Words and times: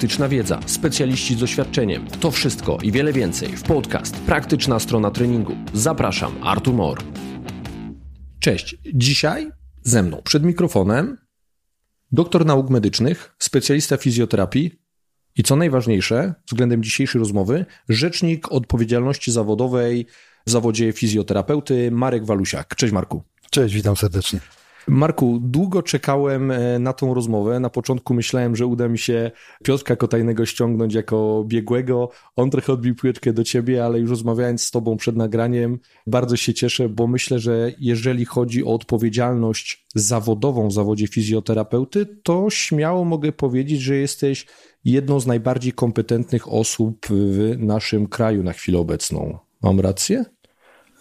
praktyczna 0.00 0.28
wiedza, 0.28 0.60
specjaliści 0.66 1.34
z 1.34 1.38
doświadczeniem. 1.38 2.06
To 2.06 2.30
wszystko 2.30 2.78
i 2.82 2.92
wiele 2.92 3.12
więcej 3.12 3.56
w 3.56 3.62
podcast 3.62 4.16
Praktyczna 4.16 4.78
strona 4.78 5.10
treningu. 5.10 5.56
Zapraszam, 5.74 6.32
Artur 6.42 6.74
Mor. 6.74 7.02
Cześć. 8.38 8.76
Dzisiaj 8.94 9.50
ze 9.82 10.02
mną 10.02 10.22
przed 10.24 10.44
mikrofonem 10.44 11.18
doktor 12.12 12.46
nauk 12.46 12.70
medycznych, 12.70 13.34
specjalista 13.38 13.96
fizjoterapii 13.96 14.80
i 15.36 15.42
co 15.42 15.56
najważniejsze 15.56 16.34
względem 16.46 16.82
dzisiejszej 16.82 17.18
rozmowy, 17.18 17.66
rzecznik 17.88 18.52
odpowiedzialności 18.52 19.32
zawodowej 19.32 20.06
w 20.46 20.50
zawodzie 20.50 20.92
fizjoterapeuty 20.92 21.90
Marek 21.90 22.24
Walusiak. 22.26 22.76
Cześć 22.76 22.92
Marku. 22.92 23.22
Cześć, 23.50 23.74
witam 23.74 23.96
serdecznie. 23.96 24.40
Marku, 24.88 25.38
długo 25.42 25.82
czekałem 25.82 26.50
e, 26.50 26.78
na 26.78 26.92
tą 26.92 27.14
rozmowę. 27.14 27.60
Na 27.60 27.70
początku 27.70 28.14
myślałem, 28.14 28.56
że 28.56 28.66
uda 28.66 28.88
mi 28.88 28.98
się 28.98 29.30
Piotrka 29.64 29.96
Kotajnego 29.96 30.46
ściągnąć 30.46 30.94
jako 30.94 31.44
biegłego. 31.46 32.10
On 32.36 32.50
trochę 32.50 32.72
odbił 32.72 32.94
piłeczkę 32.94 33.32
do 33.32 33.44
ciebie, 33.44 33.84
ale 33.84 33.98
już 33.98 34.10
rozmawiając 34.10 34.62
z 34.62 34.70
tobą 34.70 34.96
przed 34.96 35.16
nagraniem, 35.16 35.78
bardzo 36.06 36.36
się 36.36 36.54
cieszę, 36.54 36.88
bo 36.88 37.06
myślę, 37.06 37.38
że 37.38 37.72
jeżeli 37.78 38.24
chodzi 38.24 38.64
o 38.64 38.74
odpowiedzialność 38.74 39.86
zawodową 39.94 40.68
w 40.68 40.72
zawodzie 40.72 41.06
fizjoterapeuty, 41.06 42.06
to 42.22 42.50
śmiało 42.50 43.04
mogę 43.04 43.32
powiedzieć, 43.32 43.80
że 43.80 43.96
jesteś 43.96 44.46
jedną 44.84 45.20
z 45.20 45.26
najbardziej 45.26 45.72
kompetentnych 45.72 46.52
osób 46.52 47.06
w 47.10 47.54
naszym 47.58 48.06
kraju 48.06 48.42
na 48.42 48.52
chwilę 48.52 48.78
obecną. 48.78 49.38
Mam 49.62 49.80
rację? 49.80 50.24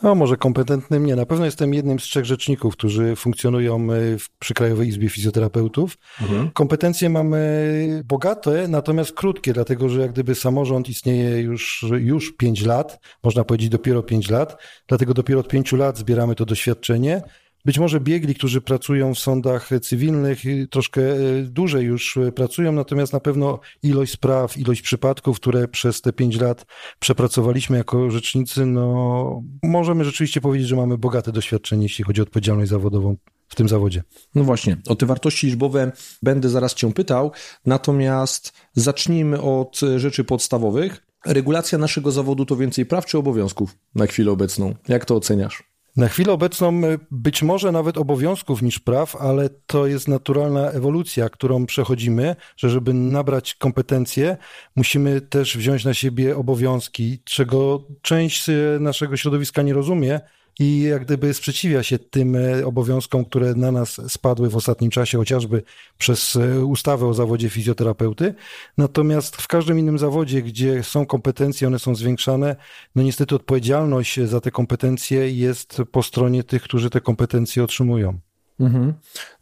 No, 0.03 0.15
może 0.15 0.37
kompetentnym 0.37 1.05
nie. 1.05 1.15
Na 1.15 1.25
pewno 1.25 1.45
jestem 1.45 1.73
jednym 1.73 1.99
z 1.99 2.03
trzech 2.03 2.25
rzeczników, 2.25 2.73
którzy 2.73 3.15
funkcjonują 3.15 3.75
e, 3.75 4.17
w, 4.17 4.29
przy 4.39 4.53
Krajowej 4.53 4.87
Izbie 4.87 5.09
Fizjoterapeutów. 5.09 5.97
Mhm. 6.21 6.51
Kompetencje 6.51 7.09
mamy 7.09 8.03
bogate, 8.05 8.67
natomiast 8.67 9.11
krótkie, 9.11 9.53
dlatego 9.53 9.89
że 9.89 10.01
jak 10.01 10.11
gdyby 10.11 10.35
samorząd 10.35 10.89
istnieje 10.89 11.41
już, 11.41 11.85
już 11.99 12.37
5 12.37 12.65
lat, 12.65 12.99
można 13.23 13.43
powiedzieć 13.43 13.69
dopiero 13.69 14.03
5 14.03 14.29
lat, 14.29 14.57
dlatego 14.87 15.13
dopiero 15.13 15.39
od 15.39 15.47
5 15.47 15.71
lat 15.71 15.97
zbieramy 15.97 16.35
to 16.35 16.45
doświadczenie. 16.45 17.21
Być 17.65 17.79
może 17.79 17.99
biegli, 17.99 18.35
którzy 18.35 18.61
pracują 18.61 19.13
w 19.13 19.19
sądach 19.19 19.69
cywilnych, 19.81 20.41
troszkę 20.69 21.01
e, 21.01 21.17
dłużej 21.43 21.85
już 21.85 22.17
e, 22.17 22.31
pracują, 22.31 22.71
natomiast 22.71 23.13
na 23.13 23.19
pewno 23.19 23.59
ilość 23.83 24.11
spraw, 24.11 24.57
ilość 24.57 24.81
przypadków, 24.81 25.39
które 25.39 25.67
przez 25.67 26.01
te 26.01 26.13
pięć 26.13 26.39
lat 26.39 26.65
przepracowaliśmy 26.99 27.77
jako 27.77 28.11
rzecznicy, 28.11 28.65
no 28.65 29.43
możemy 29.63 30.05
rzeczywiście 30.05 30.41
powiedzieć, 30.41 30.67
że 30.67 30.75
mamy 30.75 30.97
bogate 30.97 31.31
doświadczenie, 31.31 31.83
jeśli 31.83 32.03
chodzi 32.03 32.21
o 32.21 32.23
odpowiedzialność 32.23 32.69
zawodową 32.69 33.17
w 33.47 33.55
tym 33.55 33.69
zawodzie. 33.69 34.03
No 34.35 34.43
właśnie, 34.43 34.77
o 34.87 34.95
te 34.95 35.05
wartości 35.05 35.47
liczbowe 35.47 35.91
będę 36.23 36.49
zaraz 36.49 36.73
Cię 36.73 36.93
pytał, 36.93 37.31
natomiast 37.65 38.53
zacznijmy 38.73 39.41
od 39.41 39.79
rzeczy 39.97 40.23
podstawowych. 40.23 41.05
Regulacja 41.25 41.77
naszego 41.77 42.11
zawodu 42.11 42.45
to 42.45 42.55
więcej 42.55 42.85
praw 42.85 43.05
czy 43.05 43.17
obowiązków 43.17 43.77
na 43.95 44.05
chwilę 44.05 44.31
obecną? 44.31 44.75
Jak 44.87 45.05
to 45.05 45.15
oceniasz? 45.15 45.63
Na 45.97 46.07
chwilę 46.07 46.33
obecną 46.33 46.81
być 47.11 47.43
może 47.43 47.71
nawet 47.71 47.97
obowiązków 47.97 48.61
niż 48.61 48.79
praw, 48.79 49.15
ale 49.15 49.49
to 49.49 49.87
jest 49.87 50.07
naturalna 50.07 50.71
ewolucja, 50.71 51.29
którą 51.29 51.65
przechodzimy, 51.65 52.35
że 52.57 52.69
żeby 52.69 52.93
nabrać 52.93 53.55
kompetencje, 53.55 54.37
musimy 54.75 55.21
też 55.21 55.57
wziąć 55.57 55.85
na 55.85 55.93
siebie 55.93 56.37
obowiązki, 56.37 57.19
czego 57.23 57.83
część 58.01 58.49
e, 58.49 58.53
naszego 58.79 59.17
środowiska 59.17 59.61
nie 59.61 59.73
rozumie, 59.73 60.19
i 60.59 60.81
jak 60.81 61.05
gdyby 61.05 61.33
sprzeciwia 61.33 61.83
się 61.83 61.99
tym 61.99 62.35
e, 62.35 62.65
obowiązkom, 62.65 63.25
które 63.25 63.55
na 63.55 63.71
nas 63.71 64.01
spadły 64.11 64.49
w 64.49 64.55
ostatnim 64.55 64.91
czasie, 64.91 65.17
chociażby 65.17 65.63
przez 65.97 66.35
e, 66.35 66.65
ustawę 66.65 67.07
o 67.07 67.13
zawodzie 67.13 67.49
fizjoterapeuty. 67.49 68.33
Natomiast 68.77 69.35
w 69.35 69.47
każdym 69.47 69.79
innym 69.79 69.99
zawodzie, 69.99 70.41
gdzie 70.41 70.83
są 70.83 71.05
kompetencje, 71.05 71.67
one 71.67 71.79
są 71.79 71.95
zwiększane, 71.95 72.55
no 72.95 73.03
niestety 73.03 73.35
odpowiedzialność 73.35 74.19
za 74.21 74.41
te 74.41 74.51
kompetencje 74.51 75.31
jest 75.31 75.81
po 75.91 76.03
stronie 76.03 76.43
tych, 76.43 76.61
którzy 76.61 76.89
te 76.89 77.01
kompetencje 77.01 77.63
otrzymują. 77.63 78.19
Mhm. 78.59 78.93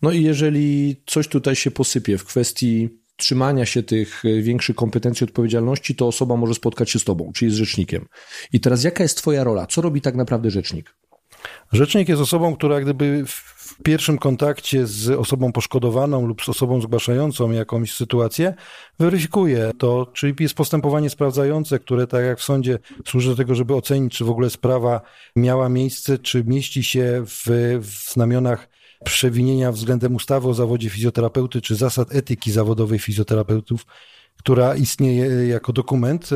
No 0.02 0.12
i 0.12 0.24
jeżeli 0.24 0.96
coś 1.06 1.28
tutaj 1.28 1.56
się 1.56 1.72
posypie 1.72 2.18
w 2.18 2.26
kwestii 2.26 2.90
trzymania 3.18 3.66
się 3.66 3.84
tych 3.84 4.26
e, 4.26 4.42
większych 4.42 4.76
kompetencji, 4.76 5.24
odpowiedzialności, 5.24 5.96
to 5.96 6.08
osoba 6.08 6.36
może 6.36 6.54
spotkać 6.54 6.90
się 6.90 7.00
z 7.00 7.04
tobą, 7.04 7.32
czyli 7.34 7.52
z 7.52 7.56
rzecznikiem. 7.56 8.06
I 8.54 8.60
teraz 8.60 8.84
jaka 8.84 9.04
jest 9.04 9.18
twoja 9.18 9.44
rola? 9.44 9.68
Co 9.68 9.82
robi 9.82 10.02
tak 10.02 10.16
naprawdę 10.16 10.52
rzecznik? 10.52 10.96
Rzecznik 11.72 12.10
jest 12.10 12.22
osobą, 12.22 12.56
która 12.56 12.82
gdyby 12.82 13.26
w 13.28 13.84
pierwszym 13.84 14.18
kontakcie 14.18 14.88
z 14.88 15.10
osobą 15.10 15.52
poszkodowaną 15.52 16.28
lub 16.28 16.44
z 16.44 16.50
osobą 16.50 16.82
zgłaszającą 16.82 17.52
jakąś 17.52 17.94
sytuację 17.94 18.54
weryfikuje 19.00 19.72
to, 19.78 20.08
czyli 20.14 20.34
jest 20.40 20.54
postępowanie 20.54 21.10
sprawdzające, 21.10 21.80
które 21.80 22.08
tak 22.08 22.26
jak 22.26 22.40
w 22.40 22.44
sądzie 22.44 22.80
służy 23.06 23.30
do 23.30 23.36
tego, 23.36 23.56
żeby 23.56 23.76
ocenić, 23.76 24.18
czy 24.18 24.26
w 24.26 24.30
ogóle 24.30 24.50
sprawa 24.50 25.02
miała 25.36 25.70
miejsce, 25.70 26.20
czy 26.20 26.44
mieści 26.44 26.84
się 26.84 27.24
w, 27.26 27.44
w 27.82 28.12
znamionach 28.14 28.70
przewinienia 29.06 29.72
względem 29.72 30.16
ustawy 30.16 30.48
o 30.48 30.54
zawodzie 30.54 30.90
fizjoterapeuty, 30.90 31.62
czy 31.62 31.76
zasad 31.76 32.16
etyki 32.16 32.52
zawodowej 32.52 33.00
fizjoterapeutów 33.00 33.86
która 34.38 34.76
istnieje 34.76 35.48
jako 35.48 35.74
dokument. 35.74 36.30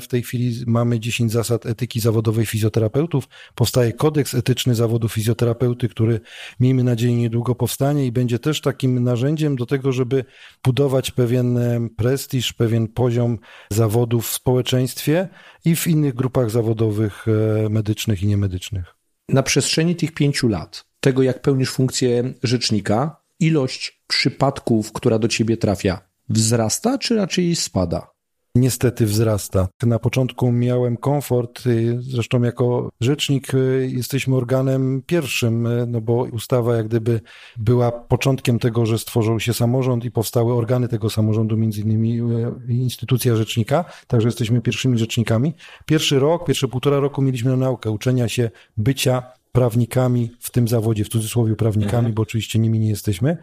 W 0.00 0.06
tej 0.08 0.22
chwili 0.22 0.64
mamy 0.66 1.00
10 1.00 1.32
zasad 1.32 1.66
etyki 1.66 2.00
zawodowej 2.00 2.46
fizjoterapeutów. 2.46 3.28
Powstaje 3.54 3.92
kodeks 3.92 4.34
etyczny 4.34 4.74
zawodu 4.74 5.08
fizjoterapeuty, 5.08 5.88
który 5.88 6.20
miejmy 6.60 6.84
nadzieję 6.84 7.16
niedługo 7.16 7.54
powstanie 7.54 8.06
i 8.06 8.12
będzie 8.12 8.38
też 8.38 8.60
takim 8.60 9.04
narzędziem 9.04 9.56
do 9.56 9.66
tego, 9.66 9.92
żeby 9.92 10.24
budować 10.64 11.10
pewien 11.10 11.58
prestiż, 11.96 12.52
pewien 12.52 12.88
poziom 12.88 13.38
zawodów 13.70 14.28
w 14.28 14.34
społeczeństwie 14.34 15.28
i 15.64 15.76
w 15.76 15.86
innych 15.86 16.14
grupach 16.14 16.50
zawodowych 16.50 17.26
e, 17.28 17.68
medycznych 17.68 18.22
i 18.22 18.26
niemedycznych. 18.26 18.94
Na 19.28 19.42
przestrzeni 19.42 19.96
tych 19.96 20.12
pięciu 20.12 20.48
lat, 20.48 20.84
tego 21.00 21.22
jak 21.22 21.42
pełnisz 21.42 21.70
funkcję 21.70 22.34
rzecznika, 22.42 23.16
ilość 23.40 24.02
przypadków, 24.06 24.92
która 24.92 25.18
do 25.18 25.28
ciebie 25.28 25.56
trafia, 25.56 26.09
wzrasta, 26.30 26.98
czy 26.98 27.16
raczej 27.16 27.56
spada? 27.56 28.10
Niestety 28.54 29.06
wzrasta. 29.06 29.68
Na 29.82 29.98
początku 29.98 30.52
miałem 30.52 30.96
komfort, 30.96 31.66
y, 31.66 31.98
zresztą 32.00 32.42
jako 32.42 32.90
rzecznik 33.00 33.54
y, 33.54 33.90
jesteśmy 33.92 34.36
organem 34.36 35.02
pierwszym, 35.06 35.66
y, 35.66 35.86
no 35.86 36.00
bo 36.00 36.14
ustawa 36.32 36.76
jak 36.76 36.88
gdyby 36.88 37.20
była 37.56 37.92
początkiem 37.92 38.58
tego, 38.58 38.86
że 38.86 38.98
stworzył 38.98 39.40
się 39.40 39.54
samorząd 39.54 40.04
i 40.04 40.10
powstały 40.10 40.54
organy 40.54 40.88
tego 40.88 41.10
samorządu, 41.10 41.56
między 41.56 41.80
innymi 41.80 42.20
instytucja 42.68 43.36
rzecznika, 43.36 43.84
także 44.06 44.28
jesteśmy 44.28 44.60
pierwszymi 44.60 44.98
rzecznikami. 44.98 45.54
Pierwszy 45.86 46.18
rok, 46.18 46.46
pierwsze 46.46 46.68
półtora 46.68 47.00
roku 47.00 47.22
mieliśmy 47.22 47.50
na 47.50 47.56
naukę 47.56 47.90
uczenia 47.90 48.28
się 48.28 48.50
bycia 48.76 49.22
prawnikami 49.52 50.30
w 50.40 50.50
tym 50.50 50.68
zawodzie, 50.68 51.04
w 51.04 51.08
cudzysłowie 51.08 51.56
prawnikami, 51.56 51.98
mhm. 51.98 52.14
bo 52.14 52.22
oczywiście 52.22 52.58
nimi 52.58 52.78
nie 52.78 52.88
jesteśmy. 52.88 53.36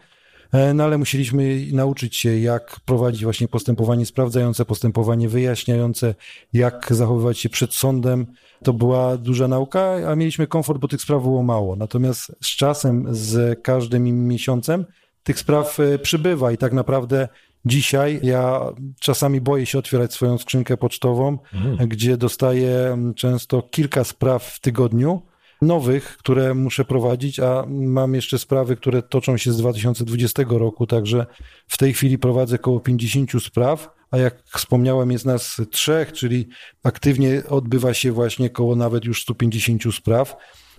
E, 0.52 0.74
no 0.74 0.84
ale 0.84 0.98
musieliśmy 0.98 1.66
nauczyć 1.72 2.16
się, 2.16 2.38
jak 2.38 2.80
prowadzić 2.80 3.24
właśnie 3.24 3.48
postępowanie 3.48 4.06
sprawdzające, 4.06 4.64
postępowanie 4.64 5.28
wyjaśniające, 5.28 6.14
jak 6.52 6.86
zachowywać 6.90 7.38
się 7.38 7.48
przed 7.48 7.74
sądem. 7.74 8.26
To 8.64 8.72
była 8.72 9.16
duża 9.16 9.48
nauka, 9.48 9.94
a 10.08 10.14
mieliśmy 10.16 10.46
komfort, 10.46 10.80
bo 10.80 10.88
tych 10.88 11.02
spraw 11.02 11.22
było 11.22 11.42
mało. 11.42 11.76
Natomiast 11.76 12.36
z 12.40 12.56
czasem, 12.56 13.06
z 13.10 13.62
każdym 13.62 14.28
miesiącem 14.28 14.84
tych 15.22 15.38
spraw 15.38 15.80
e, 15.80 15.98
przybywa 15.98 16.52
i 16.52 16.56
tak 16.56 16.72
naprawdę 16.72 17.28
Dzisiaj 17.64 18.20
ja 18.22 18.60
czasami 19.00 19.40
boję 19.40 19.66
się 19.66 19.78
otwierać 19.78 20.12
swoją 20.12 20.38
skrzynkę 20.38 20.76
pocztową, 20.76 21.38
mm. 21.54 21.88
gdzie 21.88 22.16
dostaję 22.16 22.98
często 23.16 23.62
kilka 23.62 24.04
spraw 24.04 24.44
w 24.44 24.60
tygodniu, 24.60 25.22
nowych, 25.62 26.16
które 26.16 26.54
muszę 26.54 26.84
prowadzić, 26.84 27.40
a 27.40 27.64
mam 27.68 28.14
jeszcze 28.14 28.38
sprawy, 28.38 28.76
które 28.76 29.02
toczą 29.02 29.36
się 29.36 29.52
z 29.52 29.56
2020 29.56 30.42
roku, 30.48 30.86
także 30.86 31.26
w 31.68 31.78
tej 31.78 31.92
chwili 31.92 32.18
prowadzę 32.18 32.56
około 32.56 32.80
50 32.80 33.30
spraw, 33.42 33.90
a 34.10 34.18
jak 34.18 34.42
wspomniałem, 34.44 35.10
jest 35.10 35.24
nas 35.24 35.60
trzech, 35.70 36.12
czyli 36.12 36.48
aktywnie 36.82 37.42
odbywa 37.48 37.94
się 37.94 38.12
właśnie 38.12 38.46
około 38.46 38.76
nawet 38.76 39.04
już 39.04 39.22
150 39.22 39.94
spraw. 39.94 40.36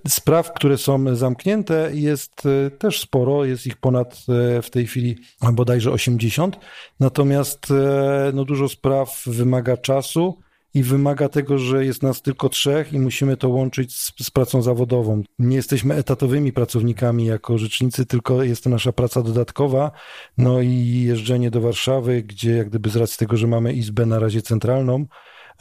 Spraw, 0.07 0.53
które 0.53 0.77
są 0.77 1.15
zamknięte, 1.15 1.91
jest 1.93 2.43
e, 2.45 2.71
też 2.71 2.99
sporo, 2.99 3.45
jest 3.45 3.67
ich 3.67 3.77
ponad 3.77 4.13
e, 4.29 4.61
w 4.61 4.69
tej 4.69 4.87
chwili 4.87 5.17
bodajże 5.53 5.91
80. 5.91 6.59
Natomiast 6.99 7.71
e, 7.71 8.31
no, 8.33 8.45
dużo 8.45 8.69
spraw 8.69 9.23
wymaga 9.25 9.77
czasu 9.77 10.39
i 10.73 10.83
wymaga 10.83 11.29
tego, 11.29 11.57
że 11.57 11.85
jest 11.85 12.03
nas 12.03 12.21
tylko 12.21 12.49
trzech 12.49 12.93
i 12.93 12.99
musimy 12.99 13.37
to 13.37 13.49
łączyć 13.49 13.95
z, 13.95 14.13
z, 14.21 14.31
pracą 14.31 14.61
zawodową. 14.61 15.23
Nie 15.39 15.55
jesteśmy 15.55 15.95
etatowymi 15.95 16.53
pracownikami 16.53 17.25
jako 17.25 17.57
rzecznicy, 17.57 18.05
tylko 18.05 18.43
jest 18.43 18.63
to 18.63 18.69
nasza 18.69 18.91
praca 18.91 19.21
dodatkowa. 19.21 19.91
No 20.37 20.61
i 20.61 21.03
jeżdżenie 21.07 21.51
do 21.51 21.61
Warszawy, 21.61 22.23
gdzie 22.23 22.51
jak 22.51 22.69
gdyby 22.69 22.89
z 22.89 22.95
racji 22.95 23.17
tego, 23.17 23.37
że 23.37 23.47
mamy 23.47 23.73
izbę 23.73 24.05
na 24.05 24.19
razie 24.19 24.41
centralną, 24.41 25.05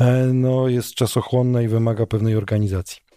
e, 0.00 0.26
no 0.26 0.68
jest 0.68 0.94
czasochłonne 0.94 1.64
i 1.64 1.68
wymaga 1.68 2.06
pewnej 2.06 2.36
organizacji. 2.36 3.07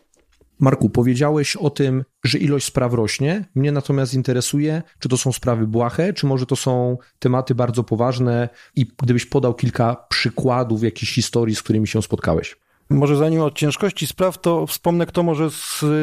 Marku, 0.61 0.89
powiedziałeś 0.89 1.55
o 1.55 1.69
tym, 1.69 2.03
że 2.23 2.37
ilość 2.37 2.65
spraw 2.65 2.93
rośnie. 2.93 3.45
Mnie 3.55 3.71
natomiast 3.71 4.13
interesuje, 4.13 4.81
czy 4.99 5.09
to 5.09 5.17
są 5.17 5.31
sprawy 5.31 5.67
błahe, 5.67 6.13
czy 6.13 6.25
może 6.25 6.45
to 6.45 6.55
są 6.55 6.97
tematy 7.19 7.55
bardzo 7.55 7.83
poważne 7.83 8.49
i 8.75 8.85
gdybyś 9.03 9.25
podał 9.25 9.53
kilka 9.53 9.95
przykładów 10.09 10.83
jakichś 10.83 11.15
historii, 11.15 11.55
z 11.55 11.63
którymi 11.63 11.87
się 11.87 12.01
spotkałeś. 12.01 12.57
Może 12.89 13.15
zanim 13.17 13.41
od 13.41 13.55
ciężkości 13.55 14.07
spraw, 14.07 14.41
to 14.41 14.67
wspomnę, 14.67 15.05
kto 15.05 15.23
może 15.23 15.49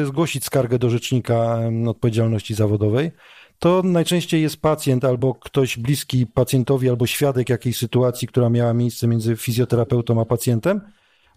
zgłosić 0.05 0.45
skargę 0.45 0.79
do 0.79 0.89
rzecznika 0.89 1.59
odpowiedzialności 1.87 2.53
zawodowej. 2.53 3.11
To 3.59 3.81
najczęściej 3.83 4.41
jest 4.41 4.61
pacjent 4.61 5.05
albo 5.05 5.35
ktoś 5.35 5.77
bliski 5.77 6.27
pacjentowi, 6.27 6.89
albo 6.89 7.07
świadek 7.07 7.49
jakiejś 7.49 7.77
sytuacji, 7.77 8.27
która 8.27 8.49
miała 8.49 8.73
miejsce 8.73 9.07
między 9.07 9.35
fizjoterapeutą 9.35 10.21
a 10.21 10.25
pacjentem. 10.25 10.81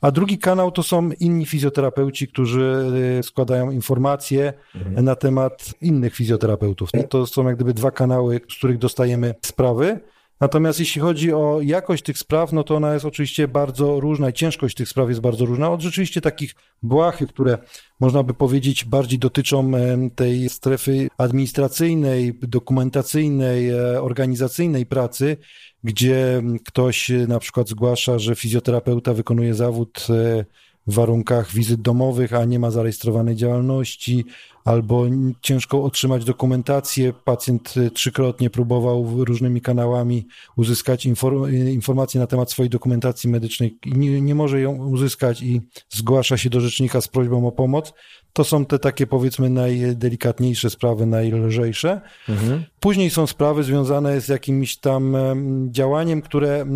A 0.02 0.10
drugi 0.10 0.38
kanał 0.38 0.70
to 0.70 0.82
są 0.82 1.10
inni 1.20 1.46
fizjoterapeuci, 1.46 2.28
którzy 2.28 2.92
y, 3.20 3.22
składają 3.22 3.70
informacje 3.70 4.52
mhm. 4.74 5.04
na 5.04 5.16
temat 5.16 5.74
innych 5.80 6.14
fizjoterapeutów. 6.14 6.90
To 7.08 7.26
są 7.26 7.46
jak 7.46 7.56
gdyby 7.56 7.74
dwa 7.74 7.90
kanały, 7.90 8.40
z 8.50 8.54
których 8.54 8.78
dostajemy 8.78 9.34
sprawy. 9.42 10.00
Natomiast 10.42 10.80
jeśli 10.80 11.00
chodzi 11.00 11.32
o 11.32 11.58
jakość 11.62 12.02
tych 12.02 12.18
spraw, 12.18 12.52
no 12.52 12.64
to 12.64 12.76
ona 12.76 12.94
jest 12.94 13.04
oczywiście 13.04 13.48
bardzo 13.48 14.00
różna 14.00 14.30
i 14.30 14.32
ciężkość 14.32 14.76
tych 14.76 14.88
spraw 14.88 15.08
jest 15.08 15.20
bardzo 15.20 15.44
różna. 15.44 15.70
Od 15.70 15.80
rzeczywiście 15.80 16.20
takich 16.20 16.54
błahych, 16.82 17.28
które 17.28 17.58
można 18.00 18.22
by 18.22 18.34
powiedzieć 18.34 18.84
bardziej 18.84 19.18
dotyczą 19.18 19.72
tej 20.14 20.48
strefy 20.48 21.08
administracyjnej, 21.18 22.38
dokumentacyjnej, 22.42 23.70
e, 23.70 24.02
organizacyjnej 24.02 24.86
pracy, 24.86 25.36
gdzie 25.84 26.42
ktoś 26.66 27.10
na 27.28 27.38
przykład 27.38 27.68
zgłasza, 27.68 28.18
że 28.18 28.34
fizjoterapeuta 28.34 29.14
wykonuje 29.14 29.54
zawód 29.54 30.06
e, 30.10 30.44
w 30.86 30.94
warunkach 30.94 31.52
wizyt 31.52 31.82
domowych, 31.82 32.34
a 32.34 32.44
nie 32.44 32.58
ma 32.58 32.70
zarejestrowanej 32.70 33.36
działalności, 33.36 34.24
albo 34.64 35.04
ciężko 35.40 35.84
otrzymać 35.84 36.24
dokumentację. 36.24 37.12
Pacjent 37.12 37.76
y, 37.76 37.90
trzykrotnie 37.90 38.50
próbował 38.50 39.24
różnymi 39.24 39.60
kanałami 39.60 40.26
uzyskać 40.56 41.06
y, 41.06 41.10
informacje 41.72 42.20
na 42.20 42.26
temat 42.26 42.50
swojej 42.50 42.70
dokumentacji 42.70 43.30
medycznej 43.30 43.78
i 43.86 43.98
nie, 43.98 44.20
nie 44.20 44.34
może 44.34 44.60
ją 44.60 44.88
uzyskać 44.88 45.42
i 45.42 45.60
zgłasza 45.90 46.36
się 46.36 46.50
do 46.50 46.60
rzecznika 46.60 47.00
z 47.00 47.08
prośbą 47.08 47.46
o 47.46 47.52
pomoc. 47.52 47.92
To 48.32 48.44
są 48.44 48.66
te 48.66 48.78
takie 48.78 49.06
powiedzmy 49.06 49.50
najdelikatniejsze 49.50 50.70
sprawy, 50.70 51.06
najlżejsze. 51.06 52.00
Mhm. 52.28 52.64
Później 52.80 53.10
są 53.10 53.26
sprawy 53.26 53.64
związane 53.64 54.20
z 54.20 54.28
jakimś 54.28 54.76
tam 54.76 55.16
działaniem, 55.70 56.22
które 56.22 56.66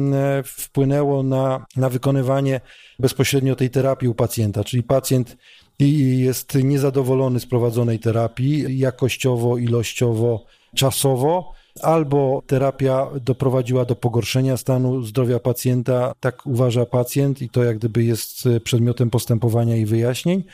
wpłynęło 0.45 1.23
na, 1.23 1.67
na 1.77 1.89
wykonywanie 1.89 2.61
bezpośrednio 2.99 3.57
tej 3.57 3.71
terapii 3.71 4.09
u 4.09 4.15
pacjenta, 4.15 4.65
czyli 4.65 4.83
pacjent 4.83 5.37
jest 5.79 6.55
niezadowolony 6.55 7.41
z 7.41 7.47
prowadzonej 7.47 7.99
terapii 7.99 8.79
jakościowo, 8.79 9.59
ilościowo, 9.59 10.45
czasowo, 10.75 11.53
albo 11.83 12.43
terapia 12.47 13.07
doprowadziła 13.21 13.85
do 13.85 13.97
pogorszenia 13.97 14.57
stanu 14.57 15.03
zdrowia 15.03 15.39
pacjenta, 15.39 16.13
tak 16.21 16.47
uważa 16.47 16.87
pacjent 16.87 17.43
i 17.43 17.49
to 17.49 17.65
jak 17.65 17.79
gdyby 17.79 18.05
jest 18.05 18.49
przedmiotem 18.65 19.11
postępowania 19.11 19.77
i 19.77 19.87
wyjaśnień. 19.87 20.45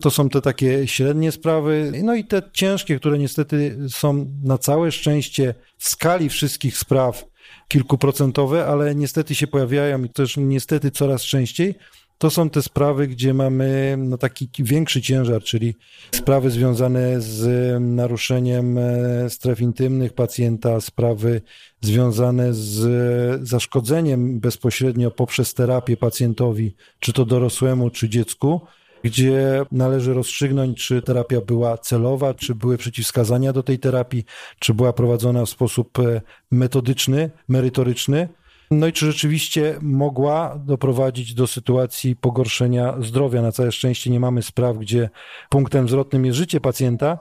To 0.00 0.10
są 0.10 0.28
te 0.28 0.40
takie 0.40 0.86
średnie 0.86 1.32
sprawy, 1.32 1.92
no 2.02 2.14
i 2.14 2.24
te 2.24 2.42
ciężkie, 2.52 2.98
które 2.98 3.18
niestety 3.18 3.78
są 3.88 4.26
na 4.44 4.58
całe 4.58 4.92
szczęście 4.92 5.54
w 5.78 5.88
skali 5.88 6.28
wszystkich 6.28 6.78
spraw 6.78 7.24
kilkuprocentowe, 7.68 8.66
ale 8.66 8.94
niestety 8.94 9.34
się 9.34 9.46
pojawiają 9.46 10.04
i 10.04 10.08
też 10.08 10.36
niestety 10.36 10.90
coraz 10.90 11.22
częściej 11.22 11.74
to 12.20 12.30
są 12.30 12.50
te 12.50 12.62
sprawy, 12.62 13.06
gdzie 13.06 13.34
mamy 13.34 13.96
no, 13.98 14.18
taki 14.18 14.48
większy 14.58 15.02
ciężar, 15.02 15.42
czyli 15.42 15.74
sprawy 16.14 16.50
związane 16.50 17.20
z 17.20 17.46
naruszeniem 17.80 18.78
e, 18.78 19.30
stref 19.30 19.60
intymnych 19.60 20.12
pacjenta, 20.12 20.80
sprawy 20.80 21.40
związane 21.80 22.54
z 22.54 23.48
zaszkodzeniem 23.48 24.40
bezpośrednio 24.40 25.10
poprzez 25.10 25.54
terapię 25.54 25.96
pacjentowi, 25.96 26.74
czy 26.98 27.12
to 27.12 27.24
dorosłemu, 27.24 27.90
czy 27.90 28.08
dziecku, 28.08 28.60
gdzie 29.04 29.62
należy 29.72 30.14
rozstrzygnąć, 30.14 30.86
czy 30.86 31.02
terapia 31.02 31.40
była 31.40 31.78
celowa, 31.78 32.34
czy 32.34 32.54
były 32.54 32.78
przeciwwskazania 32.78 33.52
do 33.52 33.62
tej 33.62 33.78
terapii, 33.78 34.24
czy 34.58 34.74
była 34.74 34.92
prowadzona 34.92 35.44
w 35.44 35.50
sposób 35.50 35.98
e, 35.98 36.20
metodyczny, 36.50 37.30
merytoryczny 37.48 38.28
no 38.70 38.86
i 38.86 38.92
czy 38.92 39.06
rzeczywiście 39.06 39.78
mogła 39.82 40.58
doprowadzić 40.66 41.34
do 41.34 41.46
sytuacji 41.46 42.16
pogorszenia 42.16 42.96
zdrowia? 43.00 43.42
Na 43.42 43.52
całe 43.52 43.72
szczęście 43.72 44.10
nie 44.10 44.20
mamy 44.20 44.42
spraw, 44.42 44.78
gdzie 44.78 45.10
punktem 45.48 45.88
zwrotnym 45.88 46.26
jest 46.26 46.38
życie 46.38 46.60
pacjenta, 46.60 47.18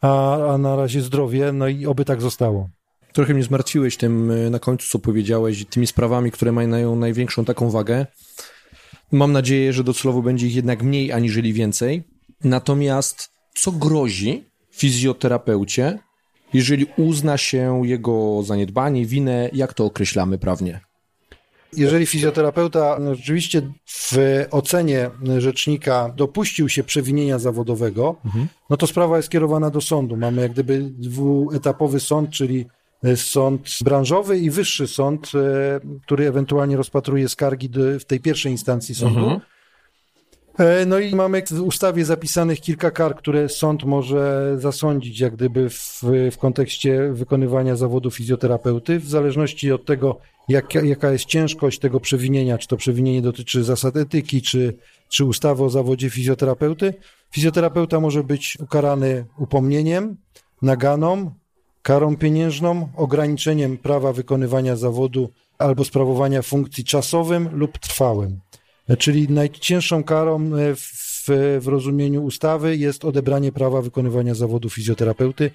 a, 0.00 0.44
a 0.52 0.58
na 0.58 0.76
razie 0.76 1.00
zdrowie, 1.00 1.52
no 1.52 1.68
i 1.68 1.86
oby 1.86 2.04
tak 2.04 2.22
zostało. 2.22 2.68
Trochę 3.12 3.34
mnie 3.34 3.42
zmartwiłeś 3.42 3.96
tym 3.96 4.30
e, 4.30 4.50
na 4.50 4.58
końcu, 4.58 4.88
co 4.88 4.98
powiedziałeś, 4.98 5.64
tymi 5.64 5.86
sprawami, 5.86 6.30
które 6.30 6.52
mają 6.52 6.96
największą 6.96 7.44
taką 7.44 7.70
wagę. 7.70 8.06
Mam 9.12 9.32
nadzieję, 9.32 9.72
że 9.72 9.84
docelowo 9.84 10.22
będzie 10.22 10.46
ich 10.46 10.54
jednak 10.54 10.82
mniej 10.82 11.12
aniżeli 11.12 11.52
więcej. 11.52 12.04
Natomiast 12.44 13.30
co 13.54 13.72
grozi 13.72 14.44
fizjoterapeucie, 14.70 15.98
jeżeli 16.52 16.86
uzna 16.96 17.36
się 17.36 17.82
jego 17.84 18.42
zaniedbanie, 18.42 19.06
winę, 19.06 19.50
jak 19.52 19.74
to 19.74 19.84
określamy 19.84 20.38
prawnie? 20.38 20.87
Jeżeli 21.76 22.06
fizjoterapeuta 22.06 22.96
no, 23.00 23.14
rzeczywiście 23.14 23.62
w 23.86 24.16
ocenie 24.50 25.10
rzecznika 25.38 26.12
dopuścił 26.16 26.68
się 26.68 26.84
przewinienia 26.84 27.38
zawodowego, 27.38 28.16
mhm. 28.24 28.48
no 28.70 28.76
to 28.76 28.86
sprawa 28.86 29.16
jest 29.16 29.30
kierowana 29.30 29.70
do 29.70 29.80
sądu. 29.80 30.16
Mamy 30.16 30.42
jak 30.42 30.52
gdyby 30.52 30.80
dwuetapowy 30.82 32.00
sąd, 32.00 32.30
czyli 32.30 32.66
sąd 33.16 33.78
branżowy 33.84 34.38
i 34.38 34.50
wyższy 34.50 34.86
sąd, 34.88 35.32
e, 35.34 35.80
który 36.02 36.26
ewentualnie 36.26 36.76
rozpatruje 36.76 37.28
skargi 37.28 37.70
w 38.00 38.04
tej 38.04 38.20
pierwszej 38.20 38.52
instancji 38.52 38.94
sądu. 38.94 39.20
Mhm. 39.20 39.40
E, 40.58 40.86
no 40.86 40.98
i 40.98 41.14
mamy 41.14 41.42
w 41.50 41.60
ustawie 41.62 42.04
zapisanych 42.04 42.60
kilka 42.60 42.90
kar, 42.90 43.16
które 43.16 43.48
sąd 43.48 43.84
może 43.84 44.54
zasądzić, 44.58 45.20
jak 45.20 45.34
gdyby 45.34 45.70
w, 45.70 46.02
w 46.32 46.38
kontekście 46.38 47.12
wykonywania 47.12 47.76
zawodu 47.76 48.10
fizjoterapeuty, 48.10 48.98
w 48.98 49.08
zależności 49.08 49.72
od 49.72 49.84
tego, 49.84 50.18
jak, 50.48 50.74
jaka 50.74 51.10
jest 51.12 51.24
ciężkość 51.24 51.78
tego 51.78 52.00
przewinienia, 52.00 52.58
czy 52.58 52.68
to 52.68 52.76
przewinienie 52.76 53.22
dotyczy 53.22 53.64
zasad 53.64 53.96
etyki, 53.96 54.42
czy, 54.42 54.76
czy 55.08 55.24
ustawy 55.24 55.64
o 55.64 55.70
zawodzie 55.70 56.10
fizjoterapeuty. 56.10 56.94
Fizjoterapeuta 57.30 58.00
może 58.00 58.24
być 58.24 58.58
ukarany 58.60 59.24
upomnieniem, 59.38 60.16
naganą, 60.62 61.30
karą 61.82 62.16
pieniężną, 62.16 62.88
ograniczeniem 62.96 63.78
prawa 63.78 64.12
wykonywania 64.12 64.76
zawodu 64.76 65.30
albo 65.58 65.84
sprawowania 65.84 66.42
funkcji 66.42 66.84
czasowym 66.84 67.48
lub 67.52 67.78
trwałym. 67.78 68.40
Czyli 68.96 69.28
najcięższą 69.28 70.04
karą 70.04 70.40
e, 70.40 70.74
w, 70.74 71.24
w 71.60 71.66
rozumieniu 71.66 72.24
ustawy 72.24 72.76
jest 72.76 73.04
odebranie 73.04 73.52
prawa 73.52 73.82
wykonywania 73.82 74.34
zawodu 74.34 74.70
fizjoterapeuty 74.70 75.50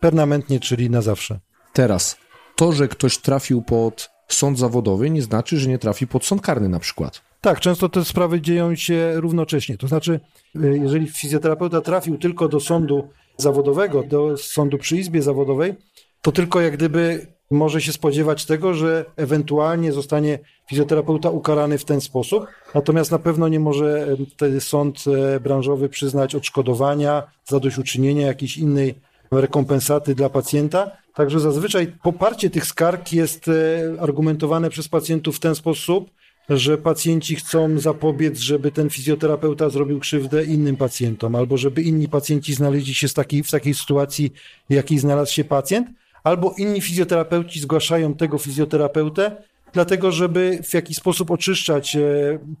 permanentnie, 0.00 0.60
czyli 0.60 0.90
na 0.90 1.02
zawsze. 1.02 1.40
Teraz, 1.72 2.16
to, 2.56 2.72
że 2.72 2.88
ktoś 2.88 3.18
trafił 3.18 3.62
pod 3.62 4.10
sąd 4.28 4.58
zawodowy, 4.58 5.10
nie 5.10 5.22
znaczy, 5.22 5.58
że 5.58 5.68
nie 5.68 5.78
trafi 5.78 6.06
pod 6.06 6.24
sąd 6.24 6.42
karny 6.42 6.68
na 6.68 6.78
przykład. 6.78 7.22
Tak, 7.40 7.60
często 7.60 7.88
te 7.88 8.04
sprawy 8.04 8.40
dzieją 8.40 8.74
się 8.74 9.12
równocześnie. 9.14 9.76
To 9.76 9.88
znaczy, 9.88 10.20
e, 10.56 10.66
jeżeli 10.76 11.06
fizjoterapeuta 11.06 11.80
trafił 11.80 12.18
tylko 12.18 12.48
do 12.48 12.60
sądu 12.60 13.08
zawodowego, 13.36 14.02
do 14.02 14.36
sądu 14.36 14.78
przy 14.78 14.96
izbie 14.96 15.22
zawodowej, 15.22 15.74
to 16.22 16.32
tylko 16.32 16.60
jak 16.60 16.76
gdyby 16.76 17.26
może 17.50 17.80
się 17.80 17.92
spodziewać 17.92 18.44
tego, 18.44 18.74
że 18.74 19.04
ewentualnie 19.16 19.92
zostanie 19.92 20.38
fizjoterapeuta 20.68 21.30
ukarany 21.30 21.78
w 21.78 21.84
ten 21.84 22.00
sposób, 22.00 22.46
natomiast 22.74 23.10
na 23.10 23.18
pewno 23.18 23.48
nie 23.48 23.60
może 23.60 24.16
wtedy 24.30 24.60
sąd 24.60 25.04
e, 25.06 25.40
branżowy 25.40 25.88
przyznać 25.88 26.34
odszkodowania, 26.34 27.22
zadośćuczynienia, 27.44 28.26
jakiejś 28.26 28.58
innej 28.58 28.94
rekompensaty 29.30 30.14
dla 30.14 30.28
pacjenta. 30.28 30.90
Także 31.14 31.40
zazwyczaj 31.40 31.92
poparcie 32.02 32.50
tych 32.50 32.66
skarg 32.66 33.12
jest 33.12 33.48
e, 33.48 33.52
argumentowane 34.00 34.70
przez 34.70 34.88
pacjentów 34.88 35.36
w 35.36 35.40
ten 35.40 35.54
sposób, 35.54 36.10
że 36.48 36.78
pacjenci 36.78 37.36
chcą 37.36 37.78
zapobiec, 37.78 38.38
żeby 38.38 38.72
ten 38.72 38.90
fizjoterapeuta 38.90 39.70
zrobił 39.70 40.00
krzywdę 40.00 40.44
innym 40.44 40.76
pacjentom, 40.76 41.34
albo 41.34 41.56
żeby 41.56 41.82
inni 41.82 42.08
pacjenci 42.08 42.54
znaleźli 42.54 42.94
się 42.94 43.08
takiej, 43.08 43.42
w 43.42 43.50
takiej 43.50 43.74
sytuacji, 43.74 44.32
w 44.70 44.72
jakiej 44.72 44.98
znalazł 44.98 45.32
się 45.32 45.44
pacjent 45.44 45.88
albo 46.26 46.54
inni 46.58 46.80
fizjoterapeuci 46.80 47.60
zgłaszają 47.60 48.14
tego 48.14 48.38
fizjoterapeutę, 48.38 49.36
dlatego 49.72 50.12
żeby 50.12 50.58
w 50.62 50.74
jakiś 50.74 50.96
sposób 50.96 51.30
oczyszczać 51.30 51.96
e, 51.96 52.00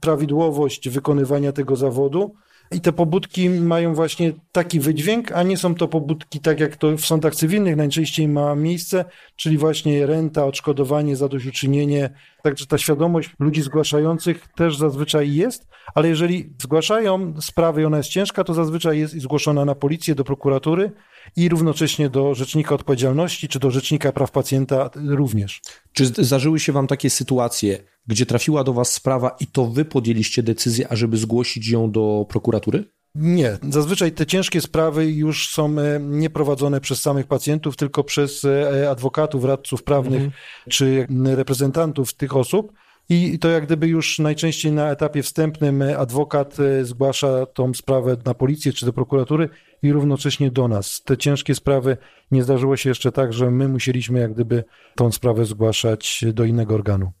prawidłowość 0.00 0.88
wykonywania 0.88 1.52
tego 1.52 1.76
zawodu, 1.76 2.34
i 2.72 2.80
te 2.80 2.92
pobudki 2.92 3.50
mają 3.50 3.94
właśnie 3.94 4.32
taki 4.52 4.80
wydźwięk, 4.80 5.32
a 5.32 5.42
nie 5.42 5.56
są 5.56 5.74
to 5.74 5.88
pobudki 5.88 6.40
tak 6.40 6.60
jak 6.60 6.76
to 6.76 6.96
w 6.96 7.06
sądach 7.06 7.34
cywilnych 7.34 7.76
najczęściej 7.76 8.28
ma 8.28 8.54
miejsce, 8.54 9.04
czyli 9.36 9.58
właśnie 9.58 10.06
renta, 10.06 10.44
odszkodowanie, 10.44 11.16
zadośćuczynienie. 11.16 12.10
Także 12.42 12.66
ta 12.66 12.78
świadomość 12.78 13.30
ludzi 13.38 13.62
zgłaszających 13.62 14.48
też 14.56 14.76
zazwyczaj 14.76 15.34
jest, 15.34 15.68
ale 15.94 16.08
jeżeli 16.08 16.54
zgłaszają 16.62 17.34
sprawę 17.40 17.82
i 17.82 17.84
ona 17.84 17.96
jest 17.96 18.08
ciężka, 18.08 18.44
to 18.44 18.54
zazwyczaj 18.54 18.98
jest 18.98 19.20
zgłoszona 19.20 19.64
na 19.64 19.74
policję, 19.74 20.14
do 20.14 20.24
prokuratury 20.24 20.92
i 21.36 21.48
równocześnie 21.48 22.10
do 22.10 22.34
Rzecznika 22.34 22.74
Odpowiedzialności 22.74 23.48
czy 23.48 23.58
do 23.58 23.70
Rzecznika 23.70 24.12
Praw 24.12 24.30
Pacjenta 24.30 24.90
również. 24.94 25.60
Czy 25.92 26.06
zdarzyły 26.06 26.60
się 26.60 26.72
Wam 26.72 26.86
takie 26.86 27.10
sytuacje, 27.10 27.78
gdzie 28.06 28.26
trafiła 28.26 28.64
do 28.64 28.72
Was 28.72 28.92
sprawa 28.92 29.36
i 29.40 29.46
to 29.46 29.66
Wy 29.66 29.84
podjęliście 29.84 30.42
decyzję, 30.42 30.88
ażeby 30.88 31.16
zgłosić 31.16 31.68
ją 31.68 31.90
do 31.90 32.26
prokuratury? 32.28 32.84
Nie, 33.18 33.58
zazwyczaj 33.68 34.12
te 34.12 34.26
ciężkie 34.26 34.60
sprawy 34.60 35.10
już 35.10 35.50
są 35.50 35.78
e, 35.78 36.00
nie 36.00 36.30
prowadzone 36.30 36.80
przez 36.80 37.00
samych 37.00 37.26
pacjentów, 37.26 37.76
tylko 37.76 38.04
przez 38.04 38.44
e, 38.44 38.90
adwokatów, 38.90 39.44
radców 39.44 39.82
prawnych 39.82 40.22
mhm. 40.22 40.42
czy 40.68 41.06
reprezentantów 41.24 42.14
tych 42.14 42.36
osób. 42.36 42.72
I 43.08 43.38
to 43.38 43.48
jak 43.48 43.66
gdyby 43.66 43.86
już 43.86 44.18
najczęściej 44.18 44.72
na 44.72 44.90
etapie 44.90 45.22
wstępnym 45.22 45.82
adwokat 45.98 46.60
e, 46.60 46.84
zgłasza 46.84 47.46
tą 47.46 47.74
sprawę 47.74 48.16
na 48.24 48.34
policję 48.34 48.72
czy 48.72 48.86
do 48.86 48.92
prokuratury 48.92 49.48
i 49.82 49.92
równocześnie 49.92 50.50
do 50.50 50.68
nas. 50.68 51.02
Te 51.04 51.16
ciężkie 51.16 51.54
sprawy 51.54 51.96
nie 52.30 52.42
zdarzyło 52.42 52.76
się 52.76 52.88
jeszcze 52.88 53.12
tak, 53.12 53.32
że 53.32 53.50
my 53.50 53.68
musieliśmy 53.68 54.20
jak 54.20 54.34
gdyby 54.34 54.64
tą 54.94 55.12
sprawę 55.12 55.44
zgłaszać 55.44 56.24
do 56.32 56.44
innego 56.44 56.74
organu. 56.74 57.12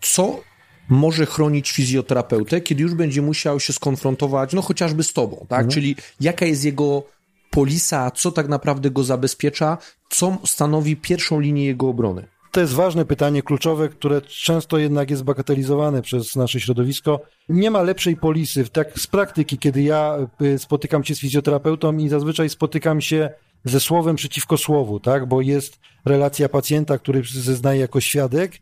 Co 0.00 0.40
może 0.88 1.26
chronić 1.26 1.70
fizjoterapeutę, 1.70 2.60
kiedy 2.60 2.82
już 2.82 2.94
będzie 2.94 3.22
musiał 3.22 3.60
się 3.60 3.72
skonfrontować, 3.72 4.52
no 4.52 4.62
chociażby 4.62 5.04
z 5.04 5.12
tobą, 5.12 5.46
tak? 5.48 5.58
Mhm. 5.58 5.70
Czyli 5.70 5.96
jaka 6.20 6.46
jest 6.46 6.64
jego 6.64 7.02
polisa, 7.50 8.10
co 8.10 8.32
tak 8.32 8.48
naprawdę 8.48 8.90
go 8.90 9.04
zabezpiecza, 9.04 9.78
co 10.10 10.38
stanowi 10.44 10.96
pierwszą 10.96 11.40
linię 11.40 11.64
jego 11.64 11.88
obrony? 11.88 12.28
To 12.52 12.60
jest 12.60 12.72
ważne 12.72 13.04
pytanie, 13.04 13.42
kluczowe, 13.42 13.88
które 13.88 14.22
często 14.22 14.78
jednak 14.78 15.10
jest 15.10 15.24
bagatelizowane 15.24 16.02
przez 16.02 16.36
nasze 16.36 16.60
środowisko. 16.60 17.20
Nie 17.48 17.70
ma 17.70 17.82
lepszej 17.82 18.16
polisy. 18.16 18.68
Tak 18.68 18.98
z 18.98 19.06
praktyki, 19.06 19.58
kiedy 19.58 19.82
ja 19.82 20.16
y, 20.42 20.58
spotykam 20.58 21.04
się 21.04 21.14
z 21.14 21.20
fizjoterapeutą 21.20 21.96
i 21.96 22.08
zazwyczaj 22.08 22.48
spotykam 22.48 23.00
się 23.00 23.30
ze 23.64 23.80
słowem 23.80 24.16
przeciwko 24.16 24.58
słowu, 24.58 25.00
tak? 25.00 25.26
Bo 25.26 25.40
jest 25.40 25.78
relacja 26.04 26.48
pacjenta, 26.48 26.98
który 26.98 27.22
zeznaje 27.24 27.80
jako 27.80 28.00
świadek 28.00 28.52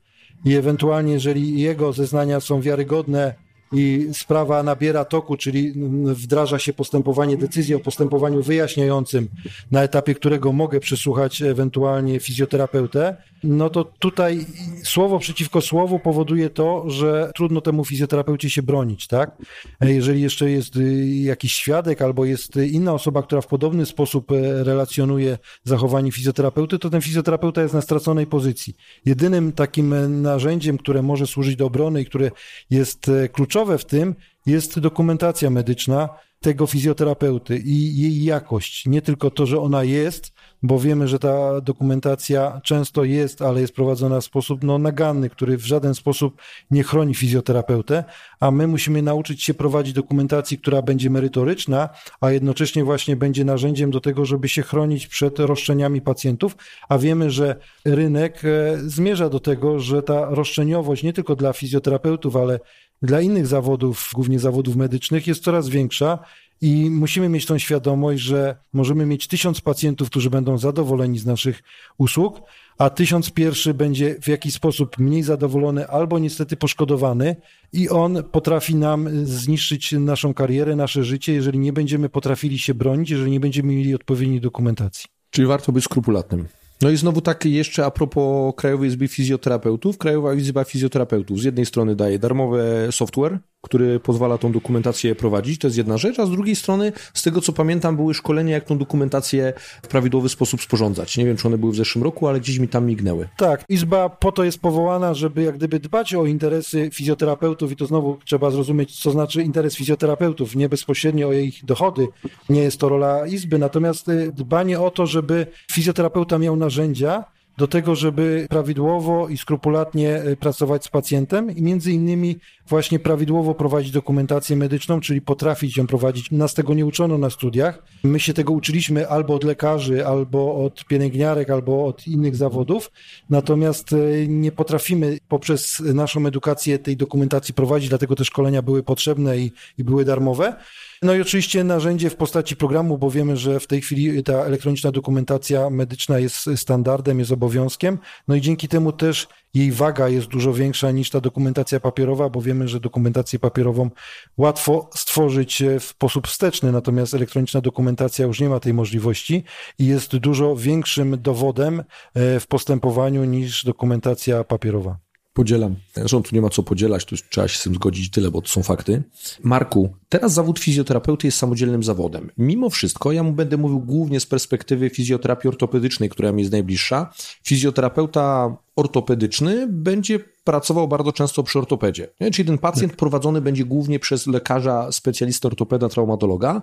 i 0.44 0.54
ewentualnie, 0.54 1.12
jeżeli 1.12 1.60
jego 1.60 1.92
zeznania 1.92 2.40
są 2.40 2.60
wiarygodne, 2.60 3.34
i 3.72 4.08
sprawa 4.12 4.62
nabiera 4.62 5.04
toku, 5.04 5.36
czyli 5.36 5.72
wdraża 6.06 6.58
się 6.58 6.72
postępowanie, 6.72 7.36
decyzja 7.36 7.76
o 7.76 7.80
postępowaniu 7.80 8.42
wyjaśniającym, 8.42 9.28
na 9.70 9.82
etapie 9.82 10.14
którego 10.14 10.52
mogę 10.52 10.80
przesłuchać 10.80 11.42
ewentualnie 11.42 12.20
fizjoterapeutę, 12.20 13.16
no 13.46 13.70
to 13.70 13.84
tutaj 13.84 14.46
słowo 14.82 15.18
przeciwko 15.18 15.60
słowu 15.60 15.98
powoduje 15.98 16.50
to, 16.50 16.90
że 16.90 17.30
trudno 17.34 17.60
temu 17.60 17.84
fizjoterapeucie 17.84 18.50
się 18.50 18.62
bronić, 18.62 19.06
tak? 19.06 19.36
Jeżeli 19.80 20.22
jeszcze 20.22 20.50
jest 20.50 20.76
y, 20.76 21.06
jakiś 21.06 21.52
świadek 21.52 22.02
albo 22.02 22.24
jest 22.24 22.56
inna 22.56 22.92
osoba, 22.92 23.22
która 23.22 23.40
w 23.40 23.46
podobny 23.46 23.86
sposób 23.86 24.32
e, 24.32 24.64
relacjonuje 24.64 25.38
zachowanie 25.64 26.12
fizjoterapeuty, 26.12 26.78
to 26.78 26.90
ten 26.90 27.00
fizjoterapeuta 27.00 27.62
jest 27.62 27.74
na 27.74 27.82
straconej 27.82 28.26
pozycji. 28.26 28.74
Jedynym 29.04 29.52
takim 29.52 29.92
e, 29.92 30.08
narzędziem, 30.08 30.78
które 30.78 31.02
może 31.02 31.26
służyć 31.26 31.56
do 31.56 31.66
obrony 31.66 32.02
i 32.02 32.06
które 32.06 32.30
jest 32.70 33.08
e, 33.08 33.28
kluczowe 33.28 33.78
w 33.78 33.84
tym, 33.84 34.14
jest 34.46 34.78
dokumentacja 34.78 35.50
medyczna 35.50 36.08
tego 36.40 36.66
fizjoterapeuty 36.66 37.58
i 37.58 38.00
jej 38.02 38.24
jakość. 38.24 38.86
Nie 38.86 39.02
tylko 39.02 39.30
to, 39.30 39.46
że 39.46 39.60
ona 39.60 39.84
jest, 39.84 40.32
bo 40.66 40.78
wiemy, 40.78 41.08
że 41.08 41.18
ta 41.18 41.60
dokumentacja 41.60 42.60
często 42.64 43.04
jest, 43.04 43.42
ale 43.42 43.60
jest 43.60 43.74
prowadzona 43.74 44.20
w 44.20 44.24
sposób 44.24 44.64
no, 44.64 44.78
naganny, 44.78 45.30
który 45.30 45.56
w 45.56 45.66
żaden 45.66 45.94
sposób 45.94 46.40
nie 46.70 46.82
chroni 46.82 47.14
fizjoterapeutę, 47.14 48.04
a 48.40 48.50
my 48.50 48.66
musimy 48.66 49.02
nauczyć 49.02 49.42
się 49.42 49.54
prowadzić 49.54 49.92
dokumentacji, 49.92 50.58
która 50.58 50.82
będzie 50.82 51.10
merytoryczna, 51.10 51.88
a 52.20 52.30
jednocześnie 52.30 52.84
właśnie 52.84 53.16
będzie 53.16 53.44
narzędziem 53.44 53.90
do 53.90 54.00
tego, 54.00 54.24
żeby 54.24 54.48
się 54.48 54.62
chronić 54.62 55.06
przed 55.06 55.38
roszczeniami 55.38 56.00
pacjentów, 56.00 56.56
a 56.88 56.98
wiemy, 56.98 57.30
że 57.30 57.56
rynek 57.84 58.42
e, 58.44 58.78
zmierza 58.78 59.28
do 59.28 59.40
tego, 59.40 59.80
że 59.80 60.02
ta 60.02 60.26
roszczeniowość 60.30 61.02
nie 61.02 61.12
tylko 61.12 61.36
dla 61.36 61.52
fizjoterapeutów, 61.52 62.36
ale 62.36 62.60
dla 63.02 63.20
innych 63.20 63.46
zawodów, 63.46 64.10
głównie 64.14 64.38
zawodów 64.38 64.76
medycznych, 64.76 65.26
jest 65.26 65.44
coraz 65.44 65.68
większa 65.68 66.18
i 66.60 66.90
musimy 66.90 67.28
mieć 67.28 67.46
tą 67.46 67.58
świadomość, 67.58 68.22
że 68.22 68.56
możemy 68.72 69.06
mieć 69.06 69.26
tysiąc 69.26 69.60
pacjentów, 69.60 70.10
którzy 70.10 70.30
będą 70.30 70.58
zadowoleni 70.58 71.18
z 71.18 71.26
naszych 71.26 71.62
usług, 71.98 72.42
a 72.78 72.90
tysiąc 72.90 73.30
pierwszy 73.30 73.74
będzie 73.74 74.16
w 74.22 74.28
jakiś 74.28 74.54
sposób 74.54 74.98
mniej 74.98 75.22
zadowolony 75.22 75.86
albo 75.86 76.18
niestety 76.18 76.56
poszkodowany 76.56 77.36
i 77.72 77.88
on 77.88 78.22
potrafi 78.32 78.74
nam 78.74 79.26
zniszczyć 79.26 79.92
naszą 79.92 80.34
karierę, 80.34 80.76
nasze 80.76 81.04
życie, 81.04 81.32
jeżeli 81.32 81.58
nie 81.58 81.72
będziemy 81.72 82.08
potrafili 82.08 82.58
się 82.58 82.74
bronić, 82.74 83.10
jeżeli 83.10 83.30
nie 83.30 83.40
będziemy 83.40 83.74
mieli 83.74 83.94
odpowiedniej 83.94 84.40
dokumentacji. 84.40 85.06
Czyli 85.30 85.48
warto 85.48 85.72
być 85.72 85.84
skrupulatnym. 85.84 86.48
No 86.82 86.90
i 86.90 86.96
znowu 86.96 87.20
tak 87.20 87.44
jeszcze 87.44 87.84
a 87.84 87.90
propos 87.90 88.54
Krajowej 88.56 88.88
Izby 88.88 89.08
Fizjoterapeutów. 89.08 89.98
Krajowa 89.98 90.34
Izba 90.34 90.64
Fizjoterapeutów 90.64 91.40
z 91.40 91.44
jednej 91.44 91.66
strony 91.66 91.96
daje 91.96 92.18
darmowy 92.18 92.88
software, 92.90 93.38
który 93.62 94.00
pozwala 94.00 94.38
tą 94.38 94.52
dokumentację 94.52 95.14
prowadzić, 95.14 95.60
to 95.60 95.66
jest 95.66 95.76
jedna 95.76 95.98
rzecz, 95.98 96.18
a 96.18 96.26
z 96.26 96.30
drugiej 96.30 96.56
strony, 96.56 96.92
z 97.14 97.22
tego 97.22 97.40
co 97.40 97.52
pamiętam, 97.52 97.96
były 97.96 98.14
szkolenia, 98.14 98.54
jak 98.54 98.64
tą 98.64 98.78
dokumentację 98.78 99.52
w 99.82 99.88
prawidłowy 99.88 100.28
sposób 100.28 100.62
sporządzać. 100.62 101.16
Nie 101.16 101.24
wiem, 101.24 101.36
czy 101.36 101.48
one 101.48 101.58
były 101.58 101.72
w 101.72 101.76
zeszłym 101.76 102.04
roku, 102.04 102.28
ale 102.28 102.40
gdzieś 102.40 102.58
mi 102.58 102.68
tam 102.68 102.86
mignęły. 102.86 103.28
Tak, 103.36 103.64
Izba 103.68 104.08
po 104.08 104.32
to 104.32 104.44
jest 104.44 104.58
powołana, 104.58 105.14
żeby 105.14 105.42
jak 105.42 105.56
gdyby 105.56 105.80
dbać 105.80 106.14
o 106.14 106.26
interesy 106.26 106.90
fizjoterapeutów 106.92 107.72
i 107.72 107.76
to 107.76 107.86
znowu 107.86 108.18
trzeba 108.24 108.50
zrozumieć, 108.50 109.00
co 109.00 109.10
znaczy 109.10 109.42
interes 109.42 109.76
fizjoterapeutów, 109.76 110.56
nie 110.56 110.68
bezpośrednio 110.68 111.28
o 111.28 111.32
ich 111.32 111.64
dochody. 111.64 112.08
Nie 112.48 112.62
jest 112.62 112.80
to 112.80 112.88
rola 112.88 113.26
Izby, 113.26 113.58
natomiast 113.58 114.08
y, 114.08 114.32
dbanie 114.32 114.80
o 114.80 114.90
to, 114.90 115.06
żeby 115.06 115.46
fizjoterapeuta 115.72 116.38
miał 116.38 116.56
narzędzia, 116.56 117.24
do 117.58 117.68
tego, 117.68 117.94
żeby 117.94 118.46
prawidłowo 118.50 119.28
i 119.28 119.38
skrupulatnie 119.38 120.14
e, 120.14 120.36
pracować 120.36 120.84
z 120.84 120.88
pacjentem 120.88 121.56
i 121.56 121.62
między 121.62 121.92
innymi 121.92 122.36
właśnie 122.68 122.98
prawidłowo 122.98 123.54
prowadzić 123.54 123.90
dokumentację 123.90 124.56
medyczną, 124.56 125.00
czyli 125.00 125.20
potrafić 125.20 125.76
ją 125.76 125.86
prowadzić. 125.86 126.30
Nas 126.30 126.54
tego 126.54 126.74
nie 126.74 126.86
uczono 126.86 127.18
na 127.18 127.30
studiach. 127.30 127.82
My 128.04 128.20
się 128.20 128.34
tego 128.34 128.52
uczyliśmy 128.52 129.08
albo 129.08 129.34
od 129.34 129.44
lekarzy, 129.44 130.06
albo 130.06 130.64
od 130.64 130.84
pielęgniarek, 130.84 131.50
albo 131.50 131.86
od 131.86 132.06
innych 132.06 132.36
zawodów. 132.36 132.92
Natomiast 133.30 133.92
e, 133.92 133.96
nie 134.28 134.52
potrafimy 134.52 135.18
poprzez 135.28 135.80
naszą 135.80 136.26
edukację 136.26 136.78
tej 136.78 136.96
dokumentacji 136.96 137.54
prowadzić, 137.54 137.88
dlatego 137.88 138.14
te 138.14 138.24
szkolenia 138.24 138.62
były 138.62 138.82
potrzebne 138.82 139.38
i, 139.38 139.52
i 139.78 139.84
były 139.84 140.04
darmowe. 140.04 140.56
No 141.02 141.14
i 141.14 141.20
oczywiście 141.20 141.64
narzędzie 141.64 142.10
w 142.10 142.16
postaci 142.16 142.56
programu, 142.56 142.98
bo 142.98 143.10
wiemy, 143.10 143.36
że 143.36 143.60
w 143.60 143.66
tej 143.66 143.80
chwili 143.80 144.22
ta 144.22 144.32
elektroniczna 144.32 144.92
dokumentacja 144.92 145.70
medyczna 145.70 146.18
jest 146.18 146.50
standardem, 146.56 147.18
jest 147.18 147.32
obowiązkiem. 147.32 147.98
No 148.28 148.34
i 148.34 148.40
dzięki 148.40 148.68
temu 148.68 148.92
też 148.92 149.28
jej 149.54 149.72
waga 149.72 150.08
jest 150.08 150.26
dużo 150.26 150.52
większa 150.52 150.90
niż 150.90 151.10
ta 151.10 151.20
dokumentacja 151.20 151.80
papierowa, 151.80 152.28
bo 152.28 152.40
wiemy, 152.40 152.68
że 152.68 152.80
dokumentację 152.80 153.38
papierową 153.38 153.90
łatwo 154.36 154.90
stworzyć 154.94 155.62
w 155.80 155.84
sposób 155.84 156.28
wsteczny, 156.28 156.72
natomiast 156.72 157.14
elektroniczna 157.14 157.60
dokumentacja 157.60 158.26
już 158.26 158.40
nie 158.40 158.48
ma 158.48 158.60
tej 158.60 158.74
możliwości 158.74 159.44
i 159.78 159.86
jest 159.86 160.16
dużo 160.16 160.56
większym 160.56 161.22
dowodem 161.22 161.80
e, 162.14 162.40
w 162.40 162.46
postępowaniu 162.46 163.24
niż 163.24 163.64
dokumentacja 163.64 164.44
papierowa. 164.44 165.05
Podzielam. 165.36 165.76
Zresztą 165.94 166.22
tu 166.22 166.34
nie 166.34 166.40
ma 166.40 166.48
co 166.48 166.62
podzielać, 166.62 167.04
tu 167.04 167.16
trzeba 167.30 167.48
się 167.48 167.58
z 167.58 167.62
tym 167.62 167.74
zgodzić 167.74 168.10
tyle, 168.10 168.30
bo 168.30 168.42
to 168.42 168.48
są 168.48 168.62
fakty. 168.62 169.02
Marku, 169.42 169.94
teraz 170.08 170.32
zawód 170.32 170.58
fizjoterapeuty 170.58 171.26
jest 171.26 171.38
samodzielnym 171.38 171.82
zawodem. 171.82 172.30
Mimo 172.38 172.70
wszystko, 172.70 173.12
ja 173.12 173.22
mu 173.22 173.32
będę 173.32 173.56
mówił 173.56 173.80
głównie 173.80 174.20
z 174.20 174.26
perspektywy 174.26 174.90
fizjoterapii 174.90 175.48
ortopedycznej, 175.48 176.08
która 176.08 176.32
mi 176.32 176.42
jest 176.42 176.52
najbliższa. 176.52 177.12
Fizjoterapeuta 177.44 178.56
ortopedyczny 178.76 179.66
będzie 179.70 180.18
pracował 180.44 180.88
bardzo 180.88 181.12
często 181.12 181.42
przy 181.42 181.58
ortopedzie. 181.58 182.08
Nie? 182.20 182.30
Czyli 182.30 182.46
ten 182.46 182.58
pacjent 182.58 182.92
tak. 182.92 182.98
prowadzony 182.98 183.40
będzie 183.40 183.64
głównie 183.64 183.98
przez 183.98 184.26
lekarza, 184.26 184.92
specjalistę 184.92 185.48
ortopeda, 185.48 185.88
traumatologa. 185.88 186.62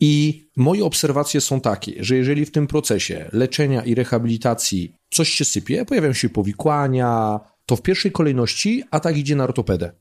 I 0.00 0.44
moje 0.56 0.84
obserwacje 0.84 1.40
są 1.40 1.60
takie, 1.60 2.04
że 2.04 2.16
jeżeli 2.16 2.46
w 2.46 2.50
tym 2.50 2.66
procesie 2.66 3.28
leczenia 3.32 3.82
i 3.82 3.94
rehabilitacji 3.94 4.94
coś 5.10 5.28
się 5.28 5.44
sypie, 5.44 5.84
pojawiają 5.84 6.12
się 6.12 6.28
powikłania, 6.28 7.40
to 7.66 7.76
w 7.76 7.82
pierwszej 7.82 8.12
kolejności 8.12 8.82
atak 8.90 9.16
idzie 9.16 9.36
na 9.36 9.44
ortopedę. 9.44 9.92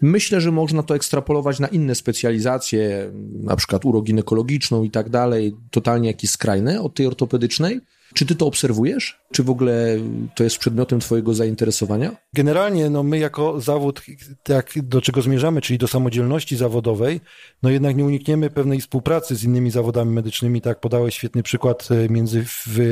Myślę, 0.00 0.40
że 0.40 0.52
można 0.52 0.82
to 0.82 0.96
ekstrapolować 0.96 1.60
na 1.60 1.68
inne 1.68 1.94
specjalizacje, 1.94 3.12
na 3.42 3.56
przykład 3.56 3.84
uroginekologiczną 3.84 4.84
i 4.84 4.90
tak 4.90 5.10
dalej, 5.10 5.56
totalnie 5.70 6.08
jakieś 6.08 6.30
skrajne 6.30 6.82
od 6.82 6.94
tej 6.94 7.06
ortopedycznej, 7.06 7.80
Czy 8.16 8.26
ty 8.26 8.34
to 8.34 8.46
obserwujesz? 8.46 9.20
Czy 9.32 9.42
w 9.42 9.50
ogóle 9.50 9.98
to 10.34 10.44
jest 10.44 10.58
przedmiotem 10.58 11.00
twojego 11.00 11.34
zainteresowania? 11.34 12.16
Generalnie 12.32 12.90
no 12.90 13.02
my 13.02 13.18
jako 13.18 13.60
zawód, 13.60 14.02
tak 14.42 14.72
do 14.82 15.00
czego 15.00 15.22
zmierzamy, 15.22 15.60
czyli 15.60 15.78
do 15.78 15.88
samodzielności 15.88 16.56
zawodowej, 16.56 17.20
no 17.62 17.70
jednak 17.70 17.96
nie 17.96 18.04
unikniemy 18.04 18.50
pewnej 18.50 18.80
współpracy 18.80 19.36
z 19.36 19.44
innymi 19.44 19.70
zawodami 19.70 20.12
medycznymi. 20.12 20.60
Tak 20.60 20.80
podałeś 20.80 21.14
świetny 21.14 21.42
przykład 21.42 21.88
e, 21.90 22.08
między 22.08 22.44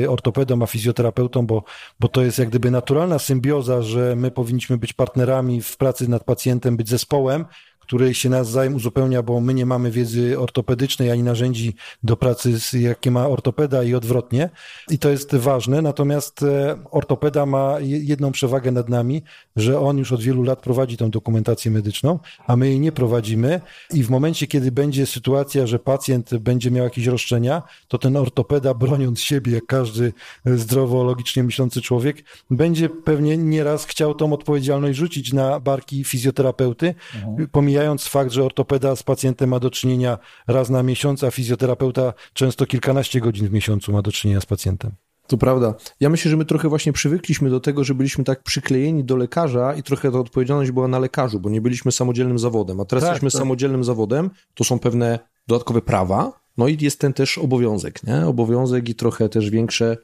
ortopedą 0.09 0.61
a 0.61 0.67
fizjoterapeutą, 0.67 1.47
bo, 1.47 1.63
bo 1.99 2.07
to 2.07 2.21
jest 2.21 2.39
jak 2.39 2.49
gdyby 2.49 2.71
naturalna 2.71 3.19
symbioza, 3.19 3.81
że 3.81 4.15
my 4.15 4.31
powinniśmy 4.31 4.77
być 4.77 4.93
partnerami 4.93 5.61
w 5.61 5.77
pracy 5.77 6.09
nad 6.09 6.23
pacjentem, 6.23 6.77
być 6.77 6.89
zespołem, 6.89 7.45
który 7.85 8.13
się 8.13 8.29
nawzajem 8.29 8.75
uzupełnia, 8.75 9.23
bo 9.23 9.41
my 9.41 9.53
nie 9.53 9.65
mamy 9.65 9.91
wiedzy 9.91 10.39
ortopedycznej 10.39 11.11
ani 11.11 11.23
narzędzi 11.23 11.75
do 12.03 12.17
pracy, 12.17 12.53
jakie 12.73 13.11
ma 13.11 13.27
ortopeda 13.27 13.83
i 13.83 13.93
odwrotnie. 13.93 14.49
I 14.89 14.99
to 14.99 15.09
jest 15.09 15.35
ważne. 15.35 15.81
Natomiast 15.81 16.43
e, 16.43 16.77
ortopeda 16.91 17.45
ma 17.45 17.77
jedną 17.81 18.31
przewagę 18.31 18.71
nad 18.71 18.89
nami, 18.89 19.23
że 19.55 19.79
on 19.79 19.97
już 19.97 20.11
od 20.11 20.21
wielu 20.21 20.43
lat 20.43 20.59
prowadzi 20.59 20.97
tą 20.97 21.09
dokumentację 21.09 21.71
medyczną, 21.71 22.19
a 22.47 22.55
my 22.55 22.67
jej 22.67 22.79
nie 22.79 22.91
prowadzimy. 22.91 23.61
I 23.93 24.03
w 24.03 24.09
momencie, 24.09 24.47
kiedy 24.47 24.71
będzie 24.71 25.05
sytuacja, 25.05 25.67
że 25.67 25.79
pacjent 25.79 26.37
będzie 26.37 26.71
miał 26.71 26.83
jakieś 26.83 27.05
roszczenia, 27.05 27.63
to 27.87 27.97
ten 27.97 28.17
ortopeda, 28.17 28.73
broniąc 28.73 29.21
siebie, 29.21 29.51
jak 29.51 29.65
każdy 29.65 30.13
zdrowo, 30.45 31.03
logicznie 31.03 31.43
myślący 31.43 31.81
człowiek, 31.81 32.23
będzie 32.51 32.89
pewnie 32.89 33.37
nieraz 33.37 33.85
chciał 33.85 34.15
tą 34.15 34.33
odpowiedzialność 34.33 34.97
rzucić 34.97 35.33
na 35.33 35.59
barki 35.59 36.03
fizjoterapeuty, 36.03 36.95
mhm. 37.15 37.47
Pomijając 37.75 38.07
fakt, 38.07 38.31
że 38.31 38.43
ortopeda 38.43 38.95
z 38.95 39.03
pacjentem 39.03 39.49
ma 39.49 39.59
do 39.59 39.69
czynienia 39.69 40.17
raz 40.47 40.69
na 40.69 40.83
miesiąc, 40.83 41.23
a 41.23 41.31
fizjoterapeuta 41.31 42.13
często 42.33 42.65
kilkanaście 42.65 43.21
godzin 43.21 43.47
w 43.47 43.51
miesiącu 43.51 43.91
ma 43.91 44.01
do 44.01 44.11
czynienia 44.11 44.41
z 44.41 44.45
pacjentem. 44.45 44.91
To 45.27 45.37
prawda. 45.37 45.73
Ja 45.99 46.09
myślę, 46.09 46.31
że 46.31 46.37
my 46.37 46.45
trochę 46.45 46.69
właśnie 46.69 46.93
przywykliśmy 46.93 47.49
do 47.49 47.59
tego, 47.59 47.83
że 47.83 47.95
byliśmy 47.95 48.23
tak 48.23 48.43
przyklejeni 48.43 49.03
do 49.03 49.17
lekarza 49.17 49.73
i 49.73 49.83
trochę 49.83 50.11
ta 50.11 50.19
odpowiedzialność 50.19 50.71
była 50.71 50.87
na 50.87 50.99
lekarzu, 50.99 51.39
bo 51.39 51.49
nie 51.49 51.61
byliśmy 51.61 51.91
samodzielnym 51.91 52.39
zawodem. 52.39 52.79
A 52.79 52.85
teraz 52.85 53.03
tak, 53.03 53.11
jesteśmy 53.11 53.31
tak. 53.31 53.39
samodzielnym 53.39 53.83
zawodem, 53.83 54.29
to 54.53 54.63
są 54.63 54.79
pewne 54.79 55.19
dodatkowe 55.47 55.81
prawa, 55.81 56.31
no 56.57 56.67
i 56.67 56.77
jest 56.81 56.99
ten 56.99 57.13
też 57.13 57.37
obowiązek, 57.37 58.03
nie? 58.03 58.27
Obowiązek 58.27 58.89
i 58.89 58.95
trochę 58.95 59.29
też 59.29 59.49
większe 59.49 59.97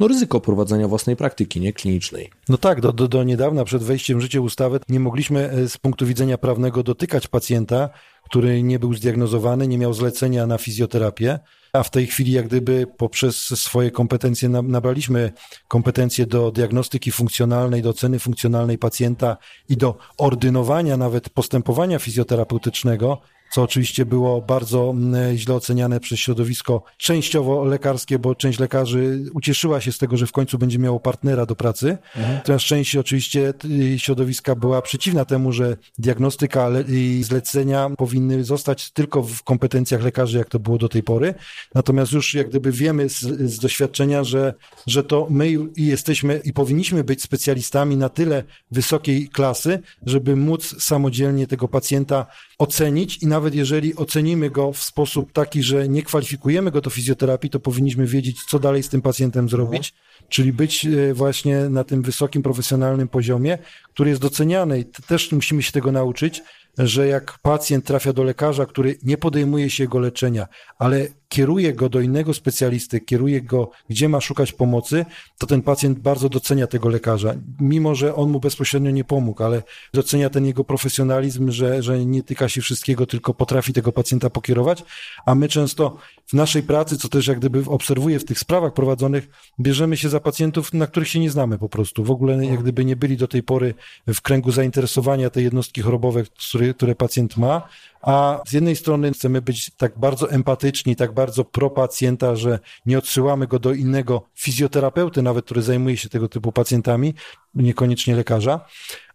no, 0.00 0.08
ryzyko 0.08 0.40
prowadzenia 0.40 0.88
własnej 0.88 1.16
praktyki, 1.16 1.60
nie 1.60 1.72
klinicznej. 1.72 2.30
No 2.48 2.58
tak, 2.58 2.80
do, 2.80 2.92
do, 2.92 3.08
do 3.08 3.24
niedawna, 3.24 3.64
przed 3.64 3.82
wejściem 3.82 4.18
w 4.18 4.22
życie 4.22 4.40
ustawy, 4.40 4.80
nie 4.88 5.00
mogliśmy 5.00 5.50
e, 5.50 5.68
z 5.68 5.78
punktu 5.78 6.06
widzenia 6.06 6.38
prawnego 6.38 6.82
dotykać 6.82 7.28
pacjenta, 7.28 7.88
który 8.24 8.62
nie 8.62 8.78
był 8.78 8.94
zdiagnozowany, 8.94 9.68
nie 9.68 9.78
miał 9.78 9.94
zlecenia 9.94 10.46
na 10.46 10.58
fizjoterapię, 10.58 11.38
a 11.72 11.82
w 11.82 11.90
tej 11.90 12.06
chwili 12.06 12.32
jak 12.32 12.46
gdyby 12.46 12.86
poprzez 12.96 13.36
swoje 13.36 13.90
kompetencje 13.90 14.48
nabraliśmy 14.48 15.32
kompetencje 15.68 16.26
do 16.26 16.50
diagnostyki 16.50 17.12
funkcjonalnej, 17.12 17.82
do 17.82 17.90
oceny 17.90 18.18
funkcjonalnej 18.18 18.78
pacjenta 18.78 19.36
i 19.68 19.76
do 19.76 19.98
ordynowania 20.18 20.96
nawet 20.96 21.30
postępowania 21.30 21.98
fizjoterapeutycznego, 21.98 23.20
co 23.50 23.62
oczywiście 23.62 24.06
było 24.06 24.42
bardzo 24.42 24.90
mm, 24.90 25.36
źle 25.36 25.54
oceniane 25.54 26.00
przez 26.00 26.18
środowisko 26.18 26.82
częściowo 26.96 27.64
lekarskie, 27.64 28.18
bo 28.18 28.34
część 28.34 28.58
lekarzy 28.58 29.24
ucieszyła 29.34 29.80
się 29.80 29.92
z 29.92 29.98
tego, 29.98 30.16
że 30.16 30.26
w 30.26 30.32
końcu 30.32 30.58
będzie 30.58 30.78
miało 30.78 31.00
partnera 31.00 31.46
do 31.46 31.56
pracy. 31.56 31.98
Mhm. 32.16 32.34
Natomiast 32.34 32.64
część 32.64 32.96
oczywiście 32.96 33.54
środowiska 33.96 34.54
była 34.54 34.82
przeciwna 34.82 35.24
temu, 35.24 35.52
że 35.52 35.76
diagnostyka 35.98 36.68
i 36.88 37.20
zlecenia 37.24 37.90
powinny 37.98 38.44
zostać 38.44 38.90
tylko 38.90 39.22
w 39.22 39.42
kompetencjach 39.42 40.02
lekarzy, 40.02 40.38
jak 40.38 40.48
to 40.48 40.58
było 40.58 40.78
do 40.78 40.88
tej 40.88 41.02
pory. 41.02 41.34
Natomiast 41.74 42.12
już 42.12 42.34
jak 42.34 42.48
gdyby 42.48 42.72
wiemy 42.72 43.08
z, 43.08 43.20
z 43.50 43.58
doświadczenia, 43.58 44.24
że, 44.24 44.54
że 44.86 45.04
to 45.04 45.26
my 45.30 45.50
jesteśmy 45.76 46.40
i 46.44 46.52
powinniśmy 46.52 47.04
być 47.04 47.22
specjalistami 47.22 47.96
na 47.96 48.08
tyle 48.08 48.44
wysokiej 48.70 49.28
klasy, 49.28 49.78
żeby 50.06 50.36
móc 50.36 50.82
samodzielnie 50.82 51.46
tego 51.46 51.68
pacjenta 51.68 52.26
ocenić 52.60 53.22
i 53.22 53.26
nawet 53.26 53.54
jeżeli 53.54 53.96
ocenimy 53.96 54.50
go 54.50 54.72
w 54.72 54.82
sposób 54.82 55.32
taki, 55.32 55.62
że 55.62 55.88
nie 55.88 56.02
kwalifikujemy 56.02 56.70
go 56.70 56.80
do 56.80 56.90
fizjoterapii, 56.90 57.50
to 57.50 57.60
powinniśmy 57.60 58.06
wiedzieć, 58.06 58.44
co 58.44 58.58
dalej 58.58 58.82
z 58.82 58.88
tym 58.88 59.02
pacjentem 59.02 59.48
zrobić, 59.48 59.94
czyli 60.28 60.52
być 60.52 60.86
e, 60.86 61.14
właśnie 61.14 61.68
na 61.68 61.84
tym 61.84 62.02
wysokim 62.02 62.42
profesjonalnym 62.42 63.08
poziomie, 63.08 63.58
który 63.94 64.10
jest 64.10 64.22
doceniany. 64.22 64.80
I 64.80 64.84
też 64.84 65.32
musimy 65.32 65.62
się 65.62 65.72
tego 65.72 65.92
nauczyć, 65.92 66.42
że 66.78 67.06
jak 67.06 67.38
pacjent 67.42 67.84
trafia 67.84 68.12
do 68.12 68.24
lekarza, 68.24 68.66
który 68.66 68.98
nie 69.02 69.16
podejmuje 69.16 69.70
się 69.70 69.84
jego 69.84 69.98
leczenia, 69.98 70.48
ale 70.78 71.08
kieruje 71.30 71.72
go 71.72 71.88
do 71.88 72.00
innego 72.00 72.34
specjalisty, 72.34 73.00
kieruje 73.00 73.42
go, 73.42 73.70
gdzie 73.88 74.08
ma 74.08 74.20
szukać 74.20 74.52
pomocy, 74.52 75.04
to 75.38 75.46
ten 75.46 75.62
pacjent 75.62 75.98
bardzo 75.98 76.28
docenia 76.28 76.66
tego 76.66 76.88
lekarza. 76.88 77.34
Mimo, 77.60 77.94
że 77.94 78.14
on 78.14 78.30
mu 78.30 78.40
bezpośrednio 78.40 78.90
nie 78.90 79.04
pomógł, 79.04 79.42
ale 79.42 79.62
docenia 79.94 80.30
ten 80.30 80.46
jego 80.46 80.64
profesjonalizm, 80.64 81.50
że, 81.50 81.82
że 81.82 82.04
nie 82.06 82.22
tyka 82.22 82.48
się 82.48 82.60
wszystkiego, 82.60 83.06
tylko 83.06 83.34
potrafi 83.34 83.72
tego 83.72 83.92
pacjenta 83.92 84.30
pokierować, 84.30 84.84
a 85.26 85.34
my 85.34 85.48
często 85.48 85.96
w 86.26 86.32
naszej 86.32 86.62
pracy, 86.62 86.98
co 86.98 87.08
też 87.08 87.26
jak 87.26 87.38
gdyby 87.38 87.62
obserwuję 87.66 88.18
w 88.18 88.24
tych 88.24 88.38
sprawach 88.38 88.72
prowadzonych, 88.72 89.28
bierzemy 89.60 89.96
się 89.96 90.08
za 90.08 90.20
pacjentów, 90.20 90.72
na 90.72 90.86
których 90.86 91.08
się 91.08 91.20
nie 91.20 91.30
znamy 91.30 91.58
po 91.58 91.68
prostu. 91.68 92.04
W 92.04 92.10
ogóle 92.10 92.46
jak 92.46 92.62
gdyby 92.62 92.84
nie 92.84 92.96
byli 92.96 93.16
do 93.16 93.28
tej 93.28 93.42
pory 93.42 93.74
w 94.06 94.20
kręgu 94.20 94.52
zainteresowania 94.52 95.30
tej 95.30 95.44
jednostki 95.44 95.80
chorobowe, 95.80 96.22
które, 96.24 96.74
które 96.74 96.94
pacjent 96.94 97.36
ma, 97.36 97.68
a 98.00 98.40
z 98.46 98.52
jednej 98.52 98.76
strony 98.76 99.12
chcemy 99.12 99.42
być 99.42 99.70
tak 99.76 99.98
bardzo 99.98 100.30
empatyczni, 100.30 100.96
tak 100.96 101.14
bardzo 101.14 101.44
pro 101.44 101.70
pacjenta, 101.70 102.36
że 102.36 102.58
nie 102.86 102.98
odsyłamy 102.98 103.46
go 103.46 103.58
do 103.58 103.72
innego 103.72 104.22
fizjoterapeuty, 104.34 105.22
nawet 105.22 105.44
który 105.44 105.62
zajmuje 105.62 105.96
się 105.96 106.08
tego 106.08 106.28
typu 106.28 106.52
pacjentami, 106.52 107.14
niekoniecznie 107.54 108.16
lekarza, 108.16 108.60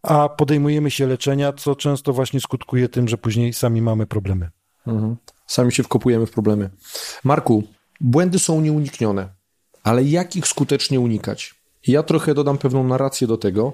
a 0.02 0.30
podejmujemy 0.30 0.91
się 0.91 1.08
leczenia, 1.08 1.54
co 1.54 1.76
często 1.76 2.13
właśnie 2.13 2.39
skutkuje 2.39 2.89
tym, 2.89 3.08
że 3.08 3.17
później 3.17 3.54
sami 3.54 3.82
mamy 3.82 4.08
problemy. 4.08 4.50
Mhm. 4.88 5.15
Sami 5.48 5.71
się 5.71 5.84
wkopujemy 5.84 6.26
w 6.26 6.32
problemy. 6.32 6.69
Marku, 7.24 7.63
błędy 8.02 8.39
są 8.39 8.62
nieuniknione, 8.62 9.30
ale 9.84 10.04
jak 10.04 10.36
ich 10.36 10.48
skutecznie 10.48 11.00
unikać? 11.00 11.56
Ja 11.88 12.04
trochę 12.04 12.34
dodam 12.34 12.58
pewną 12.58 12.84
narrację 12.84 13.28
do 13.28 13.38
tego, 13.38 13.74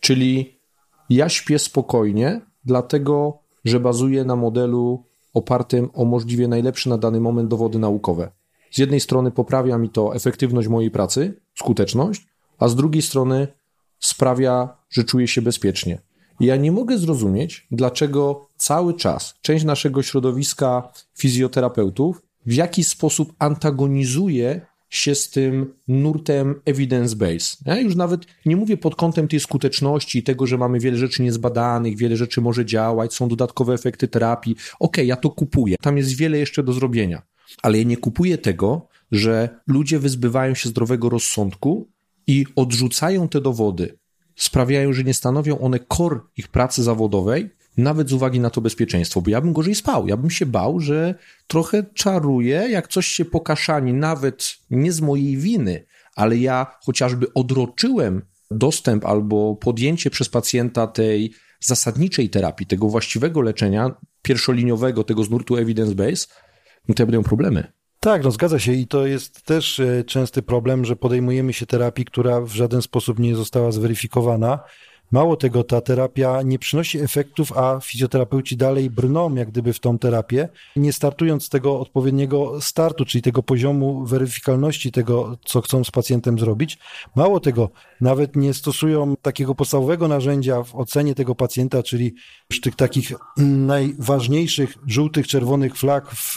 czyli 0.00 0.60
ja 1.10 1.28
śpię 1.28 1.58
spokojnie, 1.58 2.40
dlatego 2.64 3.41
że 3.64 3.80
bazuje 3.80 4.24
na 4.24 4.36
modelu 4.36 5.04
opartym 5.34 5.90
o 5.94 6.04
możliwie 6.04 6.48
najlepsze 6.48 6.90
na 6.90 6.98
dany 6.98 7.20
moment 7.20 7.48
dowody 7.48 7.78
naukowe. 7.78 8.30
Z 8.70 8.78
jednej 8.78 9.00
strony 9.00 9.30
poprawia 9.30 9.78
mi 9.78 9.90
to 9.90 10.14
efektywność 10.14 10.68
mojej 10.68 10.90
pracy, 10.90 11.40
skuteczność, 11.54 12.26
a 12.58 12.68
z 12.68 12.76
drugiej 12.76 13.02
strony 13.02 13.48
sprawia, 13.98 14.76
że 14.90 15.04
czuję 15.04 15.28
się 15.28 15.42
bezpiecznie. 15.42 15.98
Ja 16.40 16.56
nie 16.56 16.72
mogę 16.72 16.98
zrozumieć, 16.98 17.66
dlaczego 17.70 18.46
cały 18.56 18.94
czas 18.94 19.34
część 19.42 19.64
naszego 19.64 20.02
środowiska 20.02 20.92
fizjoterapeutów 21.14 22.22
w 22.46 22.52
jakiś 22.52 22.88
sposób 22.88 23.32
antagonizuje 23.38 24.66
się 24.92 25.14
z 25.14 25.30
tym 25.30 25.74
nurtem 25.88 26.54
evidence-based. 26.64 27.56
Ja 27.66 27.80
już 27.80 27.96
nawet 27.96 28.26
nie 28.46 28.56
mówię 28.56 28.76
pod 28.76 28.96
kątem 28.96 29.28
tej 29.28 29.40
skuteczności 29.40 30.18
i 30.18 30.22
tego, 30.22 30.46
że 30.46 30.58
mamy 30.58 30.80
wiele 30.80 30.96
rzeczy 30.98 31.22
niezbadanych, 31.22 31.96
wiele 31.96 32.16
rzeczy 32.16 32.40
może 32.40 32.66
działać, 32.66 33.14
są 33.14 33.28
dodatkowe 33.28 33.74
efekty 33.74 34.08
terapii. 34.08 34.52
Okej, 34.52 34.74
okay, 34.78 35.04
ja 35.04 35.16
to 35.16 35.30
kupuję. 35.30 35.76
Tam 35.82 35.96
jest 35.96 36.16
wiele 36.16 36.38
jeszcze 36.38 36.62
do 36.62 36.72
zrobienia. 36.72 37.22
Ale 37.62 37.78
ja 37.78 37.84
nie 37.84 37.96
kupuję 37.96 38.38
tego, 38.38 38.88
że 39.12 39.48
ludzie 39.66 39.98
wyzbywają 39.98 40.54
się 40.54 40.68
zdrowego 40.68 41.08
rozsądku 41.08 41.88
i 42.26 42.46
odrzucają 42.56 43.28
te 43.28 43.40
dowody. 43.40 43.98
Sprawiają, 44.36 44.92
że 44.92 45.04
nie 45.04 45.14
stanowią 45.14 45.58
one 45.58 45.78
kor 45.78 46.28
ich 46.36 46.48
pracy 46.48 46.82
zawodowej, 46.82 47.50
nawet 47.76 48.08
z 48.08 48.12
uwagi 48.12 48.40
na 48.40 48.50
to 48.50 48.60
bezpieczeństwo, 48.60 49.20
bo 49.20 49.30
ja 49.30 49.40
bym 49.40 49.52
gorzej 49.52 49.74
spał. 49.74 50.08
Ja 50.08 50.16
bym 50.16 50.30
się 50.30 50.46
bał, 50.46 50.80
że 50.80 51.14
trochę 51.46 51.84
czaruję, 51.94 52.66
jak 52.70 52.88
coś 52.88 53.06
się 53.06 53.24
pokaszani, 53.24 53.92
nawet 53.92 54.56
nie 54.70 54.92
z 54.92 55.00
mojej 55.00 55.36
winy, 55.36 55.86
ale 56.16 56.36
ja 56.36 56.66
chociażby 56.84 57.34
odroczyłem 57.34 58.22
dostęp 58.50 59.04
albo 59.04 59.56
podjęcie 59.56 60.10
przez 60.10 60.28
pacjenta 60.28 60.86
tej 60.86 61.32
zasadniczej 61.60 62.30
terapii, 62.30 62.66
tego 62.66 62.88
właściwego 62.88 63.40
leczenia, 63.40 63.90
pierwszoliniowego, 64.22 65.04
tego 65.04 65.24
z 65.24 65.30
nurtu 65.30 65.54
evidence-based, 65.54 66.28
no 66.88 66.94
to 66.94 67.02
ja 67.02 67.06
będę 67.06 67.12
miał 67.12 67.22
problemy. 67.22 67.72
Tak, 68.00 68.24
no 68.24 68.30
zgadza 68.30 68.58
się 68.58 68.72
i 68.72 68.86
to 68.86 69.06
jest 69.06 69.42
też 69.42 69.80
e, 69.80 70.04
częsty 70.04 70.42
problem, 70.42 70.84
że 70.84 70.96
podejmujemy 70.96 71.52
się 71.52 71.66
terapii, 71.66 72.04
która 72.04 72.40
w 72.40 72.52
żaden 72.52 72.82
sposób 72.82 73.18
nie 73.18 73.36
została 73.36 73.72
zweryfikowana 73.72 74.58
Mało 75.12 75.36
tego, 75.36 75.64
ta 75.64 75.80
terapia 75.80 76.42
nie 76.42 76.58
przynosi 76.58 76.98
efektów, 77.00 77.52
a 77.52 77.80
fizjoterapeuci 77.80 78.56
dalej 78.56 78.90
brną 78.90 79.34
jak 79.34 79.50
gdyby 79.50 79.72
w 79.72 79.80
tą 79.80 79.98
terapię, 79.98 80.48
nie 80.76 80.92
startując 80.92 81.44
z 81.44 81.48
tego 81.48 81.80
odpowiedniego 81.80 82.60
startu, 82.60 83.04
czyli 83.04 83.22
tego 83.22 83.42
poziomu 83.42 84.06
weryfikalności 84.06 84.92
tego, 84.92 85.36
co 85.44 85.60
chcą 85.60 85.84
z 85.84 85.90
pacjentem 85.90 86.38
zrobić. 86.38 86.78
Mało 87.14 87.40
tego, 87.40 87.70
nawet 88.00 88.36
nie 88.36 88.54
stosują 88.54 89.14
takiego 89.22 89.54
podstawowego 89.54 90.08
narzędzia 90.08 90.62
w 90.62 90.74
ocenie 90.74 91.14
tego 91.14 91.34
pacjenta, 91.34 91.82
czyli 91.82 92.14
tych 92.62 92.76
takich 92.76 93.12
najważniejszych 93.36 94.78
żółtych, 94.86 95.26
czerwonych 95.26 95.76
flag 95.76 96.10
w 96.10 96.36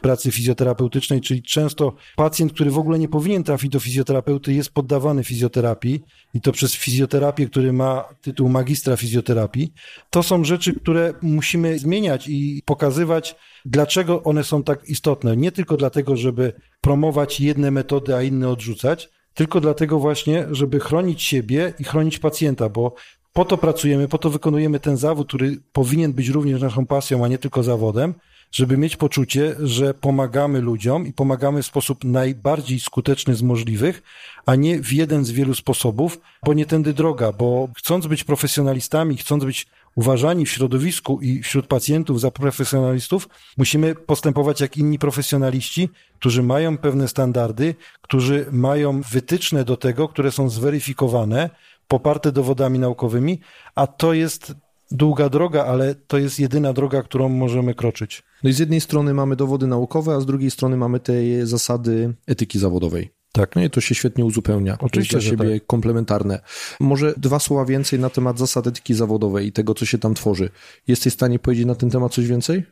pracy 0.00 0.30
fizjoterapeutycznej, 0.30 1.20
czyli 1.20 1.42
często 1.42 1.94
pacjent, 2.16 2.52
który 2.52 2.70
w 2.70 2.78
ogóle 2.78 2.98
nie 2.98 3.08
powinien 3.08 3.44
trafić 3.44 3.70
do 3.70 3.80
fizjoterapeuty, 3.80 4.52
jest 4.52 4.70
poddawany 4.70 5.24
fizjoterapii 5.24 6.00
i 6.34 6.40
to 6.40 6.52
przez 6.52 6.74
fizjoterapię, 6.74 7.46
który 7.46 7.72
ma 7.72 8.13
tytuł 8.20 8.48
magistra 8.48 8.96
fizjoterapii. 8.96 9.72
To 10.10 10.22
są 10.22 10.44
rzeczy, 10.44 10.74
które 10.80 11.14
musimy 11.22 11.78
zmieniać 11.78 12.28
i 12.28 12.62
pokazywać, 12.64 13.36
dlaczego 13.64 14.22
one 14.22 14.44
są 14.44 14.62
tak 14.62 14.88
istotne. 14.88 15.36
Nie 15.36 15.52
tylko 15.52 15.76
dlatego, 15.76 16.16
żeby 16.16 16.52
promować 16.80 17.40
jedne 17.40 17.70
metody, 17.70 18.14
a 18.14 18.22
inne 18.22 18.48
odrzucać, 18.48 19.08
tylko 19.34 19.60
dlatego 19.60 19.98
właśnie, 19.98 20.46
żeby 20.50 20.80
chronić 20.80 21.22
siebie 21.22 21.72
i 21.78 21.84
chronić 21.84 22.18
pacjenta, 22.18 22.68
bo 22.68 22.94
po 23.32 23.44
to 23.44 23.58
pracujemy, 23.58 24.08
po 24.08 24.18
to 24.18 24.30
wykonujemy 24.30 24.80
ten 24.80 24.96
zawód, 24.96 25.28
który 25.28 25.56
powinien 25.72 26.12
być 26.12 26.28
również 26.28 26.62
naszą 26.62 26.86
pasją, 26.86 27.24
a 27.24 27.28
nie 27.28 27.38
tylko 27.38 27.62
zawodem, 27.62 28.14
żeby 28.52 28.76
mieć 28.76 28.96
poczucie, 28.96 29.56
że 29.58 29.94
pomagamy 29.94 30.60
ludziom 30.60 31.06
i 31.06 31.12
pomagamy 31.12 31.62
w 31.62 31.66
sposób 31.66 32.04
najbardziej 32.04 32.80
skuteczny 32.80 33.34
z 33.34 33.42
możliwych, 33.42 34.02
a 34.46 34.54
nie 34.54 34.82
w 34.82 34.92
jeden 34.92 35.24
z 35.24 35.30
wielu 35.30 35.54
sposobów, 35.54 36.20
bo 36.44 36.54
nie 36.54 36.66
tędy 36.66 36.92
droga, 36.92 37.32
bo 37.32 37.68
chcąc 37.76 38.06
być 38.06 38.24
profesjonalistami, 38.24 39.16
chcąc 39.16 39.44
być 39.44 39.66
uważani 39.94 40.46
w 40.46 40.50
środowisku 40.50 41.20
i 41.20 41.42
wśród 41.42 41.66
pacjentów 41.66 42.20
za 42.20 42.30
profesjonalistów, 42.30 43.28
musimy 43.56 43.94
postępować 43.94 44.60
jak 44.60 44.76
inni 44.76 44.98
profesjonaliści, 44.98 45.88
którzy 46.18 46.42
mają 46.42 46.78
pewne 46.78 47.08
standardy, 47.08 47.74
którzy 48.00 48.46
mają 48.52 49.00
wytyczne 49.00 49.64
do 49.64 49.76
tego, 49.76 50.08
które 50.08 50.32
są 50.32 50.48
zweryfikowane, 50.48 51.50
poparte 51.88 52.32
dowodami 52.32 52.78
naukowymi, 52.78 53.40
a 53.74 53.86
to 53.86 54.12
jest 54.12 54.54
długa 54.90 55.28
droga, 55.28 55.64
ale 55.64 55.94
to 55.94 56.18
jest 56.18 56.40
jedyna 56.40 56.72
droga, 56.72 57.02
którą 57.02 57.28
możemy 57.28 57.74
kroczyć. 57.74 58.22
No 58.42 58.50
i 58.50 58.52
z 58.52 58.58
jednej 58.58 58.80
strony 58.80 59.14
mamy 59.14 59.36
dowody 59.36 59.66
naukowe, 59.66 60.14
a 60.14 60.20
z 60.20 60.26
drugiej 60.26 60.50
strony 60.50 60.76
mamy 60.76 61.00
te 61.00 61.12
zasady 61.46 62.14
etyki 62.26 62.58
zawodowej. 62.58 63.10
Tak. 63.32 63.56
No 63.56 63.64
i 63.64 63.70
to 63.70 63.80
się 63.80 63.94
świetnie 63.94 64.24
uzupełnia. 64.24 64.78
Oczywiście, 64.80 65.16
jest 65.16 65.28
dla 65.28 65.44
siebie 65.44 65.58
tak. 65.58 65.66
komplementarne. 65.66 66.40
Może 66.80 67.14
dwa 67.16 67.38
słowa 67.38 67.64
więcej 67.64 67.98
na 67.98 68.10
temat 68.10 68.38
zasad 68.38 68.66
etyki 68.66 68.94
zawodowej 68.94 69.46
i 69.46 69.52
tego, 69.52 69.74
co 69.74 69.86
się 69.86 69.98
tam 69.98 70.14
tworzy. 70.14 70.50
Jesteś 70.88 71.12
w 71.12 71.16
stanie 71.16 71.38
powiedzieć 71.38 71.66
na 71.66 71.74
ten 71.74 71.90
temat 71.90 72.12
coś 72.12 72.26
więcej? 72.26 72.64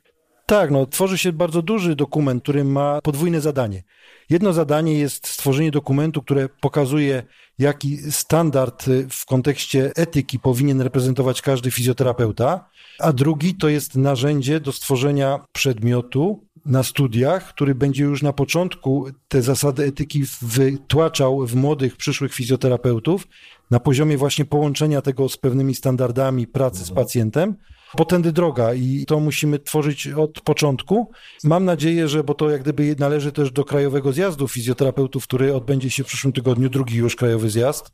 Tak, 0.47 0.71
no 0.71 0.87
tworzy 0.87 1.19
się 1.19 1.33
bardzo 1.33 1.63
duży 1.63 1.97
dokument, 1.97 2.43
który 2.43 2.65
ma 2.65 3.01
podwójne 3.01 3.41
zadanie. 3.41 3.83
Jedno 4.31 4.53
zadanie 4.53 4.99
jest 4.99 5.27
stworzenie 5.27 5.71
dokumentu, 5.71 6.23
które 6.23 6.49
pokazuje, 6.49 7.23
jaki 7.59 7.99
standard 8.13 8.87
w 9.11 9.27
kontekście 9.27 9.93
etyki 9.97 10.39
powinien 10.39 10.81
reprezentować 10.81 11.43
każdy 11.43 11.71
fizjoterapeuta, 11.71 12.69
a 12.99 13.13
drugi 13.13 13.55
to 13.55 13.69
jest 13.69 13.97
narzędzie 13.97 14.61
do 14.61 14.73
stworzenia 14.73 15.45
przedmiotu 15.53 16.45
na 16.67 16.83
studiach, 16.83 17.49
który 17.49 17.75
będzie 17.75 18.05
już 18.05 18.23
na 18.23 18.33
początku 18.33 19.07
te 19.29 19.43
zasady 19.43 19.85
etyki 19.85 20.25
wytłaczał 20.43 21.47
w 21.47 21.55
młodych, 21.55 21.97
przyszłych 21.97 22.35
fizjoterapeutów 22.35 23.29
na 23.71 23.81
poziomie 23.81 24.19
właśnie 24.19 24.45
połączenia 24.45 25.03
tego 25.03 25.29
z 25.29 25.37
pewnymi 25.37 25.75
standardami 25.75 26.47
pracy 26.47 26.85
z 26.85 26.91
pacjentem, 26.91 27.57
potędy 27.97 28.33
droga 28.33 28.75
i 28.75 29.05
to 29.07 29.21
musimy 29.21 29.59
tworzyć 29.59 30.07
od 30.09 30.41
początku. 30.41 31.11
Mam 31.45 31.65
nadzieję, 31.65 32.09
że, 32.09 32.25
bo 32.25 32.35
to 32.35 32.51
jak 32.51 32.63
gdyby 32.63 32.97
należy 32.99 33.33
też 33.33 33.51
do 33.51 33.65
Krajowego 33.65 34.13
Zjazdu 34.13 34.49
Fizjoterapeutów, 34.49 35.25
który 35.25 35.55
odbędzie 35.55 35.91
się 35.91 36.05
w 36.05 36.07
przyszłym 36.07 36.33
tygodniu, 36.33 36.71
drugi 36.71 36.97
już 36.97 37.17
Krajowy 37.17 37.51
Zjazd 37.51 37.93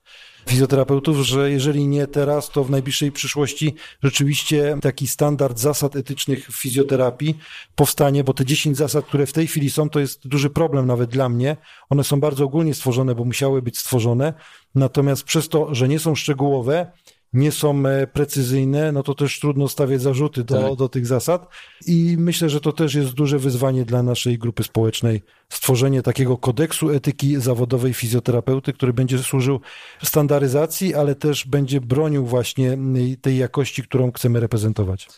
fizjoterapeutów, 0.48 1.16
że 1.16 1.50
jeżeli 1.50 1.86
nie 1.86 2.06
teraz, 2.06 2.50
to 2.50 2.64
w 2.64 2.70
najbliższej 2.70 3.12
przyszłości 3.12 3.74
rzeczywiście 4.02 4.78
taki 4.82 5.06
standard 5.06 5.58
zasad 5.58 5.96
etycznych 5.96 6.48
w 6.48 6.60
fizjoterapii 6.60 7.38
powstanie, 7.74 8.24
bo 8.24 8.34
te 8.34 8.44
10 8.44 8.76
zasad, 8.76 9.04
które 9.04 9.26
w 9.26 9.32
tej 9.32 9.46
chwili 9.46 9.70
są, 9.70 9.90
to 9.90 10.00
jest 10.00 10.28
duży 10.28 10.50
problem 10.50 10.86
nawet 10.86 11.10
dla 11.10 11.28
mnie. 11.28 11.56
One 11.90 12.04
są 12.04 12.20
bardzo 12.20 12.44
ogólnie 12.44 12.74
stworzone, 12.74 13.14
bo 13.14 13.24
musiały 13.24 13.62
być 13.62 13.78
stworzone, 13.78 14.34
natomiast 14.74 15.22
przez 15.22 15.48
to, 15.48 15.74
że 15.74 15.88
nie 15.88 15.98
są 15.98 16.14
szczegółowe, 16.14 16.92
nie 17.32 17.52
są 17.52 17.86
e, 17.86 18.06
precyzyjne, 18.06 18.92
no 18.92 19.02
to 19.02 19.14
też 19.14 19.40
trudno 19.40 19.68
stawiać 19.68 20.02
zarzuty 20.02 20.44
do, 20.44 20.68
tak. 20.68 20.78
do 20.78 20.88
tych 20.88 21.06
zasad. 21.06 21.48
I 21.86 22.16
myślę, 22.18 22.50
że 22.50 22.60
to 22.60 22.72
też 22.72 22.94
jest 22.94 23.10
duże 23.10 23.38
wyzwanie 23.38 23.84
dla 23.84 24.02
naszej 24.02 24.38
grupy 24.38 24.64
społecznej. 24.64 25.22
Stworzenie 25.48 26.02
takiego 26.02 26.36
kodeksu 26.36 26.90
etyki 26.90 27.40
zawodowej 27.40 27.94
fizjoterapeuty, 27.94 28.72
który 28.72 28.92
będzie 28.92 29.18
służył 29.18 29.60
standaryzacji, 30.02 30.94
ale 30.94 31.14
też 31.14 31.46
będzie 31.46 31.80
bronił 31.80 32.26
właśnie 32.26 32.78
tej 33.20 33.38
jakości, 33.38 33.82
którą 33.82 34.12
chcemy 34.12 34.40
reprezentować. 34.40 35.08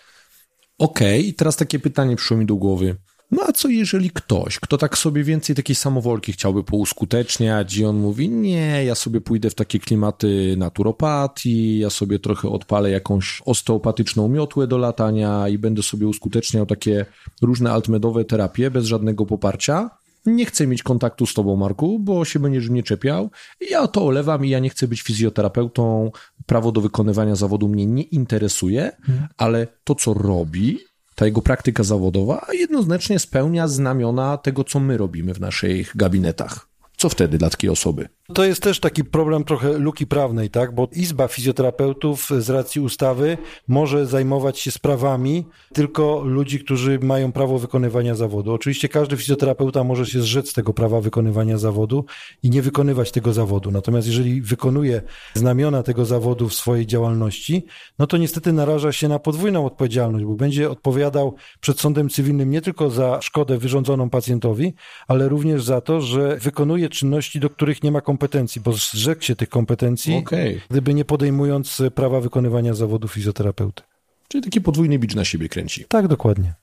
Okej, 0.78 1.20
okay. 1.20 1.32
teraz 1.32 1.56
takie 1.56 1.78
pytanie 1.78 2.16
przyszło 2.16 2.36
mi 2.36 2.46
do 2.46 2.56
głowy. 2.56 2.96
No 3.30 3.42
a 3.48 3.52
co 3.52 3.68
jeżeli 3.68 4.10
ktoś, 4.10 4.60
kto 4.60 4.78
tak 4.78 4.98
sobie 4.98 5.24
więcej 5.24 5.56
takiej 5.56 5.76
samowolki 5.76 6.32
chciałby 6.32 6.64
pouskuteczniać 6.64 7.76
i 7.76 7.84
on 7.84 7.96
mówi, 7.96 8.28
nie, 8.28 8.84
ja 8.84 8.94
sobie 8.94 9.20
pójdę 9.20 9.50
w 9.50 9.54
takie 9.54 9.78
klimaty 9.78 10.54
naturopatii, 10.58 11.78
ja 11.78 11.90
sobie 11.90 12.18
trochę 12.18 12.48
odpalę 12.48 12.90
jakąś 12.90 13.42
osteopatyczną 13.44 14.28
miotłę 14.28 14.66
do 14.66 14.78
latania 14.78 15.48
i 15.48 15.58
będę 15.58 15.82
sobie 15.82 16.06
uskuteczniał 16.06 16.66
takie 16.66 17.06
różne 17.42 17.72
altmedowe 17.72 18.24
terapie 18.24 18.70
bez 18.70 18.86
żadnego 18.86 19.26
poparcia. 19.26 19.90
Nie 20.26 20.46
chcę 20.46 20.66
mieć 20.66 20.82
kontaktu 20.82 21.26
z 21.26 21.34
tobą, 21.34 21.56
Marku, 21.56 21.98
bo 21.98 22.24
się 22.24 22.38
będziesz 22.38 22.68
mnie 22.68 22.82
czepiał. 22.82 23.30
Ja 23.70 23.86
to 23.86 24.06
olewam 24.06 24.44
i 24.44 24.48
ja 24.48 24.58
nie 24.58 24.70
chcę 24.70 24.88
być 24.88 25.02
fizjoterapeutą. 25.02 26.10
Prawo 26.46 26.72
do 26.72 26.80
wykonywania 26.80 27.36
zawodu 27.36 27.68
mnie 27.68 27.86
nie 27.86 28.02
interesuje, 28.02 28.92
hmm. 29.02 29.28
ale 29.36 29.66
to, 29.84 29.94
co 29.94 30.14
robi, 30.14 30.78
ta 31.20 31.26
jego 31.26 31.42
praktyka 31.42 31.82
zawodowa 31.82 32.46
jednoznacznie 32.52 33.18
spełnia 33.18 33.68
znamiona 33.68 34.36
tego, 34.36 34.64
co 34.64 34.80
my 34.80 34.96
robimy 34.96 35.34
w 35.34 35.40
naszych 35.40 35.96
gabinetach. 35.96 36.68
Co 36.96 37.08
wtedy 37.08 37.38
dla 37.38 37.50
takiej 37.50 37.70
osoby? 37.70 38.08
To 38.34 38.44
jest 38.44 38.62
też 38.62 38.80
taki 38.80 39.04
problem 39.04 39.44
trochę 39.44 39.78
luki 39.78 40.06
prawnej, 40.06 40.50
tak? 40.50 40.74
Bo 40.74 40.88
Izba 40.92 41.28
Fizjoterapeutów 41.28 42.30
z 42.38 42.50
racji 42.50 42.80
ustawy 42.80 43.38
może 43.68 44.06
zajmować 44.06 44.58
się 44.58 44.70
sprawami 44.70 45.46
tylko 45.72 46.22
ludzi, 46.24 46.64
którzy 46.64 46.98
mają 46.98 47.32
prawo 47.32 47.58
wykonywania 47.58 48.14
zawodu. 48.14 48.52
Oczywiście 48.52 48.88
każdy 48.88 49.16
fizjoterapeuta 49.16 49.84
może 49.84 50.06
się 50.06 50.20
zrzec 50.20 50.52
tego 50.52 50.72
prawa 50.74 51.00
wykonywania 51.00 51.58
zawodu 51.58 52.04
i 52.42 52.50
nie 52.50 52.62
wykonywać 52.62 53.10
tego 53.10 53.32
zawodu. 53.32 53.70
Natomiast 53.70 54.06
jeżeli 54.08 54.42
wykonuje 54.42 55.02
znamiona 55.34 55.82
tego 55.82 56.04
zawodu 56.04 56.48
w 56.48 56.54
swojej 56.54 56.86
działalności, 56.86 57.64
no 57.98 58.06
to 58.06 58.16
niestety 58.16 58.52
naraża 58.52 58.92
się 58.92 59.08
na 59.08 59.18
podwójną 59.18 59.66
odpowiedzialność, 59.66 60.24
bo 60.24 60.34
będzie 60.34 60.70
odpowiadał 60.70 61.34
przed 61.60 61.80
sądem 61.80 62.08
cywilnym 62.08 62.50
nie 62.50 62.60
tylko 62.60 62.90
za 62.90 63.18
szkodę 63.22 63.58
wyrządzoną 63.58 64.10
pacjentowi, 64.10 64.74
ale 65.08 65.28
również 65.28 65.64
za 65.64 65.80
to, 65.80 66.00
że 66.00 66.36
wykonuje 66.36 66.88
czynności, 66.88 67.40
do 67.40 67.50
których 67.50 67.82
nie 67.82 67.90
ma 67.90 68.00
kompetencji 68.00 68.19
kompetencji, 68.20 68.60
bo 68.60 68.72
zrzekł 68.72 69.22
się 69.22 69.36
tych 69.36 69.48
kompetencji, 69.48 70.16
okay. 70.16 70.60
gdyby 70.70 70.94
nie 70.94 71.04
podejmując 71.04 71.82
prawa 71.94 72.20
wykonywania 72.20 72.74
zawodu 72.74 73.08
fizjoterapeuty. 73.08 73.82
Czyli 74.28 74.44
taki 74.44 74.60
podwójny 74.60 74.98
bicz 74.98 75.14
na 75.14 75.24
siebie 75.24 75.48
kręci. 75.48 75.84
Tak, 75.88 76.08
dokładnie. 76.08 76.54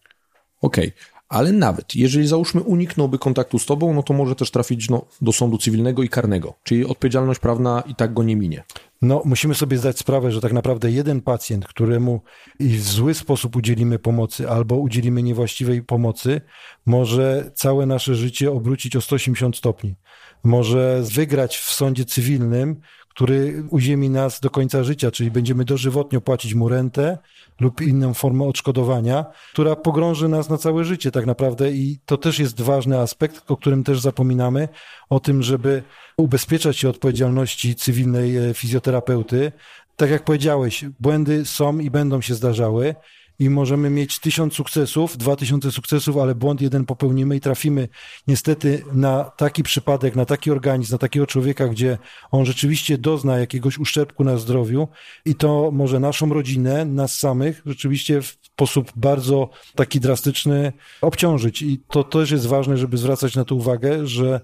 Okej, 0.61 0.87
okay. 0.87 1.21
ale 1.29 1.51
nawet 1.51 1.95
jeżeli 1.95 2.27
załóżmy 2.27 2.61
uniknąłby 2.61 3.19
kontaktu 3.19 3.59
z 3.59 3.65
tobą, 3.65 3.93
no 3.93 4.03
to 4.03 4.13
może 4.13 4.35
też 4.35 4.51
trafić 4.51 4.89
no, 4.89 5.05
do 5.21 5.33
sądu 5.33 5.57
cywilnego 5.57 6.03
i 6.03 6.09
karnego, 6.09 6.53
czyli 6.63 6.85
odpowiedzialność 6.85 7.39
prawna 7.39 7.83
i 7.87 7.95
tak 7.95 8.13
go 8.13 8.23
nie 8.23 8.35
minie. 8.35 8.63
No, 9.01 9.21
musimy 9.25 9.55
sobie 9.55 9.77
zdać 9.77 9.99
sprawę, 9.99 10.31
że 10.31 10.41
tak 10.41 10.53
naprawdę 10.53 10.91
jeden 10.91 11.21
pacjent, 11.21 11.67
któremu 11.67 12.21
w 12.59 12.81
zły 12.81 13.13
sposób 13.13 13.55
udzielimy 13.55 13.99
pomocy 13.99 14.49
albo 14.49 14.75
udzielimy 14.75 15.23
niewłaściwej 15.23 15.83
pomocy, 15.83 16.41
może 16.85 17.51
całe 17.55 17.85
nasze 17.85 18.15
życie 18.15 18.51
obrócić 18.51 18.95
o 18.95 19.01
180 19.01 19.57
stopni 19.57 19.95
może 20.43 21.01
wygrać 21.13 21.57
w 21.57 21.73
sądzie 21.73 22.05
cywilnym, 22.05 22.81
który 23.17 23.63
uziemi 23.69 24.09
nas 24.09 24.39
do 24.39 24.49
końca 24.49 24.83
życia, 24.83 25.11
czyli 25.11 25.31
będziemy 25.31 25.65
dożywotnio 25.65 26.21
płacić 26.21 26.53
mu 26.53 26.69
rentę 26.69 27.17
lub 27.59 27.81
inną 27.81 28.13
formę 28.13 28.45
odszkodowania, 28.45 29.25
która 29.53 29.75
pogrąży 29.75 30.27
nas 30.27 30.49
na 30.49 30.57
całe 30.57 30.85
życie 30.85 31.11
tak 31.11 31.25
naprawdę 31.25 31.71
i 31.71 31.99
to 32.05 32.17
też 32.17 32.39
jest 32.39 32.61
ważny 32.61 32.99
aspekt, 32.99 33.51
o 33.51 33.57
którym 33.57 33.83
też 33.83 33.99
zapominamy, 33.99 34.67
o 35.09 35.19
tym, 35.19 35.43
żeby 35.43 35.83
ubezpieczać 36.17 36.77
się 36.77 36.89
odpowiedzialności 36.89 37.75
cywilnej 37.75 38.37
e, 38.37 38.53
fizjoterapeuty. 38.53 39.51
Tak 39.95 40.09
jak 40.09 40.23
powiedziałeś, 40.23 40.85
błędy 40.99 41.45
są 41.45 41.79
i 41.79 41.89
będą 41.89 42.21
się 42.21 42.35
zdarzały 42.35 42.95
i 43.39 43.49
możemy 43.49 43.89
mieć 43.89 44.19
tysiąc 44.19 44.53
sukcesów, 44.53 45.17
dwa 45.17 45.35
tysiące 45.35 45.71
sukcesów, 45.71 46.17
ale 46.17 46.35
błąd 46.35 46.61
jeden 46.61 46.85
popełnimy 46.85 47.35
i 47.35 47.39
trafimy 47.39 47.87
niestety 48.27 48.83
na 48.93 49.23
taki 49.23 49.63
przypadek, 49.63 50.15
na 50.15 50.25
taki 50.25 50.51
organizm, 50.51 50.91
na 50.91 50.97
takiego 50.97 51.27
człowieka, 51.27 51.67
gdzie 51.67 51.97
on 52.31 52.45
rzeczywiście 52.45 52.97
dozna 52.97 53.39
jakiegoś 53.39 53.77
uszczerbku 53.77 54.23
na 54.23 54.37
zdrowiu 54.37 54.87
i 55.25 55.35
to 55.35 55.71
może 55.71 55.99
naszą 55.99 56.33
rodzinę, 56.33 56.85
nas 56.85 57.15
samych 57.15 57.61
rzeczywiście 57.65 58.21
w 58.21 58.25
sposób 58.25 58.91
bardzo 58.95 59.49
taki 59.75 59.99
drastyczny 59.99 60.73
obciążyć. 61.01 61.61
I 61.61 61.79
to 61.89 62.03
też 62.03 62.31
jest 62.31 62.45
ważne, 62.45 62.77
żeby 62.77 62.97
zwracać 62.97 63.35
na 63.35 63.45
to 63.45 63.55
uwagę, 63.55 64.07
że 64.07 64.41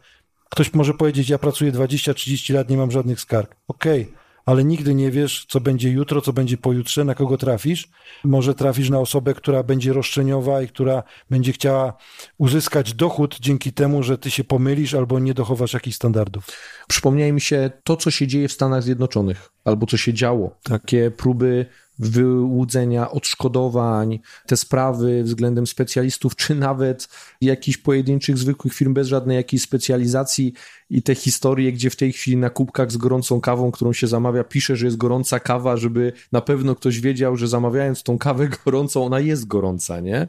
ktoś 0.49 0.73
może 0.73 0.93
powiedzieć, 0.93 1.29
ja 1.29 1.38
pracuję 1.38 1.71
20-30 1.71 2.53
lat, 2.53 2.69
nie 2.69 2.77
mam 2.77 2.91
żadnych 2.91 3.21
skarg. 3.21 3.56
Okej. 3.67 4.01
Okay 4.01 4.22
ale 4.45 4.63
nigdy 4.63 4.95
nie 4.95 5.12
wiesz, 5.12 5.45
co 5.49 5.60
będzie 5.60 5.89
jutro, 5.89 6.21
co 6.21 6.34
będzie 6.34 6.58
pojutrze, 6.58 7.03
na 7.03 7.15
kogo 7.15 7.38
trafisz. 7.38 7.88
Może 8.23 8.53
trafisz 8.53 8.89
na 8.89 8.99
osobę, 8.99 9.34
która 9.34 9.63
będzie 9.63 9.93
roszczeniowa 9.93 10.62
i 10.62 10.67
która 10.67 11.03
będzie 11.29 11.53
chciała 11.53 11.93
uzyskać 12.38 12.93
dochód 12.93 13.38
dzięki 13.39 13.73
temu, 13.73 14.03
że 14.03 14.17
ty 14.17 14.32
się 14.32 14.43
pomylisz 14.43 14.93
albo 14.93 15.19
nie 15.19 15.34
dochowasz 15.34 15.73
jakichś 15.73 15.95
standardów. 15.95 16.47
Przypomniało 16.88 17.34
mi 17.34 17.41
się 17.41 17.71
to, 17.84 17.97
co 17.97 18.12
się 18.12 18.27
dzieje 18.27 18.47
w 18.47 18.53
Stanach 18.53 18.84
Zjednoczonych, 18.84 19.52
albo 19.65 19.86
co 19.86 19.97
się 19.97 20.13
działo. 20.13 20.56
Takie 20.63 21.12
próby 21.12 21.65
wyłudzenia 21.99 23.12
odszkodowań, 23.12 24.19
te 24.47 24.58
sprawy 24.58 25.23
względem 25.23 25.67
specjalistów, 25.67 26.36
czy 26.36 26.56
nawet 26.56 27.08
jakichś 27.41 27.78
pojedynczych, 27.78 28.38
zwykłych 28.38 28.73
firm 28.73 28.93
bez 28.93 29.08
żadnej 29.08 29.38
jakiejś 29.38 29.62
specjalizacji 29.62 30.54
i 30.89 31.04
te 31.04 31.15
historie, 31.15 31.71
gdzie 31.71 31.89
w 31.89 31.95
tej 31.95 32.13
chwili 32.13 32.38
na 32.38 32.49
kubkach 32.49 32.91
z 32.91 32.97
gorącą 32.97 33.41
kawą, 33.41 33.71
którą 33.71 33.93
się 33.93 34.08
zamawia, 34.08 34.43
pisze, 34.43 34.76
że 34.76 34.86
jest 34.86 34.97
gorąca 34.97 35.39
kawa, 35.39 35.78
żeby 35.78 36.13
na 36.32 36.41
pewno 36.41 36.76
ktoś 36.76 36.99
wiedział, 36.99 37.38
że 37.38 37.47
zamawiając 37.47 38.04
tą 38.04 38.17
kawę 38.17 38.47
gorącą, 38.65 39.06
ona 39.06 39.19
jest 39.19 39.47
gorąca, 39.47 39.99
nie? 39.99 40.28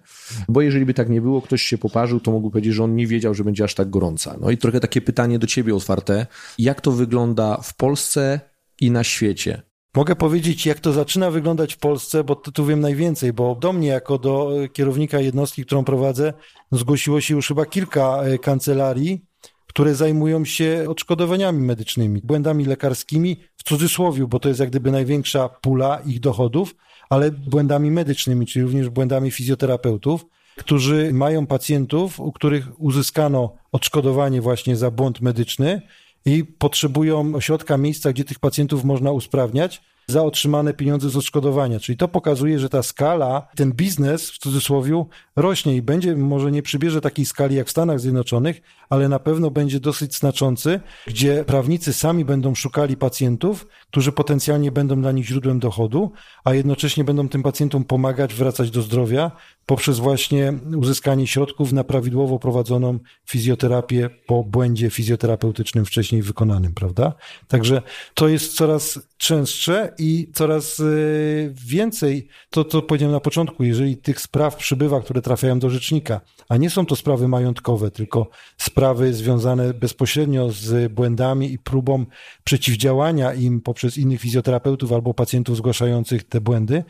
Bo 0.49 0.63
jeżeli 0.63 0.87
by 0.87 0.95
tak 0.95 1.09
nie 1.09 1.21
było, 1.21 1.43
ktoś 1.43 1.63
się 1.63 1.79
poparzył, 1.79 2.21
to 2.21 2.31
mógł 2.31 2.51
powiedzieć, 2.51 2.75
że 2.75 2.85
on 2.85 2.97
nie 2.97 3.07
wiedział, 3.07 3.35
że 3.35 3.45
będzie 3.45 3.65
aż 3.65 3.75
tak 3.75 3.91
gorąca. 3.91 4.37
No 4.41 4.51
i 4.51 4.59
trochę 4.59 4.81
takie 4.81 5.01
pytanie 5.01 5.39
do 5.39 5.47
ciebie 5.47 5.75
otwarte. 5.75 6.27
Jak 6.59 6.81
to 6.81 6.93
wygląda 6.93 7.57
w 7.57 7.77
Polsce 7.77 8.41
i 8.81 8.91
na 8.91 9.05
świecie? 9.05 9.63
Mogę 9.97 10.17
powiedzieć, 10.17 10.67
jak 10.67 10.81
to 10.81 10.93
zaczyna 10.93 11.31
wyglądać 11.31 11.75
w 11.75 11.79
Polsce, 11.79 12.25
bo 12.25 12.37
tu 12.37 12.67
wiem 12.67 12.81
najwięcej, 12.81 13.33
bo 13.33 13.55
do 13.55 13.73
mnie, 13.73 13.89
jako 13.89 14.19
do 14.19 14.51
kierownika 14.73 15.21
jednostki, 15.21 15.65
którą 15.65 15.85
prowadzę, 15.85 16.33
zgłosiło 16.73 17.21
się 17.21 17.35
już 17.35 17.49
chyba 17.49 17.67
kilka 17.67 18.23
e, 18.23 18.39
kancelarii, 18.39 19.25
które 19.67 19.95
zajmują 19.95 20.45
się 20.45 20.85
odszkodowaniami 20.89 21.61
medycznymi, 21.63 22.21
błędami 22.25 22.65
lekarskimi, 22.65 23.37
w 23.57 23.63
cudzysłowie, 23.63 24.27
bo 24.27 24.41
to 24.41 24.49
jest 24.49 24.61
jak 24.61 24.71
gdyby 24.71 24.91
największa 24.91 25.49
pula 25.49 26.01
ich 26.07 26.21
dochodów, 26.21 26.75
ale 27.11 27.31
błędami 27.31 27.91
medycznymi, 27.91 28.47
czyli 28.47 28.63
również 28.63 28.89
błędami 28.89 29.31
fizjoterapeutów, 29.31 30.27
którzy 30.57 31.11
mają 31.13 31.47
pacjentów, 31.47 32.21
u 32.21 32.33
których 32.33 32.81
uzyskano 32.81 33.55
odszkodowanie 33.73 34.41
właśnie 34.41 34.77
za 34.77 34.91
błąd 34.91 35.21
medyczny, 35.21 35.83
i 36.27 36.45
potrzebują 36.45 37.35
ośrodka, 37.35 37.79
miejsca, 37.79 38.13
gdzie 38.13 38.25
tych 38.25 38.39
pacjentów 38.39 38.85
można 38.85 39.13
usprawniać 39.13 39.83
za 40.07 40.23
otrzymane 40.23 40.75
pieniądze 40.75 41.11
z 41.11 41.17
odszkodowania. 41.17 41.81
Czyli 41.81 41.99
to 41.99 42.09
pokazuje, 42.09 42.59
że 42.59 42.69
ta 42.69 42.83
skala, 42.83 43.49
ten 43.57 43.73
biznes 43.73 44.31
w 44.31 44.39
cudzysłowie 44.39 45.05
rośnie 45.37 45.77
i 45.77 45.83
będzie, 45.83 46.17
może 46.17 46.53
nie 46.53 46.63
przybierze 46.63 47.01
takiej 47.01 47.25
skali 47.25 47.57
jak 47.57 47.67
w 47.67 47.71
Stanach 47.71 48.01
Zjednoczonych, 48.01 48.63
ale 48.91 49.09
na 49.09 49.19
pewno 49.19 49.51
będzie 49.51 49.81
dosyć 49.81 50.15
znaczący, 50.15 50.81
gdzie 51.07 51.45
prawnicy 51.45 51.93
sami 51.93 52.25
będą 52.25 52.55
szukali 52.55 52.97
pacjentów, 52.97 53.67
którzy 53.91 54.13
potencjalnie 54.13 54.73
będą 54.73 55.01
dla 55.01 55.13
nich 55.13 55.27
źródłem 55.27 55.59
dochodu, 55.59 56.13
a 56.45 56.55
jednocześnie 56.55 57.05
będą 57.05 57.29
tym 57.29 57.43
pacjentom 57.43 57.85
pomagać 57.85 58.35
wracać 58.35 58.71
do 58.71 58.83
zdrowia 58.83 59.31
poprzez 59.67 59.99
właśnie 59.99 60.53
uzyskanie 60.77 61.27
środków 61.27 61.73
na 61.73 61.85
prawidłowo 61.85 62.39
prowadzoną 62.39 62.99
fizjoterapię 63.27 64.11
po 64.27 64.45
błędzie 64.45 64.91
fizjoterapeutycznym 64.91 65.85
wcześniej 65.85 66.23
wykonanym, 66.23 66.75
prawda? 66.75 67.13
Także 67.49 67.83
to 68.15 68.29
jest 68.29 68.55
coraz 68.55 68.99
częstsze 69.17 69.95
i 69.99 70.31
coraz 70.35 70.81
y, 70.81 71.55
więcej, 71.67 72.29
to 72.51 72.65
co 72.65 72.83
powiedziałem 72.83 73.13
na 73.13 73.21
początku, 73.21 73.65
jeżeli 73.65 73.97
tych 73.97 74.21
spraw 74.21 74.57
przybywa, 74.57 75.01
które 75.01 75.23
trafiają 75.23 75.59
do 75.59 75.71
rzecznika, 75.71 76.21
a 76.49 76.57
nie 76.57 76.71
są 76.71 76.87
to 76.87 76.97
sprawy 76.97 77.29
majątkowe, 77.29 77.91
tylko 77.91 78.29
sprawy 78.57 79.15
związane 79.15 79.75
bezpośrednio 79.75 80.51
z 80.51 80.93
błędami 80.93 81.53
i 81.53 81.59
próbą 81.59 82.07
przeciwdziałania 82.45 83.35
im 83.35 83.61
poprzez 83.61 83.99
innych 83.99 84.21
fizjoterapeutów 84.21 84.93
albo 84.93 85.15
pacjentów 85.15 85.57
zgłaszających 85.57 86.25
te 86.25 86.41
błędy, 86.41 86.85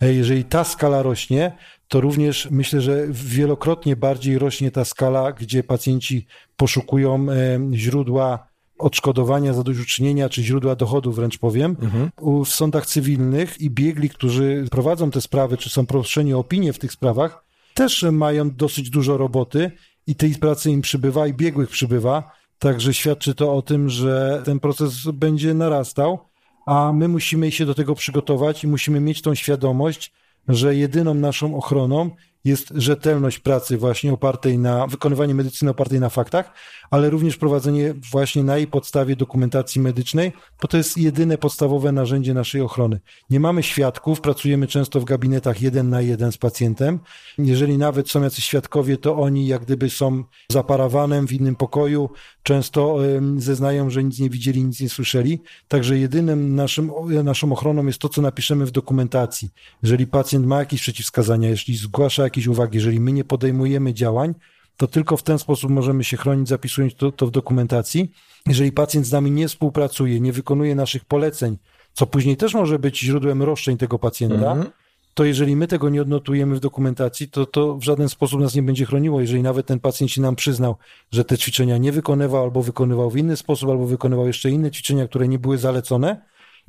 e, 0.00 0.14
jeżeli 0.14 0.44
ta 0.44 0.64
skala 0.64 1.02
rośnie, 1.02 1.52
to 1.88 2.00
również 2.00 2.48
myślę, 2.50 2.80
że 2.80 3.06
wielokrotnie 3.10 3.96
bardziej 3.96 4.38
rośnie 4.38 4.70
ta 4.70 4.84
skala, 4.84 5.32
gdzie 5.32 5.62
pacjenci 5.62 6.26
poszukują 6.56 7.26
e, 7.30 7.60
źródła 7.74 8.48
odszkodowania, 8.78 9.52
zadośćuczynienia, 9.52 10.28
czy 10.28 10.42
źródła 10.42 10.76
dochodu, 10.76 11.12
wręcz 11.12 11.38
powiem, 11.38 11.76
mhm. 11.82 12.10
w 12.44 12.48
sądach 12.48 12.86
cywilnych 12.86 13.60
i 13.60 13.70
biegli, 13.70 14.08
którzy 14.08 14.64
prowadzą 14.70 15.10
te 15.10 15.20
sprawy, 15.20 15.56
czy 15.56 15.70
są 15.70 15.86
proszeni 15.86 16.34
o 16.34 16.38
opinię 16.38 16.72
w 16.72 16.78
tych 16.78 16.92
sprawach, 16.92 17.44
też 17.74 18.02
mają 18.02 18.50
dosyć 18.50 18.90
dużo 18.90 19.16
roboty 19.16 19.70
i 20.06 20.14
tej 20.14 20.34
pracy 20.34 20.70
im 20.70 20.82
przybywa 20.82 21.26
i 21.26 21.34
biegłych 21.34 21.70
przybywa, 21.70 22.32
także 22.58 22.94
świadczy 22.94 23.34
to 23.34 23.54
o 23.54 23.62
tym, 23.62 23.88
że 23.88 24.42
ten 24.44 24.60
proces 24.60 25.04
będzie 25.12 25.54
narastał, 25.54 26.18
a 26.66 26.92
my 26.92 27.08
musimy 27.08 27.52
się 27.52 27.66
do 27.66 27.74
tego 27.74 27.94
przygotować 27.94 28.64
i 28.64 28.66
musimy 28.66 29.00
mieć 29.00 29.22
tą 29.22 29.34
świadomość, 29.34 30.12
że 30.48 30.74
jedyną 30.74 31.14
naszą 31.14 31.56
ochroną 31.56 32.10
jest 32.44 32.72
rzetelność 32.74 33.38
pracy 33.38 33.78
właśnie 33.78 34.12
opartej 34.12 34.58
na, 34.58 34.86
wykonywanie 34.86 35.34
medycyny 35.34 35.70
opartej 35.70 36.00
na 36.00 36.08
faktach, 36.08 36.52
ale 36.90 37.10
również 37.10 37.36
prowadzenie 37.36 37.94
właśnie 38.12 38.44
na 38.44 38.56
jej 38.56 38.66
podstawie 38.66 39.16
dokumentacji 39.16 39.80
medycznej, 39.80 40.32
bo 40.62 40.68
to 40.68 40.76
jest 40.76 40.96
jedyne 40.96 41.38
podstawowe 41.38 41.92
narzędzie 41.92 42.34
naszej 42.34 42.60
ochrony. 42.60 43.00
Nie 43.30 43.40
mamy 43.40 43.62
świadków, 43.62 44.20
pracujemy 44.20 44.66
często 44.66 45.00
w 45.00 45.04
gabinetach 45.04 45.62
jeden 45.62 45.90
na 45.90 46.00
jeden 46.00 46.32
z 46.32 46.38
pacjentem. 46.38 47.00
Jeżeli 47.38 47.78
nawet 47.78 48.10
są 48.10 48.22
jacyś 48.22 48.44
świadkowie, 48.44 48.96
to 48.96 49.16
oni 49.16 49.46
jak 49.46 49.64
gdyby 49.64 49.90
są 49.90 50.24
za 50.52 50.62
parawanem 50.62 51.26
w 51.26 51.32
innym 51.32 51.56
pokoju, 51.56 52.10
często 52.42 52.98
zeznają, 53.36 53.90
że 53.90 54.04
nic 54.04 54.18
nie 54.18 54.30
widzieli, 54.30 54.64
nic 54.64 54.80
nie 54.80 54.88
słyszeli. 54.88 55.40
Także 55.68 55.98
jedynym 55.98 56.54
naszym, 56.54 56.90
naszą 57.24 57.52
ochroną 57.52 57.86
jest 57.86 57.98
to, 57.98 58.08
co 58.08 58.22
napiszemy 58.22 58.66
w 58.66 58.70
dokumentacji. 58.70 59.50
Jeżeli 59.82 60.06
pacjent 60.06 60.46
ma 60.46 60.58
jakieś 60.58 60.80
przeciwwskazania, 60.80 61.48
jeśli 61.48 61.76
zgłasza 61.76 62.22
jakieś 62.22 62.46
uwagi, 62.46 62.76
jeżeli 62.76 63.00
my 63.00 63.12
nie 63.12 63.24
podejmujemy 63.24 63.94
działań, 63.94 64.34
to 64.78 64.86
tylko 64.86 65.16
w 65.16 65.22
ten 65.22 65.38
sposób 65.38 65.70
możemy 65.70 66.04
się 66.04 66.16
chronić, 66.16 66.48
zapisując 66.48 66.94
to, 66.94 67.12
to 67.12 67.26
w 67.26 67.30
dokumentacji. 67.30 68.12
Jeżeli 68.46 68.72
pacjent 68.72 69.06
z 69.06 69.12
nami 69.12 69.30
nie 69.30 69.48
współpracuje, 69.48 70.20
nie 70.20 70.32
wykonuje 70.32 70.74
naszych 70.74 71.04
poleceń, 71.04 71.56
co 71.92 72.06
później 72.06 72.36
też 72.36 72.54
może 72.54 72.78
być 72.78 73.00
źródłem 73.00 73.42
roszczeń 73.42 73.76
tego 73.76 73.98
pacjenta, 73.98 74.52
mhm. 74.52 74.70
to 75.14 75.24
jeżeli 75.24 75.56
my 75.56 75.66
tego 75.66 75.88
nie 75.88 76.02
odnotujemy 76.02 76.56
w 76.56 76.60
dokumentacji, 76.60 77.28
to 77.28 77.46
to 77.46 77.76
w 77.76 77.82
żaden 77.82 78.08
sposób 78.08 78.40
nas 78.40 78.54
nie 78.54 78.62
będzie 78.62 78.86
chroniło. 78.86 79.20
Jeżeli 79.20 79.42
nawet 79.42 79.66
ten 79.66 79.80
pacjent 79.80 80.10
się 80.10 80.20
nam 80.20 80.36
przyznał, 80.36 80.76
że 81.12 81.24
te 81.24 81.38
ćwiczenia 81.38 81.78
nie 81.78 81.92
wykonywał, 81.92 82.42
albo 82.42 82.62
wykonywał 82.62 83.10
w 83.10 83.16
inny 83.16 83.36
sposób, 83.36 83.70
albo 83.70 83.86
wykonywał 83.86 84.26
jeszcze 84.26 84.50
inne 84.50 84.70
ćwiczenia, 84.70 85.08
które 85.08 85.28
nie 85.28 85.38
były 85.38 85.58
zalecone, 85.58 86.22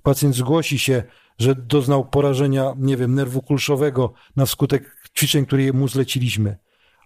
pacjent 0.04 0.36
zgłosi 0.36 0.80
się, 0.80 1.04
że 1.40 1.56
doznał 1.56 2.06
porażenia, 2.06 2.74
nie 2.78 2.98
wiem, 2.98 3.16
nerwu 3.16 3.42
kulszowego 3.42 4.14
na 4.36 4.46
skutek 4.46 4.98
ćwiczeń, 5.18 5.46
które 5.46 5.74
mu 5.74 5.88
zleciliśmy 5.88 6.58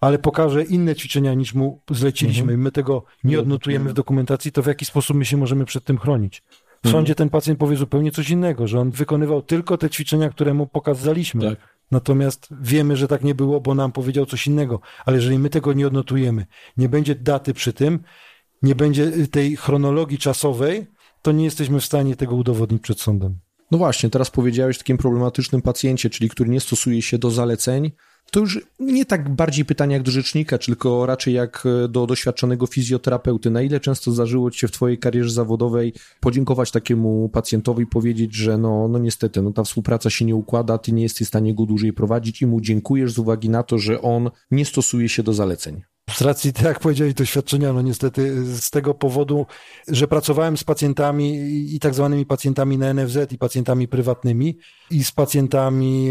ale 0.03 0.19
pokaże 0.19 0.63
inne 0.63 0.95
ćwiczenia 0.95 1.33
niż 1.33 1.53
mu 1.53 1.81
zleciliśmy 1.91 2.41
mhm. 2.41 2.59
i 2.59 2.63
my 2.63 2.71
tego 2.71 3.03
nie 3.23 3.39
odnotujemy 3.39 3.89
w 3.89 3.93
dokumentacji, 3.93 4.51
to 4.51 4.63
w 4.63 4.67
jaki 4.67 4.85
sposób 4.85 5.17
my 5.17 5.25
się 5.25 5.37
możemy 5.37 5.65
przed 5.65 5.83
tym 5.83 5.97
chronić? 5.97 6.43
W 6.83 6.85
mhm. 6.85 6.91
sądzie 6.91 7.15
ten 7.15 7.29
pacjent 7.29 7.59
powie 7.59 7.75
zupełnie 7.75 8.11
coś 8.11 8.29
innego, 8.29 8.67
że 8.67 8.79
on 8.79 8.91
wykonywał 8.91 9.41
tylko 9.41 9.77
te 9.77 9.89
ćwiczenia, 9.89 10.29
które 10.29 10.53
mu 10.53 10.67
pokazaliśmy. 10.67 11.49
Tak. 11.49 11.59
Natomiast 11.91 12.47
wiemy, 12.61 12.97
że 12.97 13.07
tak 13.07 13.23
nie 13.23 13.35
było, 13.35 13.61
bo 13.61 13.75
nam 13.75 13.91
powiedział 13.91 14.25
coś 14.25 14.47
innego. 14.47 14.79
Ale 15.05 15.17
jeżeli 15.17 15.39
my 15.39 15.49
tego 15.49 15.73
nie 15.73 15.87
odnotujemy, 15.87 16.45
nie 16.77 16.89
będzie 16.89 17.15
daty 17.15 17.53
przy 17.53 17.73
tym, 17.73 17.99
nie 18.61 18.75
będzie 18.75 19.27
tej 19.27 19.55
chronologii 19.55 20.17
czasowej, 20.17 20.87
to 21.21 21.31
nie 21.31 21.45
jesteśmy 21.45 21.79
w 21.79 21.85
stanie 21.85 22.15
tego 22.15 22.35
udowodnić 22.35 22.81
przed 22.81 23.01
sądem. 23.01 23.39
No 23.71 23.77
właśnie, 23.77 24.09
teraz 24.09 24.31
powiedziałeś 24.31 24.77
o 24.77 24.79
takim 24.79 24.97
problematycznym 24.97 25.61
pacjencie, 25.61 26.09
czyli 26.09 26.29
który 26.29 26.49
nie 26.49 26.59
stosuje 26.59 27.01
się 27.01 27.17
do 27.17 27.31
zaleceń, 27.31 27.91
to 28.31 28.39
już 28.39 28.59
nie 28.79 29.05
tak 29.05 29.29
bardziej 29.29 29.65
pytanie 29.65 29.93
jak 29.93 30.03
do 30.03 30.11
rzecznika, 30.11 30.57
tylko 30.57 31.05
raczej 31.05 31.33
jak 31.33 31.63
e, 31.65 31.87
do 31.87 32.07
doświadczonego 32.07 32.67
fizjoterapeuty. 32.67 33.51
Na 33.51 33.61
ile 33.61 33.79
często 33.79 34.11
zdarzyło 34.11 34.51
ci 34.51 34.59
się 34.59 34.67
w 34.67 34.71
twojej 34.71 34.97
karierze 34.97 35.29
zawodowej 35.29 35.93
podziękować 36.19 36.71
takiemu 36.71 37.29
pacjentowi, 37.29 37.87
powiedzieć, 37.87 38.35
że 38.35 38.57
no, 38.57 38.87
no 38.87 38.99
niestety, 38.99 39.41
no 39.41 39.51
ta 39.51 39.63
współpraca 39.63 40.09
się 40.09 40.25
nie 40.25 40.35
układa, 40.35 40.77
ty 40.77 40.91
nie 40.91 41.03
jesteś 41.03 41.27
w 41.27 41.29
stanie 41.29 41.55
go 41.55 41.65
dłużej 41.65 41.93
prowadzić 41.93 42.41
i 42.41 42.47
mu 42.47 42.61
dziękujesz 42.61 43.13
z 43.13 43.19
uwagi 43.19 43.49
na 43.49 43.63
to, 43.63 43.79
że 43.79 44.01
on 44.01 44.29
nie 44.51 44.65
stosuje 44.65 45.09
się 45.09 45.23
do 45.23 45.33
zaleceń? 45.33 45.81
Z 46.09 46.21
racji, 46.21 46.53
tak 46.53 46.63
jak 46.63 46.79
powiedziałeś, 46.79 47.13
doświadczenia, 47.13 47.73
no 47.73 47.81
niestety 47.81 48.45
z 48.45 48.69
tego 48.69 48.93
powodu, 48.93 49.45
że 49.87 50.07
pracowałem 50.07 50.57
z 50.57 50.63
pacjentami 50.63 51.35
i 51.75 51.79
tak 51.79 51.93
zwanymi 51.93 52.25
pacjentami 52.25 52.77
na 52.77 52.93
NFZ 52.93 53.31
i 53.31 53.37
pacjentami 53.37 53.87
prywatnymi 53.87 54.57
i 54.91 55.03
z 55.03 55.11
pacjentami 55.11 56.09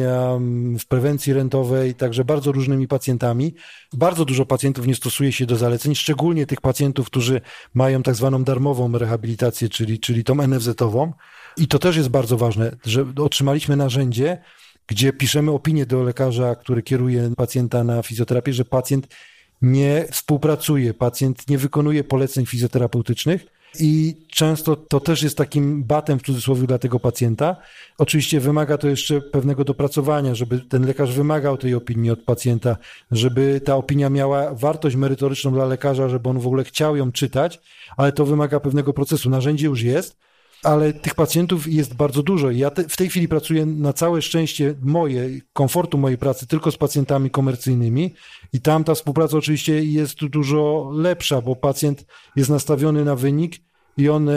w 0.79 0.87
prewencji 0.89 1.33
rentowej, 1.33 1.95
także 1.95 2.25
bardzo 2.25 2.53
różnymi 2.53 2.89
pacjentami. 2.89 3.55
Bardzo 3.93 4.25
dużo 4.25 4.47
pacjentów 4.47 4.87
nie 4.87 4.95
stosuje 4.95 5.33
się 5.33 5.47
do 5.47 5.57
zaleceń, 5.57 5.95
szczególnie 5.95 6.47
tych 6.47 6.61
pacjentów, 6.61 7.07
którzy 7.07 7.41
mają 7.75 8.03
tak 8.03 8.15
zwaną 8.15 8.45
darmową 8.45 8.99
rehabilitację, 8.99 9.69
czyli, 9.69 10.01
czyli 10.01 10.25
tą 10.25 10.35
NFZ-ową. 10.35 11.13
I 11.57 11.69
to 11.69 11.79
też 11.79 11.97
jest 11.97 12.09
bardzo 12.09 12.37
ważne, 12.37 12.77
że 12.87 13.07
otrzymaliśmy 13.17 13.77
narzędzie, 13.77 14.43
gdzie 14.87 15.13
piszemy 15.13 15.51
opinię 15.51 15.87
do 15.87 16.03
lekarza, 16.03 16.55
który 16.55 16.83
kieruje 16.83 17.31
pacjenta 17.37 17.85
na 17.85 18.03
fizjoterapię, 18.03 18.53
że 18.53 18.65
pacjent 18.65 19.09
nie 19.63 20.07
współpracuje, 20.11 20.95
pacjent 20.95 21.49
nie 21.49 21.59
wykonuje 21.59 22.05
poleceń 22.05 22.47
fizjoterapeutycznych. 22.47 23.47
I 23.81 24.17
często 24.29 24.77
to 24.77 25.01
też 25.01 25.23
jest 25.23 25.37
takim 25.37 25.85
batem 25.85 26.19
w 26.19 26.23
cudzysłowie 26.23 26.67
dla 26.67 26.79
tego 26.79 27.01
pacjenta. 27.01 27.57
Oczywiście 27.99 28.41
wymaga 28.41 28.79
to 28.79 28.89
jeszcze 28.89 29.21
pewnego 29.21 29.65
dopracowania, 29.65 30.35
żeby 30.35 30.61
ten 30.61 30.87
lekarz 30.87 31.13
wymagał 31.13 31.57
tej 31.57 31.75
opinii 31.75 32.11
od 32.11 32.23
pacjenta, 32.23 32.77
żeby 33.11 33.61
ta 33.65 33.77
opinia 33.77 34.11
miała 34.11 34.55
wartość 34.55 34.97
merytoryczną 34.97 35.53
dla 35.53 35.67
lekarza, 35.67 36.09
żeby 36.09 36.29
on 36.29 36.39
w 36.39 36.47
ogóle 36.47 36.65
chciał 36.65 36.97
ją 36.97 37.13
czytać, 37.13 37.61
ale 37.97 38.13
to 38.13 38.27
wymaga 38.27 38.61
pewnego 38.61 38.93
procesu. 38.93 39.31
Narzędzie 39.31 39.67
już 39.67 39.83
jest, 39.83 40.17
ale 40.63 40.93
tych 40.93 41.15
pacjentów 41.15 41.73
jest 41.73 41.95
bardzo 41.95 42.23
dużo. 42.23 42.51
Ja 42.51 42.71
te, 42.71 42.89
w 42.89 42.97
tej 42.97 43.09
chwili 43.09 43.29
pracuję 43.29 43.67
na 43.67 43.93
całe 43.93 44.23
szczęście 44.23 44.75
moje, 44.83 45.29
komfortu 45.53 45.99
mojej 45.99 46.19
pracy 46.19 46.47
tylko 46.47 46.71
z 46.71 46.77
pacjentami 46.77 47.31
komercyjnymi 47.31 48.15
i 48.53 48.61
tam 48.61 48.85
ta 48.85 48.95
współpraca 48.95 49.37
oczywiście 49.37 49.85
jest 49.85 50.25
dużo 50.25 50.91
lepsza, 50.95 51.41
bo 51.41 51.57
pacjent 51.57 52.07
jest 52.37 52.51
nastawiony 52.51 53.05
na 53.05 53.17
wynik 53.17 53.57
i 53.97 54.09
on 54.09 54.29
e, 54.29 54.35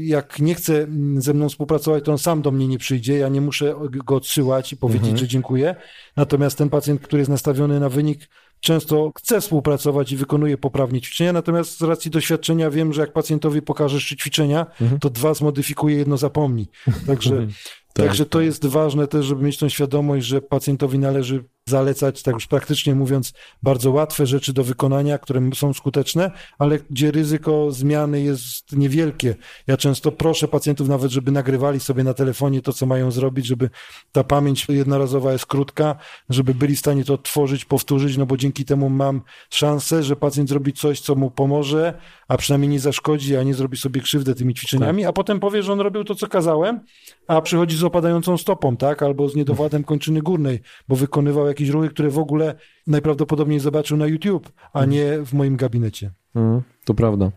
jak 0.00 0.38
nie 0.38 0.54
chce 0.54 0.86
ze 1.18 1.34
mną 1.34 1.48
współpracować, 1.48 2.04
to 2.04 2.12
on 2.12 2.18
sam 2.18 2.42
do 2.42 2.50
mnie 2.50 2.68
nie 2.68 2.78
przyjdzie, 2.78 3.18
ja 3.18 3.28
nie 3.28 3.40
muszę 3.40 3.74
go 3.90 4.16
odsyłać 4.16 4.72
i 4.72 4.76
powiedzieć, 4.76 5.02
mhm. 5.02 5.18
że 5.18 5.28
dziękuję. 5.28 5.76
Natomiast 6.16 6.58
ten 6.58 6.70
pacjent, 6.70 7.00
który 7.00 7.20
jest 7.20 7.30
nastawiony 7.30 7.80
na 7.80 7.88
wynik, 7.88 8.28
często 8.60 9.12
chce 9.18 9.40
współpracować 9.40 10.12
i 10.12 10.16
wykonuje 10.16 10.58
poprawnie 10.58 11.00
ćwiczenia, 11.00 11.32
natomiast 11.32 11.78
z 11.78 11.82
racji 11.82 12.10
doświadczenia 12.10 12.70
wiem, 12.70 12.92
że 12.92 13.00
jak 13.00 13.12
pacjentowi 13.12 13.62
pokażesz 13.62 14.08
ćwiczenia, 14.08 14.66
mhm. 14.80 15.00
to 15.00 15.10
dwa 15.10 15.34
zmodyfikuje, 15.34 15.96
jedno 15.96 16.16
zapomni. 16.16 16.68
Także, 17.06 17.46
tak. 17.94 18.06
także 18.06 18.26
to 18.26 18.40
jest 18.40 18.66
ważne 18.66 19.06
też, 19.06 19.26
żeby 19.26 19.44
mieć 19.44 19.58
tą 19.58 19.68
świadomość, 19.68 20.26
że 20.26 20.42
pacjentowi 20.42 20.98
należy 20.98 21.44
zalecać, 21.68 22.22
tak 22.22 22.34
już 22.34 22.46
praktycznie 22.46 22.94
mówiąc, 22.94 23.32
bardzo 23.62 23.90
łatwe 23.90 24.26
rzeczy 24.26 24.52
do 24.52 24.64
wykonania, 24.64 25.18
które 25.18 25.50
są 25.54 25.72
skuteczne, 25.72 26.30
ale 26.58 26.78
gdzie 26.90 27.10
ryzyko 27.10 27.70
zmiany 27.70 28.20
jest 28.20 28.72
niewielkie. 28.72 29.34
Ja 29.66 29.76
często 29.76 30.12
proszę 30.12 30.48
pacjentów 30.48 30.88
nawet, 30.88 31.10
żeby 31.10 31.32
nagrywali 31.32 31.80
sobie 31.80 32.04
na 32.04 32.14
telefonie 32.14 32.62
to, 32.62 32.72
co 32.72 32.86
mają 32.86 33.10
zrobić, 33.10 33.46
żeby 33.46 33.70
ta 34.12 34.24
pamięć 34.24 34.66
jednorazowa 34.68 35.32
jest 35.32 35.46
krótka, 35.46 35.96
żeby 36.30 36.54
byli 36.54 36.76
w 36.76 36.78
stanie 36.78 37.04
to 37.04 37.14
odtworzyć, 37.14 37.64
powtórzyć, 37.64 38.16
no 38.16 38.26
bo 38.26 38.36
dzięki 38.36 38.64
temu 38.64 38.90
mam 38.90 39.22
szansę, 39.50 40.02
że 40.02 40.16
pacjent 40.16 40.48
zrobi 40.48 40.72
coś, 40.72 41.00
co 41.00 41.14
mu 41.14 41.30
pomoże, 41.30 41.98
a 42.28 42.36
przynajmniej 42.36 42.68
nie 42.68 42.80
zaszkodzi, 42.80 43.36
a 43.36 43.42
nie 43.42 43.54
zrobi 43.54 43.76
sobie 43.76 44.00
krzywdę 44.00 44.34
tymi 44.34 44.54
ćwiczeniami, 44.54 45.02
tak. 45.02 45.10
a 45.10 45.12
potem 45.12 45.40
powie, 45.40 45.62
że 45.62 45.72
on 45.72 45.80
robił 45.80 46.04
to, 46.04 46.14
co 46.14 46.26
kazałem, 46.26 46.80
a 47.26 47.40
przychodzi 47.40 47.76
z 47.76 47.84
opadającą 47.84 48.36
stopą, 48.36 48.76
tak, 48.76 49.02
albo 49.02 49.28
z 49.28 49.34
niedowładem 49.34 49.84
kończyny 49.84 50.22
górnej, 50.22 50.60
bo 50.88 50.96
wykonywał 50.96 51.46
jakieś 51.56 51.68
ruchy, 51.68 51.88
które 51.88 52.10
w 52.10 52.18
ogóle 52.18 52.54
najprawdopodobniej 52.86 53.60
zobaczył 53.60 53.96
na 53.96 54.06
YouTube, 54.06 54.52
a 54.72 54.84
nie 54.84 55.18
w 55.24 55.32
moim 55.32 55.56
gabinecie. 55.56 56.10
Mm, 56.34 56.62
to 56.84 56.94
prawda. 56.94 57.30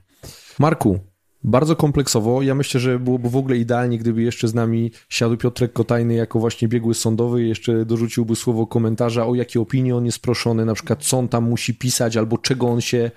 Marku, 0.60 1.00
bardzo 1.44 1.76
kompleksowo. 1.76 2.42
Ja 2.42 2.56
myślę, 2.56 2.80
że 2.80 3.00
byłoby 3.00 3.30
w 3.30 3.36
ogóle 3.36 3.58
idealnie, 3.58 3.98
gdyby 3.98 4.22
jeszcze 4.22 4.48
z 4.48 4.54
nami 4.54 4.92
siadł 5.10 5.38
Piotrek 5.38 5.74
Kotajny 5.74 6.14
jako 6.14 6.40
właśnie 6.40 6.68
biegły 6.68 6.94
sądowy 6.94 7.44
i 7.44 7.50
jeszcze 7.50 7.86
dorzuciłby 7.86 8.36
słowo 8.36 8.68
komentarza, 8.68 9.28
o 9.28 9.36
jakie 9.36 9.62
opinie 9.62 9.96
on 9.96 10.06
jest 10.06 10.20
proszony, 10.20 10.66
na 10.66 10.74
przykład 10.74 11.04
co 11.04 11.18
on 11.18 11.28
tam 11.28 11.50
musi 11.50 11.76
pisać, 11.76 12.18
albo 12.18 12.38
czego 12.38 12.68
on 12.68 12.82
się 12.82 13.12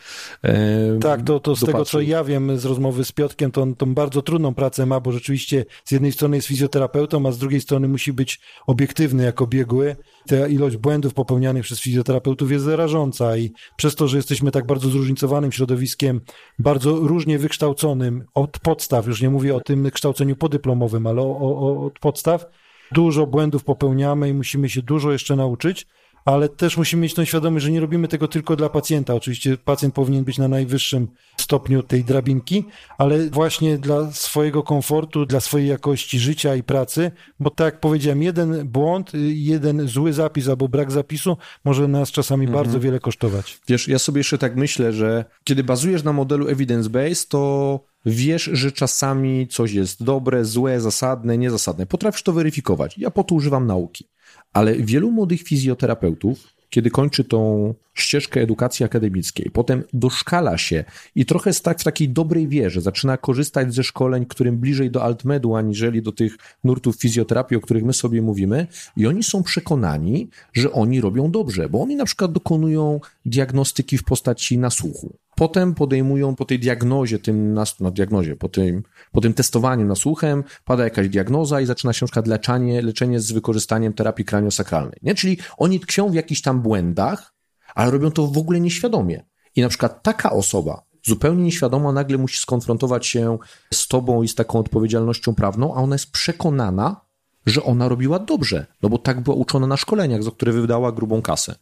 e, 0.45 0.99
Tak, 1.01 1.23
to, 1.23 1.41
to 1.41 1.57
z 1.57 1.65
tego, 1.65 1.85
co 1.85 2.01
ja 2.01 2.25
wiem 2.25 2.59
z 2.59 2.65
rozmowy 2.65 3.05
z 3.05 3.13
Piotkiem, 3.13 3.51
to 3.51 3.63
on 3.63 3.75
tą 3.75 3.95
bardzo 3.95 4.23
trudną 4.23 4.55
pracę 4.55 4.87
ma, 4.87 5.01
bo 5.01 5.13
rzeczywiście 5.13 5.65
z 5.85 5.91
jednej 5.91 6.13
strony 6.13 6.37
jest 6.37 6.49
fizjoterapeutą, 6.49 7.27
a 7.27 7.33
z 7.33 7.39
drugiej 7.39 7.61
strony 7.61 7.89
musi 7.89 8.13
być 8.13 8.41
obiektywny 8.67 9.25
jako 9.25 9.47
biegły. 9.47 9.97
Ta 10.27 10.47
ilość 10.47 10.77
błędów 10.77 11.15
popełnianych 11.15 11.65
przez 11.65 11.81
fizjoterapeutów 11.81 12.51
jest 12.51 12.65
zarażąca 12.65 13.37
i 13.37 13.53
przez 13.77 13.95
to, 13.95 14.09
że 14.09 14.17
jesteśmy 14.17 14.51
tak 14.51 14.67
bardzo 14.67 14.89
zróżnicowanym 14.89 15.53
środowiskiem, 15.53 16.21
bardzo 16.59 16.97
różnie 16.97 17.39
wykształconym, 17.39 18.25
od 18.35 18.59
podstaw, 18.59 19.07
już 19.07 19.23
nie 19.23 19.31
mówię 19.31 19.57
o 19.57 19.61
tym 19.61 19.91
kształceniu 19.91 20.37
podyplomowym, 20.37 21.07
ale 21.07 21.23
o, 21.23 21.39
o, 21.39 21.87
od 21.87 21.99
podstaw, 21.99 22.47
dużo 22.93 23.27
błędów 23.27 23.65
popełniamy 23.65 24.29
i 24.29 24.35
musimy 24.35 24.69
się 24.69 24.83
dużo 24.83 25.13
jeszcze 25.13 25.37
nauczyć 25.37 25.87
ale 26.25 26.49
też 26.49 26.77
musimy 26.77 27.03
mieć 27.03 27.15
tą 27.15 27.25
świadomość, 27.25 27.65
że 27.65 27.71
nie 27.71 27.81
robimy 27.81 28.09
tego 28.09 28.29
tylko 28.29 28.57
dla 28.57 28.69
pacjenta. 28.69 29.15
Oczywiście 29.15 29.57
pacjent 29.57 29.95
powinien 29.95 30.25
być 30.25 30.39
na 30.39 30.49
najwyższym 30.49 31.09
stopniu 31.41 31.83
tej 31.83 32.05
drabinki, 32.05 32.65
ale 32.99 33.31
właśnie 33.31 33.79
dla 33.79 34.13
swojego 34.13 34.63
komfortu, 34.63 35.27
dla 35.27 35.41
swojej 35.41 35.69
jakości 35.69 36.19
życia 36.19 36.55
i 36.55 36.63
pracy, 36.63 37.11
bo 37.41 37.51
tak 37.51 37.65
jak 37.65 37.81
powiedziałem, 37.81 38.23
jeden 38.23 38.69
błąd, 38.69 39.13
jeden 39.29 39.89
zły 39.89 40.13
zapis 40.13 40.49
albo 40.49 40.69
brak 40.69 40.93
zapisu 40.93 41.37
może 41.65 41.89
nas 41.89 42.11
czasami 42.11 42.47
mhm. 42.47 42.65
bardzo 42.65 42.81
wiele 42.81 43.01
kosztować. 43.01 43.61
Wiesz, 43.69 43.89
ja 43.89 43.99
sobie 43.99 44.21
jeszcze 44.21 44.39
tak 44.39 44.57
myślę, 44.57 44.93
że 44.93 45.25
kiedy 45.45 45.65
bazujesz 45.65 46.03
na 46.03 46.13
modelu 46.13 46.47
evidence-based, 46.47 47.29
to 47.29 47.81
wiesz, 48.07 48.51
że 48.53 48.73
czasami 48.73 49.49
coś 49.49 49.73
jest 49.73 50.05
dobre, 50.05 50.45
złe, 50.45 50.81
zasadne, 50.81 51.39
niezasadne. 51.39 51.87
Potrafisz 51.87 52.23
to 52.23 52.33
weryfikować. 52.33 52.99
Ja 52.99 53.11
po 53.11 53.25
to 53.25 53.35
używam 53.35 53.67
nauki. 53.67 54.09
Ale 54.53 54.75
wielu 54.75 55.11
młodych 55.11 55.43
fizjoterapeutów, 55.43 56.49
kiedy 56.71 56.91
kończy 56.91 57.25
tą 57.25 57.75
ścieżkę 57.95 58.41
edukacji 58.41 58.85
akademickiej, 58.85 59.51
potem 59.51 59.85
doszkala 59.93 60.59
się 60.59 60.85
i 61.15 61.27
trochę 61.27 61.53
tak 61.55 61.81
w 61.81 61.85
takiej 61.85 62.09
dobrej 62.09 62.49
wierze, 62.49 62.81
zaczyna 62.81 63.17
korzystać 63.17 63.75
ze 63.75 63.85
szkoleń, 63.85 64.27
którym 64.27 64.59
bliżej 64.59 64.91
do 64.91 65.03
altmedu, 65.03 65.57
aniżeli 65.57 66.03
do 66.03 66.13
tych 66.13 66.37
nurtów 66.65 66.97
fizjoterapii, 66.97 67.57
o 67.57 67.61
których 67.61 67.85
my 67.85 67.93
sobie 67.93 68.23
mówimy, 68.23 68.67
i 68.97 69.07
oni 69.07 69.23
są 69.23 69.43
przekonani, 69.43 70.29
że 70.53 70.73
oni 70.73 71.01
robią 71.01 71.31
dobrze, 71.31 71.69
bo 71.69 71.83
oni 71.83 71.97
na 71.97 72.05
przykład 72.05 72.33
dokonują 72.33 73.01
diagnostyki 73.25 73.99
w 73.99 74.05
postaci 74.05 74.59
nasłuchu. 74.59 75.17
Potem 75.35 75.75
podejmują 75.75 76.37
po 76.37 76.45
tej 76.45 76.59
diagnozie, 76.59 77.19
tym 77.19 77.55
na 77.55 77.65
no, 77.81 77.91
diagnozie, 77.91 78.37
po 78.37 78.49
tym, 78.49 78.83
po 79.13 79.21
tym 79.21 79.35
testowaniu 79.35 79.87
nasłuchem, 79.87 80.45
pada 80.65 80.85
jakaś 80.85 81.09
diagnoza 81.09 81.61
i 81.61 81.67
zaczyna 81.67 81.93
się 81.93 82.05
na 82.05 82.07
przykład 82.07 82.27
leczenie, 82.27 82.83
leczenie 82.83 83.21
z 83.21 83.33
wykorzystaniem 83.33 83.93
terapii 83.93 84.25
kraniosakralnej. 84.25 84.99
Nie? 85.03 85.15
Czyli 85.15 85.39
oni 85.59 85.81
tkwią 85.81 86.11
w 86.11 86.15
jakichś 86.15 86.41
tam 86.41 86.63
błędach, 86.63 87.32
ale 87.75 87.91
robią 87.91 88.11
to 88.11 88.27
w 88.27 88.39
ogóle 88.39 88.61
nieświadomie. 88.61 89.25
I 89.57 89.61
na 89.61 89.69
przykład 89.69 90.03
taka 90.03 90.31
osoba, 90.31 90.83
zupełnie 91.05 91.43
nieświadoma, 91.43 91.93
nagle 91.93 92.19
musi 92.19 92.39
skonfrontować 92.39 93.07
się 93.07 93.39
z 93.75 93.89
tobą 93.89 94.23
i 94.23 94.29
z 94.29 94.35
taką 94.35 94.59
odpowiedzialnością 94.59 95.35
prawną, 95.35 95.75
a 95.75 95.77
ona 95.77 95.95
jest 95.95 96.13
przekonana, 96.13 97.01
że 97.47 97.63
ona 97.63 97.89
robiła 97.89 98.19
dobrze, 98.19 98.67
no 98.83 98.89
bo 98.89 98.99
tak 98.99 99.21
była 99.21 99.37
uczona 99.37 99.67
na 99.67 99.77
szkoleniach, 99.77 100.23
za 100.23 100.31
które 100.31 100.53
wydała 100.53 100.93
grubą 100.93 101.23
kasę. 101.23 101.55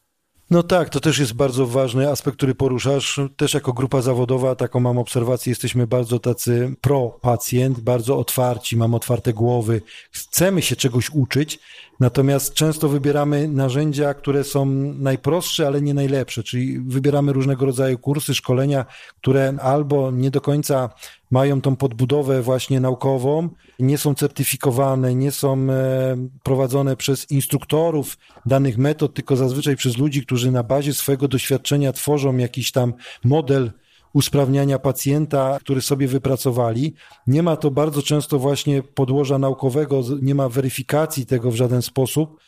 No 0.50 0.62
tak, 0.62 0.88
to 0.88 1.00
też 1.00 1.18
jest 1.18 1.32
bardzo 1.32 1.66
ważny 1.66 2.10
aspekt, 2.10 2.36
który 2.36 2.54
poruszasz. 2.54 3.20
Też 3.36 3.54
jako 3.54 3.72
grupa 3.72 4.02
zawodowa, 4.02 4.54
taką 4.54 4.80
mam 4.80 4.98
obserwację, 4.98 5.50
jesteśmy 5.50 5.86
bardzo 5.86 6.18
tacy 6.18 6.74
pro-pacjent, 6.80 7.80
bardzo 7.80 8.18
otwarci, 8.18 8.76
mam 8.76 8.94
otwarte 8.94 9.32
głowy, 9.32 9.82
chcemy 10.10 10.62
się 10.62 10.76
czegoś 10.76 11.10
uczyć, 11.10 11.58
natomiast 12.00 12.54
często 12.54 12.88
wybieramy 12.88 13.48
narzędzia, 13.48 14.14
które 14.14 14.44
są 14.44 14.66
najprostsze, 14.98 15.66
ale 15.66 15.82
nie 15.82 15.94
najlepsze, 15.94 16.42
czyli 16.42 16.80
wybieramy 16.80 17.32
różnego 17.32 17.66
rodzaju 17.66 17.98
kursy, 17.98 18.34
szkolenia, 18.34 18.86
które 19.20 19.54
albo 19.60 20.10
nie 20.10 20.30
do 20.30 20.40
końca 20.40 20.90
mają 21.30 21.60
tą 21.60 21.76
podbudowę 21.76 22.42
właśnie 22.42 22.80
naukową, 22.80 23.48
nie 23.78 23.98
są 23.98 24.14
certyfikowane, 24.14 25.14
nie 25.14 25.32
są 25.32 25.70
e, 25.70 26.16
prowadzone 26.42 26.96
przez 26.96 27.30
instruktorów 27.30 28.18
danych 28.46 28.78
metod, 28.78 29.14
tylko 29.14 29.36
zazwyczaj 29.36 29.76
przez 29.76 29.98
ludzi, 29.98 30.22
którzy 30.26 30.50
na 30.50 30.62
bazie 30.62 30.94
swojego 30.94 31.28
doświadczenia 31.28 31.92
tworzą 31.92 32.36
jakiś 32.36 32.72
tam 32.72 32.94
model 33.24 33.70
usprawniania 34.12 34.78
pacjenta, 34.78 35.58
który 35.60 35.80
sobie 35.80 36.08
wypracowali. 36.08 36.94
Nie 37.26 37.42
ma 37.42 37.56
to 37.56 37.70
bardzo 37.70 38.02
często 38.02 38.38
właśnie 38.38 38.82
podłoża 38.82 39.38
naukowego, 39.38 40.02
nie 40.22 40.34
ma 40.34 40.48
weryfikacji 40.48 41.26
tego 41.26 41.50
w 41.50 41.54
żaden 41.54 41.82
sposób. 41.82 42.40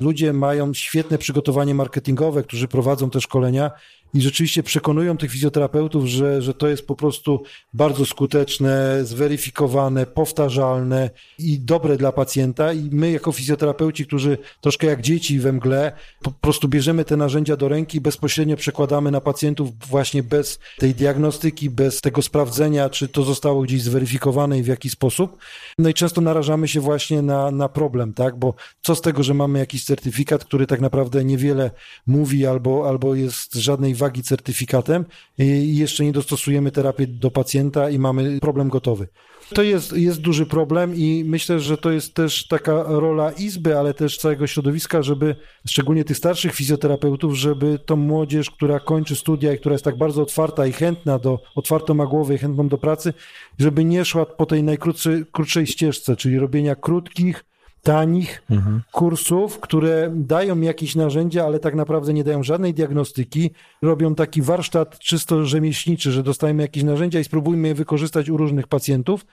Ludzie 0.00 0.32
mają 0.32 0.74
świetne 0.74 1.18
przygotowanie 1.18 1.74
marketingowe, 1.74 2.42
którzy 2.42 2.68
prowadzą 2.68 3.10
te 3.10 3.20
szkolenia 3.20 3.70
i 4.14 4.20
rzeczywiście 4.20 4.62
przekonują 4.62 5.16
tych 5.16 5.30
fizjoterapeutów, 5.30 6.06
że, 6.06 6.42
że 6.42 6.54
to 6.54 6.68
jest 6.68 6.86
po 6.86 6.96
prostu 6.96 7.42
bardzo 7.72 8.06
skuteczne, 8.06 9.04
zweryfikowane, 9.04 10.06
powtarzalne 10.06 11.10
i 11.38 11.60
dobre 11.60 11.96
dla 11.96 12.12
pacjenta. 12.12 12.72
I 12.72 12.88
my, 12.92 13.10
jako 13.10 13.32
fizjoterapeuci, 13.32 14.06
którzy 14.06 14.38
troszkę 14.60 14.86
jak 14.86 15.02
dzieci 15.02 15.38
we 15.40 15.52
mgle, 15.52 15.92
po 16.22 16.30
prostu 16.30 16.68
bierzemy 16.68 17.04
te 17.04 17.16
narzędzia 17.16 17.56
do 17.56 17.68
ręki, 17.68 18.00
bezpośrednio 18.00 18.56
przekładamy 18.56 19.10
na 19.10 19.20
pacjentów 19.20 19.78
właśnie 19.78 20.22
bez 20.22 20.58
tej 20.78 20.94
diagnostyki, 20.94 21.70
bez 21.70 22.00
tego 22.00 22.22
sprawdzenia, 22.22 22.90
czy 22.90 23.08
to 23.08 23.22
zostało 23.22 23.62
gdzieś 23.62 23.82
zweryfikowane 23.82 24.58
i 24.58 24.62
w 24.62 24.66
jaki 24.66 24.90
sposób. 24.90 25.36
No 25.78 25.88
i 25.88 25.94
często 25.94 26.20
narażamy 26.20 26.68
się 26.68 26.80
właśnie 26.80 27.22
na, 27.22 27.50
na 27.50 27.68
problem, 27.68 28.14
tak? 28.14 28.38
Bo 28.38 28.54
co 28.82 28.94
z 28.94 29.00
tego, 29.00 29.22
że 29.22 29.34
mamy 29.34 29.58
jakiś 29.58 29.84
certyfikat, 29.84 30.44
który 30.44 30.66
tak 30.66 30.80
naprawdę 30.80 31.24
niewiele 31.24 31.70
mówi 32.06 32.46
albo, 32.46 32.88
albo 32.88 33.14
jest 33.14 33.54
żadnej 33.54 33.94
wagi 33.98 34.22
certyfikatem 34.22 35.04
i 35.38 35.76
jeszcze 35.76 36.04
nie 36.04 36.12
dostosujemy 36.12 36.70
terapii 36.70 37.08
do 37.08 37.30
pacjenta 37.30 37.90
i 37.90 37.98
mamy 37.98 38.40
problem 38.40 38.68
gotowy. 38.68 39.08
To 39.54 39.62
jest, 39.62 39.92
jest 39.92 40.20
duży 40.20 40.46
problem 40.46 40.94
i 40.96 41.24
myślę, 41.26 41.60
że 41.60 41.78
to 41.78 41.90
jest 41.90 42.14
też 42.14 42.46
taka 42.46 42.82
rola 42.82 43.32
Izby, 43.32 43.78
ale 43.78 43.94
też 43.94 44.18
całego 44.18 44.46
środowiska, 44.46 45.02
żeby, 45.02 45.36
szczególnie 45.66 46.04
tych 46.04 46.16
starszych 46.16 46.54
fizjoterapeutów, 46.54 47.34
żeby 47.34 47.78
tą 47.86 47.96
młodzież, 47.96 48.50
która 48.50 48.80
kończy 48.80 49.16
studia 49.16 49.52
i 49.52 49.58
która 49.58 49.72
jest 49.72 49.84
tak 49.84 49.98
bardzo 49.98 50.22
otwarta 50.22 50.66
i 50.66 50.72
chętna 50.72 51.18
do, 51.18 51.42
otwartą 51.54 51.94
ma 51.94 52.06
głowę 52.06 52.34
i 52.34 52.38
chętną 52.38 52.68
do 52.68 52.78
pracy, 52.78 53.14
żeby 53.58 53.84
nie 53.84 54.04
szła 54.04 54.26
po 54.26 54.46
tej 54.46 54.62
najkrótszej 54.62 55.66
ścieżce, 55.66 56.16
czyli 56.16 56.38
robienia 56.38 56.74
krótkich, 56.74 57.44
tanich 57.82 58.42
mhm. 58.50 58.82
kursów, 58.92 59.60
które 59.60 60.12
dają 60.14 60.60
jakieś 60.60 60.94
narzędzia, 60.96 61.44
ale 61.44 61.58
tak 61.58 61.74
naprawdę 61.74 62.14
nie 62.14 62.24
dają 62.24 62.42
żadnej 62.42 62.74
diagnostyki. 62.74 63.50
Robią 63.82 64.14
taki 64.14 64.42
warsztat 64.42 64.98
czysto 64.98 65.44
rzemieślniczy, 65.44 66.12
że 66.12 66.22
dostajemy 66.22 66.62
jakieś 66.62 66.82
narzędzia 66.82 67.20
i 67.20 67.24
spróbujmy 67.24 67.68
je 67.68 67.74
wykorzystać 67.74 68.30
u 68.30 68.36
różnych 68.36 68.66
pacjentów. 68.66 69.26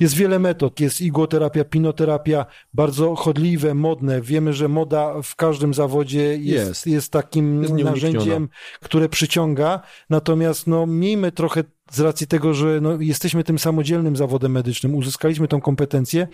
Jest 0.00 0.14
wiele 0.14 0.38
metod, 0.38 0.80
jest 0.80 1.00
igłoterapia, 1.00 1.64
pinoterapia, 1.64 2.46
bardzo 2.74 3.14
chodliwe, 3.14 3.74
modne. 3.74 4.20
Wiemy, 4.20 4.52
że 4.52 4.68
moda 4.68 5.22
w 5.22 5.36
każdym 5.36 5.74
zawodzie 5.74 6.22
jest, 6.22 6.68
jest. 6.68 6.86
jest 6.86 7.12
takim 7.12 7.62
jest 7.62 7.74
narzędziem, 7.74 8.48
które 8.80 9.08
przyciąga. 9.08 9.80
Natomiast 10.10 10.66
no, 10.66 10.86
miejmy 10.86 11.32
trochę 11.32 11.64
z 11.90 12.00
racji 12.00 12.26
tego, 12.26 12.54
że 12.54 12.80
no, 12.80 13.00
jesteśmy 13.00 13.44
tym 13.44 13.58
samodzielnym 13.58 14.16
zawodem 14.16 14.52
medycznym, 14.52 14.94
uzyskaliśmy 14.94 15.48
tą 15.48 15.60
kompetencję, 15.60 16.28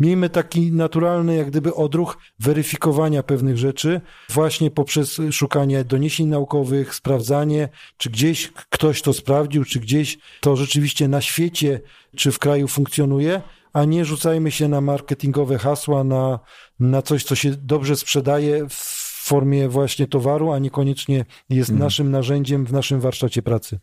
miejmy 0.00 0.30
taki 0.30 0.72
naturalny, 0.72 1.36
jak 1.36 1.46
gdyby 1.50 1.74
odruch 1.74 2.18
weryfikowania 2.38 3.22
pewnych 3.22 3.58
rzeczy, 3.58 4.00
właśnie 4.28 4.70
poprzez 4.70 5.20
szukanie 5.30 5.84
doniesień 5.84 6.26
naukowych, 6.26 6.94
sprawdzanie, 6.94 7.68
czy 7.96 8.10
gdzieś 8.10 8.52
ktoś 8.70 9.02
to 9.02 9.12
sprawdził, 9.12 9.64
czy 9.64 9.80
gdzieś 9.80 10.18
to 10.40 10.56
rzeczywiście 10.56 11.08
na 11.08 11.20
świecie, 11.20 11.80
czy 12.16 12.32
w 12.32 12.38
kraju 12.38 12.68
funkcjonuje, 12.68 13.42
a 13.72 13.84
nie 13.84 14.04
rzucajmy 14.04 14.50
się 14.50 14.68
na 14.68 14.80
marketingowe 14.80 15.58
hasła, 15.58 16.04
na, 16.04 16.38
na 16.80 17.02
coś, 17.02 17.24
co 17.24 17.34
się 17.34 17.50
dobrze 17.50 17.96
sprzedaje 17.96 18.68
w 18.68 19.08
formie 19.24 19.68
właśnie 19.68 20.06
towaru, 20.06 20.52
a 20.52 20.58
niekoniecznie 20.58 21.24
jest 21.50 21.70
mhm. 21.70 21.84
naszym 21.84 22.10
narzędziem 22.10 22.66
w 22.66 22.72
naszym 22.72 23.00
warsztacie 23.00 23.42
pracy. 23.42 23.78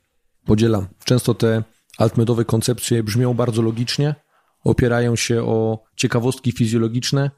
Podzielam. 0.45 0.87
Często 1.05 1.33
te 1.33 1.63
altmedowe 1.97 2.45
koncepcje 2.45 3.03
brzmią 3.03 3.33
bardzo 3.33 3.61
logicznie, 3.61 4.15
opierają 4.63 5.15
się 5.15 5.43
o 5.43 5.83
ciekawostki 5.95 6.51
fizjologiczne, 6.51 7.31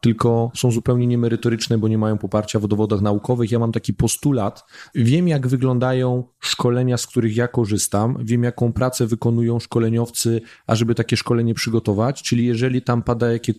tylko 0.00 0.50
są 0.56 0.70
zupełnie 0.70 1.06
niemerytoryczne, 1.06 1.78
bo 1.78 1.88
nie 1.88 1.98
mają 1.98 2.18
poparcia 2.18 2.58
w 2.58 2.68
dowodach 2.68 3.00
naukowych. 3.00 3.50
Ja 3.50 3.58
mam 3.58 3.72
taki 3.72 3.94
postulat. 3.94 4.64
Wiem, 4.94 5.28
jak 5.28 5.46
wyglądają 5.46 6.24
szkolenia, 6.40 6.96
z 6.96 7.06
których 7.06 7.36
ja 7.36 7.48
korzystam, 7.48 8.16
wiem, 8.20 8.42
jaką 8.42 8.72
pracę 8.72 9.06
wykonują 9.06 9.60
szkoleniowcy, 9.60 10.40
ażeby 10.66 10.94
takie 10.94 11.16
szkolenie 11.16 11.54
przygotować. 11.54 12.22
Czyli 12.22 12.46
jeżeli 12.46 12.82
tam 12.82 13.02
pada 13.02 13.32
jakie. 13.32 13.52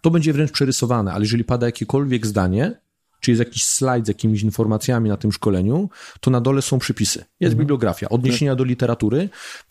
To 0.00 0.10
będzie 0.10 0.32
wręcz 0.32 0.52
przerysowane, 0.52 1.12
ale 1.12 1.24
jeżeli 1.24 1.44
pada 1.44 1.66
jakiekolwiek 1.66 2.26
zdanie, 2.26 2.80
czy 3.26 3.30
jest 3.30 3.38
jakiś 3.38 3.64
slajd 3.64 4.04
z 4.04 4.08
jakimiś 4.08 4.42
informacjami 4.42 5.08
na 5.08 5.16
tym 5.16 5.32
szkoleniu, 5.32 5.90
to 6.20 6.30
na 6.30 6.40
dole 6.40 6.62
są 6.62 6.78
przypisy. 6.78 7.18
Jest 7.18 7.52
mhm. 7.52 7.58
bibliografia, 7.58 8.08
odniesienia 8.08 8.54
do 8.54 8.64
literatury. 8.64 9.28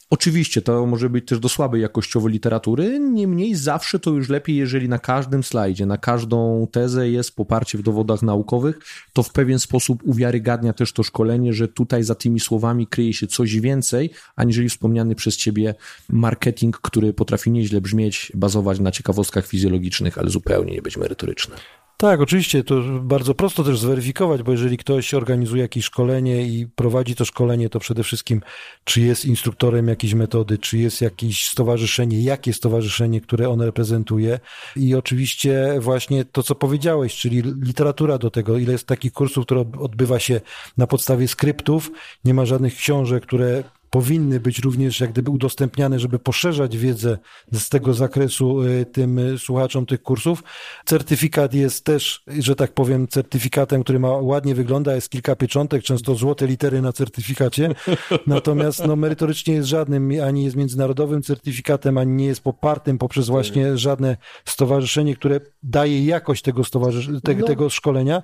Oczywiście 0.09 0.61
to 0.61 0.85
może 0.85 1.09
być 1.09 1.27
też 1.27 1.39
do 1.39 1.49
słabej 1.49 1.81
jakościowo 1.81 2.27
literatury, 2.27 2.99
niemniej 2.99 3.55
zawsze 3.55 3.99
to 3.99 4.11
już 4.11 4.29
lepiej, 4.29 4.55
jeżeli 4.55 4.89
na 4.89 4.99
każdym 4.99 5.43
slajdzie, 5.43 5.85
na 5.85 5.97
każdą 5.97 6.67
tezę 6.71 7.09
jest 7.09 7.35
poparcie 7.35 7.77
w 7.77 7.81
dowodach 7.81 8.21
naukowych, 8.21 8.79
to 9.13 9.23
w 9.23 9.31
pewien 9.31 9.59
sposób 9.59 10.03
uwiarygadnia 10.03 10.73
też 10.73 10.93
to 10.93 11.03
szkolenie, 11.03 11.53
że 11.53 11.67
tutaj 11.67 12.03
za 12.03 12.15
tymi 12.15 12.39
słowami 12.39 12.87
kryje 12.87 13.13
się 13.13 13.27
coś 13.27 13.59
więcej, 13.59 14.09
aniżeli 14.35 14.69
wspomniany 14.69 15.15
przez 15.15 15.37
ciebie 15.37 15.75
marketing, 16.09 16.77
który 16.77 17.13
potrafi 17.13 17.51
nieźle 17.51 17.81
brzmieć, 17.81 18.31
bazować 18.35 18.79
na 18.79 18.91
ciekawostkach 18.91 19.47
fizjologicznych, 19.47 20.17
ale 20.17 20.29
zupełnie 20.29 20.73
nie 20.73 20.81
być 20.81 20.97
merytoryczny. 20.97 21.55
Tak, 21.97 22.21
oczywiście, 22.21 22.63
to 22.63 22.81
bardzo 23.01 23.35
prosto 23.35 23.63
też 23.63 23.79
zweryfikować, 23.79 24.43
bo 24.43 24.51
jeżeli 24.51 24.77
ktoś 24.77 25.13
organizuje 25.13 25.61
jakieś 25.61 25.85
szkolenie 25.85 26.43
i 26.47 26.67
prowadzi 26.67 27.15
to 27.15 27.25
szkolenie, 27.25 27.69
to 27.69 27.79
przede 27.79 28.03
wszystkim, 28.03 28.41
czy 28.83 29.01
jest 29.01 29.25
instruktorem 29.25 29.87
jakiejś 29.87 30.13
metody, 30.13 30.57
czy 30.57 30.77
jest 30.77 31.01
jakieś 31.01 31.47
stowarzyszenie, 31.47 32.23
jakie 32.23 32.53
stowarzyszenie, 32.53 33.21
które 33.21 33.49
on 33.49 33.61
reprezentuje. 33.61 34.39
I 34.75 34.95
oczywiście 34.95 35.75
właśnie 35.79 36.25
to, 36.25 36.43
co 36.43 36.55
powiedziałeś, 36.55 37.15
czyli 37.15 37.41
literatura 37.41 38.17
do 38.17 38.31
tego, 38.31 38.57
ile 38.57 38.71
jest 38.71 38.87
takich 38.87 39.13
kursów, 39.13 39.45
które 39.45 39.65
odbywa 39.79 40.19
się 40.19 40.41
na 40.77 40.87
podstawie 40.87 41.27
skryptów, 41.27 41.91
nie 42.25 42.33
ma 42.33 42.45
żadnych 42.45 42.75
książek, 42.75 43.25
które 43.25 43.63
powinny 43.95 44.39
być 44.39 44.59
również 44.59 44.99
jak 44.99 45.11
gdyby 45.11 45.31
udostępniane, 45.31 45.99
żeby 45.99 46.19
poszerzać 46.19 46.77
wiedzę 46.77 47.17
z 47.53 47.69
tego 47.69 47.93
zakresu 47.93 48.63
y, 48.63 48.85
tym 48.85 49.19
y, 49.19 49.39
słuchaczom 49.39 49.85
tych 49.85 50.01
kursów. 50.01 50.43
Certyfikat 50.85 51.53
jest 51.53 51.85
też, 51.85 52.23
że 52.39 52.55
tak 52.55 52.73
powiem, 52.73 53.07
certyfikatem, 53.07 53.83
który 53.83 53.99
ma 53.99 54.09
ładnie 54.09 54.55
wygląda, 54.55 54.95
jest 54.95 55.09
kilka 55.09 55.35
pieczątek, 55.35 55.83
często 55.83 56.15
złote 56.15 56.47
litery 56.47 56.81
na 56.81 56.93
certyfikacie, 56.93 57.69
natomiast 58.27 58.85
no, 58.87 58.95
merytorycznie 58.95 59.53
jest 59.53 59.67
żadnym, 59.67 60.11
ani 60.23 60.43
jest 60.43 60.55
międzynarodowym 60.55 61.23
certyfikatem, 61.23 61.97
ani 61.97 62.11
nie 62.11 62.25
jest 62.25 62.41
popartym 62.41 62.97
poprzez 62.97 63.27
właśnie 63.27 63.77
żadne 63.77 64.17
stowarzyszenie, 64.45 65.15
które 65.15 65.39
daje 65.63 66.05
jakość 66.05 66.41
tego, 66.41 66.61
stowarzysz- 66.61 67.21
te, 67.21 67.35
no. 67.35 67.47
tego 67.47 67.69
szkolenia. 67.69 68.23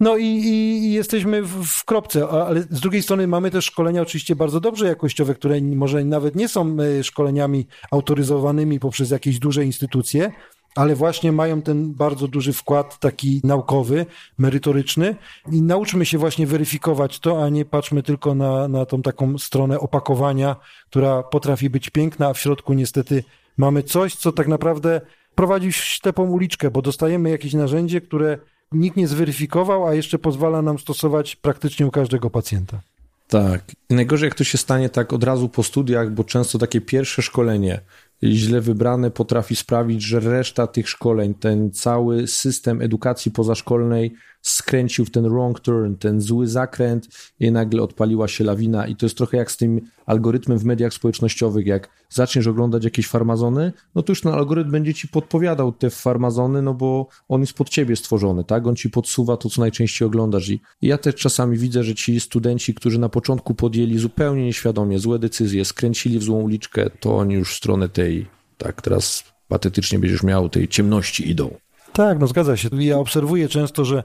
No 0.00 0.16
i, 0.16 0.24
i, 0.24 0.92
jesteśmy 0.92 1.42
w, 1.42 1.84
kropce, 1.84 2.28
ale 2.28 2.62
z 2.62 2.80
drugiej 2.80 3.02
strony 3.02 3.26
mamy 3.26 3.50
też 3.50 3.64
szkolenia 3.64 4.02
oczywiście 4.02 4.36
bardzo 4.36 4.60
dobrze 4.60 4.86
jakościowe, 4.86 5.34
które 5.34 5.60
może 5.60 6.04
nawet 6.04 6.34
nie 6.34 6.48
są 6.48 6.76
e, 6.80 7.04
szkoleniami 7.04 7.66
autoryzowanymi 7.90 8.80
poprzez 8.80 9.10
jakieś 9.10 9.38
duże 9.38 9.64
instytucje, 9.64 10.32
ale 10.74 10.94
właśnie 10.94 11.32
mają 11.32 11.62
ten 11.62 11.94
bardzo 11.94 12.28
duży 12.28 12.52
wkład 12.52 12.98
taki 12.98 13.40
naukowy, 13.44 14.06
merytoryczny. 14.38 15.16
I 15.52 15.62
nauczmy 15.62 16.06
się 16.06 16.18
właśnie 16.18 16.46
weryfikować 16.46 17.20
to, 17.20 17.44
a 17.44 17.48
nie 17.48 17.64
patrzmy 17.64 18.02
tylko 18.02 18.34
na, 18.34 18.68
na 18.68 18.86
tą 18.86 19.02
taką 19.02 19.38
stronę 19.38 19.80
opakowania, 19.80 20.56
która 20.90 21.22
potrafi 21.22 21.70
być 21.70 21.90
piękna, 21.90 22.28
a 22.28 22.32
w 22.32 22.40
środku 22.40 22.72
niestety 22.72 23.24
mamy 23.56 23.82
coś, 23.82 24.16
co 24.16 24.32
tak 24.32 24.48
naprawdę 24.48 25.00
prowadzi 25.34 25.72
w 25.72 25.76
ślepą 25.76 26.30
uliczkę, 26.30 26.70
bo 26.70 26.82
dostajemy 26.82 27.30
jakieś 27.30 27.52
narzędzie, 27.52 28.00
które 28.00 28.38
nikt 28.74 28.96
nie 28.96 29.08
zweryfikował, 29.08 29.86
a 29.86 29.94
jeszcze 29.94 30.18
pozwala 30.18 30.62
nam 30.62 30.78
stosować 30.78 31.36
praktycznie 31.36 31.86
u 31.86 31.90
każdego 31.90 32.30
pacjenta. 32.30 32.80
Tak. 33.28 33.62
Najgorzej, 33.90 34.26
jak 34.26 34.34
to 34.34 34.44
się 34.44 34.58
stanie 34.58 34.88
tak 34.88 35.12
od 35.12 35.24
razu 35.24 35.48
po 35.48 35.62
studiach, 35.62 36.10
bo 36.10 36.24
często 36.24 36.58
takie 36.58 36.80
pierwsze 36.80 37.22
szkolenie 37.22 37.80
źle 38.22 38.60
wybrane 38.60 39.10
potrafi 39.10 39.56
sprawić, 39.56 40.02
że 40.02 40.20
reszta 40.20 40.66
tych 40.66 40.88
szkoleń, 40.88 41.34
ten 41.34 41.70
cały 41.70 42.26
system 42.26 42.82
edukacji 42.82 43.30
pozaszkolnej 43.30 44.14
skręcił 44.44 45.04
w 45.04 45.10
ten 45.10 45.28
wrong 45.28 45.60
turn, 45.60 45.94
ten 45.94 46.20
zły 46.20 46.46
zakręt 46.46 47.08
i 47.40 47.52
nagle 47.52 47.82
odpaliła 47.82 48.28
się 48.28 48.44
lawina 48.44 48.86
i 48.86 48.96
to 48.96 49.06
jest 49.06 49.16
trochę 49.16 49.36
jak 49.36 49.50
z 49.50 49.56
tym 49.56 49.80
algorytmem 50.06 50.58
w 50.58 50.64
mediach 50.64 50.94
społecznościowych, 50.94 51.66
jak 51.66 51.88
zaczniesz 52.08 52.46
oglądać 52.46 52.84
jakieś 52.84 53.06
farmazony, 53.06 53.72
no 53.94 54.02
to 54.02 54.12
już 54.12 54.20
ten 54.20 54.32
algorytm 54.32 54.70
będzie 54.70 54.94
ci 54.94 55.08
podpowiadał 55.08 55.72
te 55.72 55.90
farmazony, 55.90 56.62
no 56.62 56.74
bo 56.74 57.08
on 57.28 57.40
jest 57.40 57.52
pod 57.52 57.68
ciebie 57.68 57.96
stworzony, 57.96 58.44
tak? 58.44 58.66
On 58.66 58.76
ci 58.76 58.90
podsuwa 58.90 59.36
to, 59.36 59.50
co 59.50 59.60
najczęściej 59.60 60.06
oglądasz 60.06 60.48
i 60.48 60.60
ja 60.82 60.98
też 60.98 61.14
czasami 61.14 61.58
widzę, 61.58 61.84
że 61.84 61.94
ci 61.94 62.20
studenci, 62.20 62.74
którzy 62.74 62.98
na 62.98 63.08
początku 63.08 63.54
podjęli 63.54 63.98
zupełnie 63.98 64.44
nieświadomie 64.44 64.98
złe 64.98 65.18
decyzje, 65.18 65.64
skręcili 65.64 66.18
w 66.18 66.22
złą 66.22 66.40
uliczkę, 66.40 66.90
to 67.00 67.16
oni 67.16 67.34
już 67.34 67.52
w 67.52 67.56
stronę 67.56 67.88
tej, 67.88 68.26
tak, 68.58 68.82
teraz 68.82 69.24
patetycznie 69.48 69.98
będziesz 69.98 70.22
miał, 70.22 70.48
tej 70.48 70.68
ciemności 70.68 71.30
idą. 71.30 71.63
Tak, 71.94 72.18
no 72.18 72.26
zgadza 72.26 72.56
się. 72.56 72.68
Ja 72.78 72.98
obserwuję 72.98 73.48
często, 73.48 73.84
że 73.84 74.04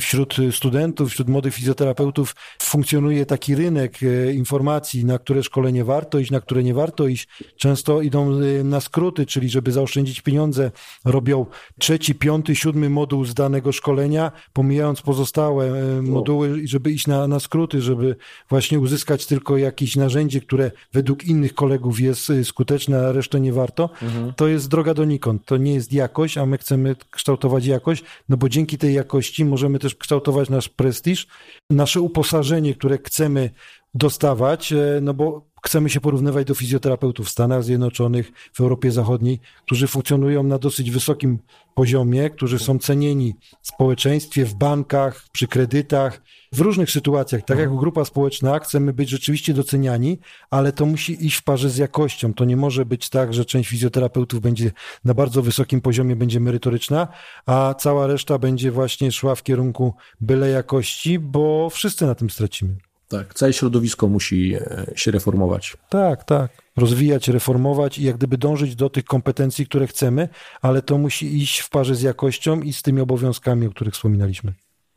wśród 0.00 0.36
studentów, 0.50 1.10
wśród 1.10 1.28
młodych 1.28 1.54
fizjoterapeutów 1.54 2.36
funkcjonuje 2.62 3.26
taki 3.26 3.54
rynek 3.54 3.98
e, 4.02 4.32
informacji, 4.32 5.04
na 5.04 5.18
które 5.18 5.42
szkolenie 5.42 5.84
warto 5.84 6.18
iść, 6.18 6.30
na 6.30 6.40
które 6.40 6.62
nie 6.62 6.74
warto 6.74 7.06
iść. 7.06 7.28
Często 7.56 8.02
idą 8.02 8.40
e, 8.40 8.64
na 8.64 8.80
skróty, 8.80 9.26
czyli 9.26 9.50
żeby 9.50 9.72
zaoszczędzić 9.72 10.20
pieniądze, 10.20 10.70
robią 11.04 11.46
trzeci, 11.78 12.14
piąty, 12.14 12.56
siódmy 12.56 12.90
moduł 12.90 13.24
z 13.24 13.34
danego 13.34 13.72
szkolenia, 13.72 14.32
pomijając 14.52 15.02
pozostałe 15.02 15.66
e, 15.66 16.02
moduły, 16.02 16.60
żeby 16.64 16.90
iść 16.92 17.06
na, 17.06 17.28
na 17.28 17.40
skróty, 17.40 17.82
żeby 17.82 18.16
właśnie 18.48 18.80
uzyskać 18.80 19.26
tylko 19.26 19.56
jakieś 19.56 19.96
narzędzie, 19.96 20.40
które 20.40 20.70
według 20.92 21.24
innych 21.24 21.54
kolegów 21.54 22.00
jest 22.00 22.32
skuteczne, 22.44 23.06
a 23.08 23.12
resztę 23.12 23.40
nie 23.40 23.52
warto. 23.52 23.90
Mhm. 24.02 24.32
To 24.36 24.48
jest 24.48 24.68
droga 24.68 24.94
donikąd. 24.94 25.44
To 25.44 25.56
nie 25.56 25.74
jest 25.74 25.92
jakość, 25.92 26.38
a 26.38 26.46
my 26.46 26.58
chcemy 26.58 26.96
kształtować 27.20 27.66
jakość, 27.66 28.04
no 28.28 28.36
bo 28.36 28.48
dzięki 28.48 28.78
tej 28.78 28.94
jakości 28.94 29.44
możemy 29.44 29.78
też 29.78 29.94
kształtować 29.94 30.48
nasz 30.50 30.68
prestiż, 30.68 31.26
nasze 31.70 32.00
uposażenie, 32.00 32.74
które 32.74 32.98
chcemy 33.04 33.50
dostawać, 33.94 34.72
e, 34.72 34.98
no 35.02 35.14
bo 35.14 35.49
chcemy 35.62 35.90
się 35.90 36.00
porównywać 36.00 36.46
do 36.46 36.54
fizjoterapeutów 36.54 37.26
w 37.26 37.30
Stanach 37.30 37.64
Zjednoczonych, 37.64 38.32
w 38.52 38.60
Europie 38.60 38.92
Zachodniej, 38.92 39.40
którzy 39.66 39.86
funkcjonują 39.86 40.42
na 40.42 40.58
dosyć 40.58 40.90
wysokim 40.90 41.38
poziomie, 41.74 42.30
którzy 42.30 42.58
są 42.58 42.78
cenieni 42.78 43.34
w 43.62 43.68
społeczeństwie, 43.68 44.44
w 44.44 44.54
bankach, 44.54 45.24
przy 45.32 45.48
kredytach, 45.48 46.22
w 46.52 46.60
różnych 46.60 46.90
sytuacjach. 46.90 47.44
Tak 47.44 47.58
jak 47.58 47.76
grupa 47.76 48.04
społeczna 48.04 48.58
chcemy 48.58 48.92
być 48.92 49.08
rzeczywiście 49.08 49.54
doceniani, 49.54 50.18
ale 50.50 50.72
to 50.72 50.86
musi 50.86 51.26
iść 51.26 51.36
w 51.36 51.42
parze 51.42 51.70
z 51.70 51.76
jakością. 51.76 52.34
To 52.34 52.44
nie 52.44 52.56
może 52.56 52.84
być 52.86 53.08
tak, 53.08 53.34
że 53.34 53.44
część 53.44 53.70
fizjoterapeutów 53.70 54.40
będzie 54.40 54.72
na 55.04 55.14
bardzo 55.14 55.42
wysokim 55.42 55.80
poziomie, 55.80 56.16
będzie 56.16 56.40
merytoryczna, 56.40 57.08
a 57.46 57.74
cała 57.78 58.06
reszta 58.06 58.38
będzie 58.38 58.70
właśnie 58.70 59.12
szła 59.12 59.34
w 59.34 59.42
kierunku 59.42 59.94
byle 60.20 60.48
jakości, 60.48 61.18
bo 61.18 61.70
wszyscy 61.70 62.06
na 62.06 62.14
tym 62.14 62.30
stracimy. 62.30 62.89
Tak, 63.10 63.34
całe 63.34 63.52
środowisko 63.52 64.08
musi 64.08 64.54
e, 64.54 64.86
się 64.94 65.10
reformować. 65.10 65.76
Tak, 65.88 66.24
tak. 66.24 66.62
Rozwijać, 66.76 67.28
reformować 67.28 67.98
i 67.98 68.04
jak 68.04 68.16
gdyby 68.16 68.38
dążyć 68.38 68.76
do 68.76 68.90
tych 68.90 69.04
kompetencji, 69.04 69.66
które 69.66 69.86
chcemy, 69.86 70.28
ale 70.62 70.82
to 70.82 70.98
musi 70.98 71.36
iść 71.42 71.58
w 71.60 71.70
parze 71.70 71.94
z 71.94 72.02
jakością 72.02 72.60
i 72.60 72.72
z 72.72 72.82
tymi 72.82 73.00
obowiązkami, 73.00 73.66
o 73.66 73.70
których 73.70 73.94
wspominaliśmy. 73.94 74.52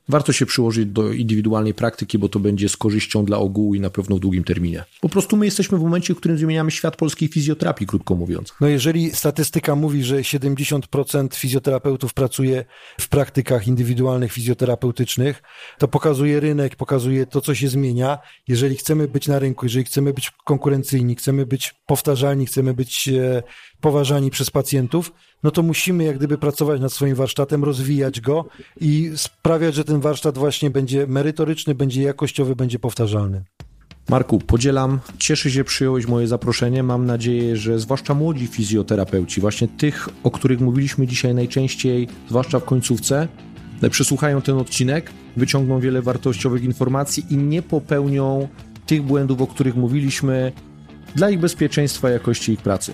Warto 0.10 0.34
się 0.34 0.45
przyłożyć 0.45 0.86
do 0.86 1.12
indywidualnej 1.12 1.74
praktyki, 1.74 2.18
bo 2.18 2.30
to 2.30 2.39
będzie 2.39 2.70
z 2.70 2.78
korzyścią 2.78 3.26
dla 3.26 3.38
ogółu 3.38 3.76
i 3.76 3.80
na 3.80 3.89
pewno 3.89 4.16
w 4.16 4.20
długim 4.20 4.43
terminie. 4.43 4.84
Po 5.01 5.10
prostu 5.10 5.38
my 5.38 5.45
jesteśmy 5.45 5.78
w 5.78 5.82
momencie, 5.82 6.14
w 6.14 6.18
którym 6.18 6.38
zmieniamy 6.38 6.72
świat 6.72 6.95
polskiej 6.95 7.28
fizjoterapii, 7.28 7.88
krótko 7.88 8.16
mówiąc. 8.16 8.54
No 8.62 8.68
jeżeli 8.68 9.12
statystyka 9.12 9.76
mówi, 9.76 10.04
że 10.04 10.16
70% 10.16 11.36
fizjoterapeutów 11.36 12.14
pracuje 12.14 12.66
w 12.99 13.10
praktykach 13.10 13.68
indywidualnych 13.68 14.32
fizjoterapeutycznych, 14.32 15.41
to 15.80 15.88
pokazuje 15.88 16.39
rynek, 16.39 16.76
pokazuje 16.76 17.26
to, 17.26 17.41
co 17.41 17.56
się 17.56 17.68
zmienia. 17.68 18.20
Jeżeli 18.47 18.76
chcemy 18.76 19.08
być 19.08 19.28
na 19.28 19.39
rynku, 19.39 19.66
jeżeli 19.66 19.86
chcemy 19.86 20.14
być 20.14 20.32
konkurencyjni, 20.45 21.16
chcemy 21.16 21.45
być 21.45 21.74
powtarzalni, 21.86 22.45
chcemy 22.45 22.74
być 22.74 23.08
e, 23.08 23.43
poważani 23.84 24.32
przez 24.32 24.50
pacjentów, 24.50 25.14
no 25.44 25.52
to 25.52 25.64
musimy 25.64 26.04
jak 26.04 26.18
gdyby 26.18 26.38
pracować 26.38 26.82
nad 26.82 26.94
swoim 26.94 27.16
warsztatem, 27.16 27.64
rozwijać 27.64 28.22
go 28.22 28.46
i 28.82 29.12
sprawiać, 29.16 29.76
że 29.76 29.84
ten 29.84 30.00
warsztat 30.00 30.38
właśnie 30.38 30.70
będzie 30.70 31.08
merytoryczny, 31.08 31.76
będzie 31.76 32.02
jakościowy, 32.02 32.56
będzie 32.56 32.80
powtarzalny. 32.80 33.44
Marku, 34.10 34.40
podzielam, 34.40 35.00
cieszę 35.18 35.52
się, 35.52 35.64
przyjąłeś 35.64 36.08
moje 36.08 36.28
zaproszenie. 36.28 36.84
Mam 36.84 37.06
nadzieję, 37.06 37.58
że 37.58 37.80
zwłaszcza 37.80 38.14
młodzi 38.14 38.48
fizjoterapeuci, 38.48 39.42
właśnie 39.42 39.68
tych, 39.68 40.10
o 40.24 40.32
których 40.32 40.60
mówiliśmy 40.60 41.08
dzisiaj 41.08 41.36
najczęściej, 41.36 42.08
zwłaszcza 42.30 42.60
w 42.60 42.64
końcówce, 42.66 43.28
przesłuchają 43.90 44.42
ten 44.42 44.58
odcinek, 44.58 45.12
wyciągną 45.38 45.80
wiele 45.80 46.02
wartościowych 46.02 46.64
informacji 46.64 47.26
i 47.30 47.38
nie 47.38 47.62
popełnią 47.62 48.48
tych 48.86 49.02
błędów, 49.02 49.42
o 49.42 49.48
których 49.48 49.76
mówiliśmy, 49.76 50.52
dla 51.16 51.30
ich 51.30 51.40
bezpieczeństwa 51.40 52.10
i 52.10 52.14
jakości 52.14 52.52
ich 52.52 52.62
pracy 52.62 52.94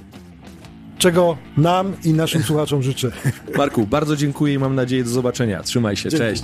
czego 1.00 1.38
nam 1.58 1.94
i 2.04 2.14
naszym 2.14 2.44
słuchaczom 2.44 2.84
życzę. 2.84 3.12
Marku, 3.58 3.88
bardzo 3.88 4.16
dziękuję 4.16 4.54
i 4.54 4.60
mam 4.60 4.76
nadzieję 4.76 5.04
do 5.04 5.10
zobaczenia. 5.10 5.64
Trzymaj 5.64 5.96
się, 5.96 6.10
Dzięki. 6.10 6.18
cześć. 6.26 6.44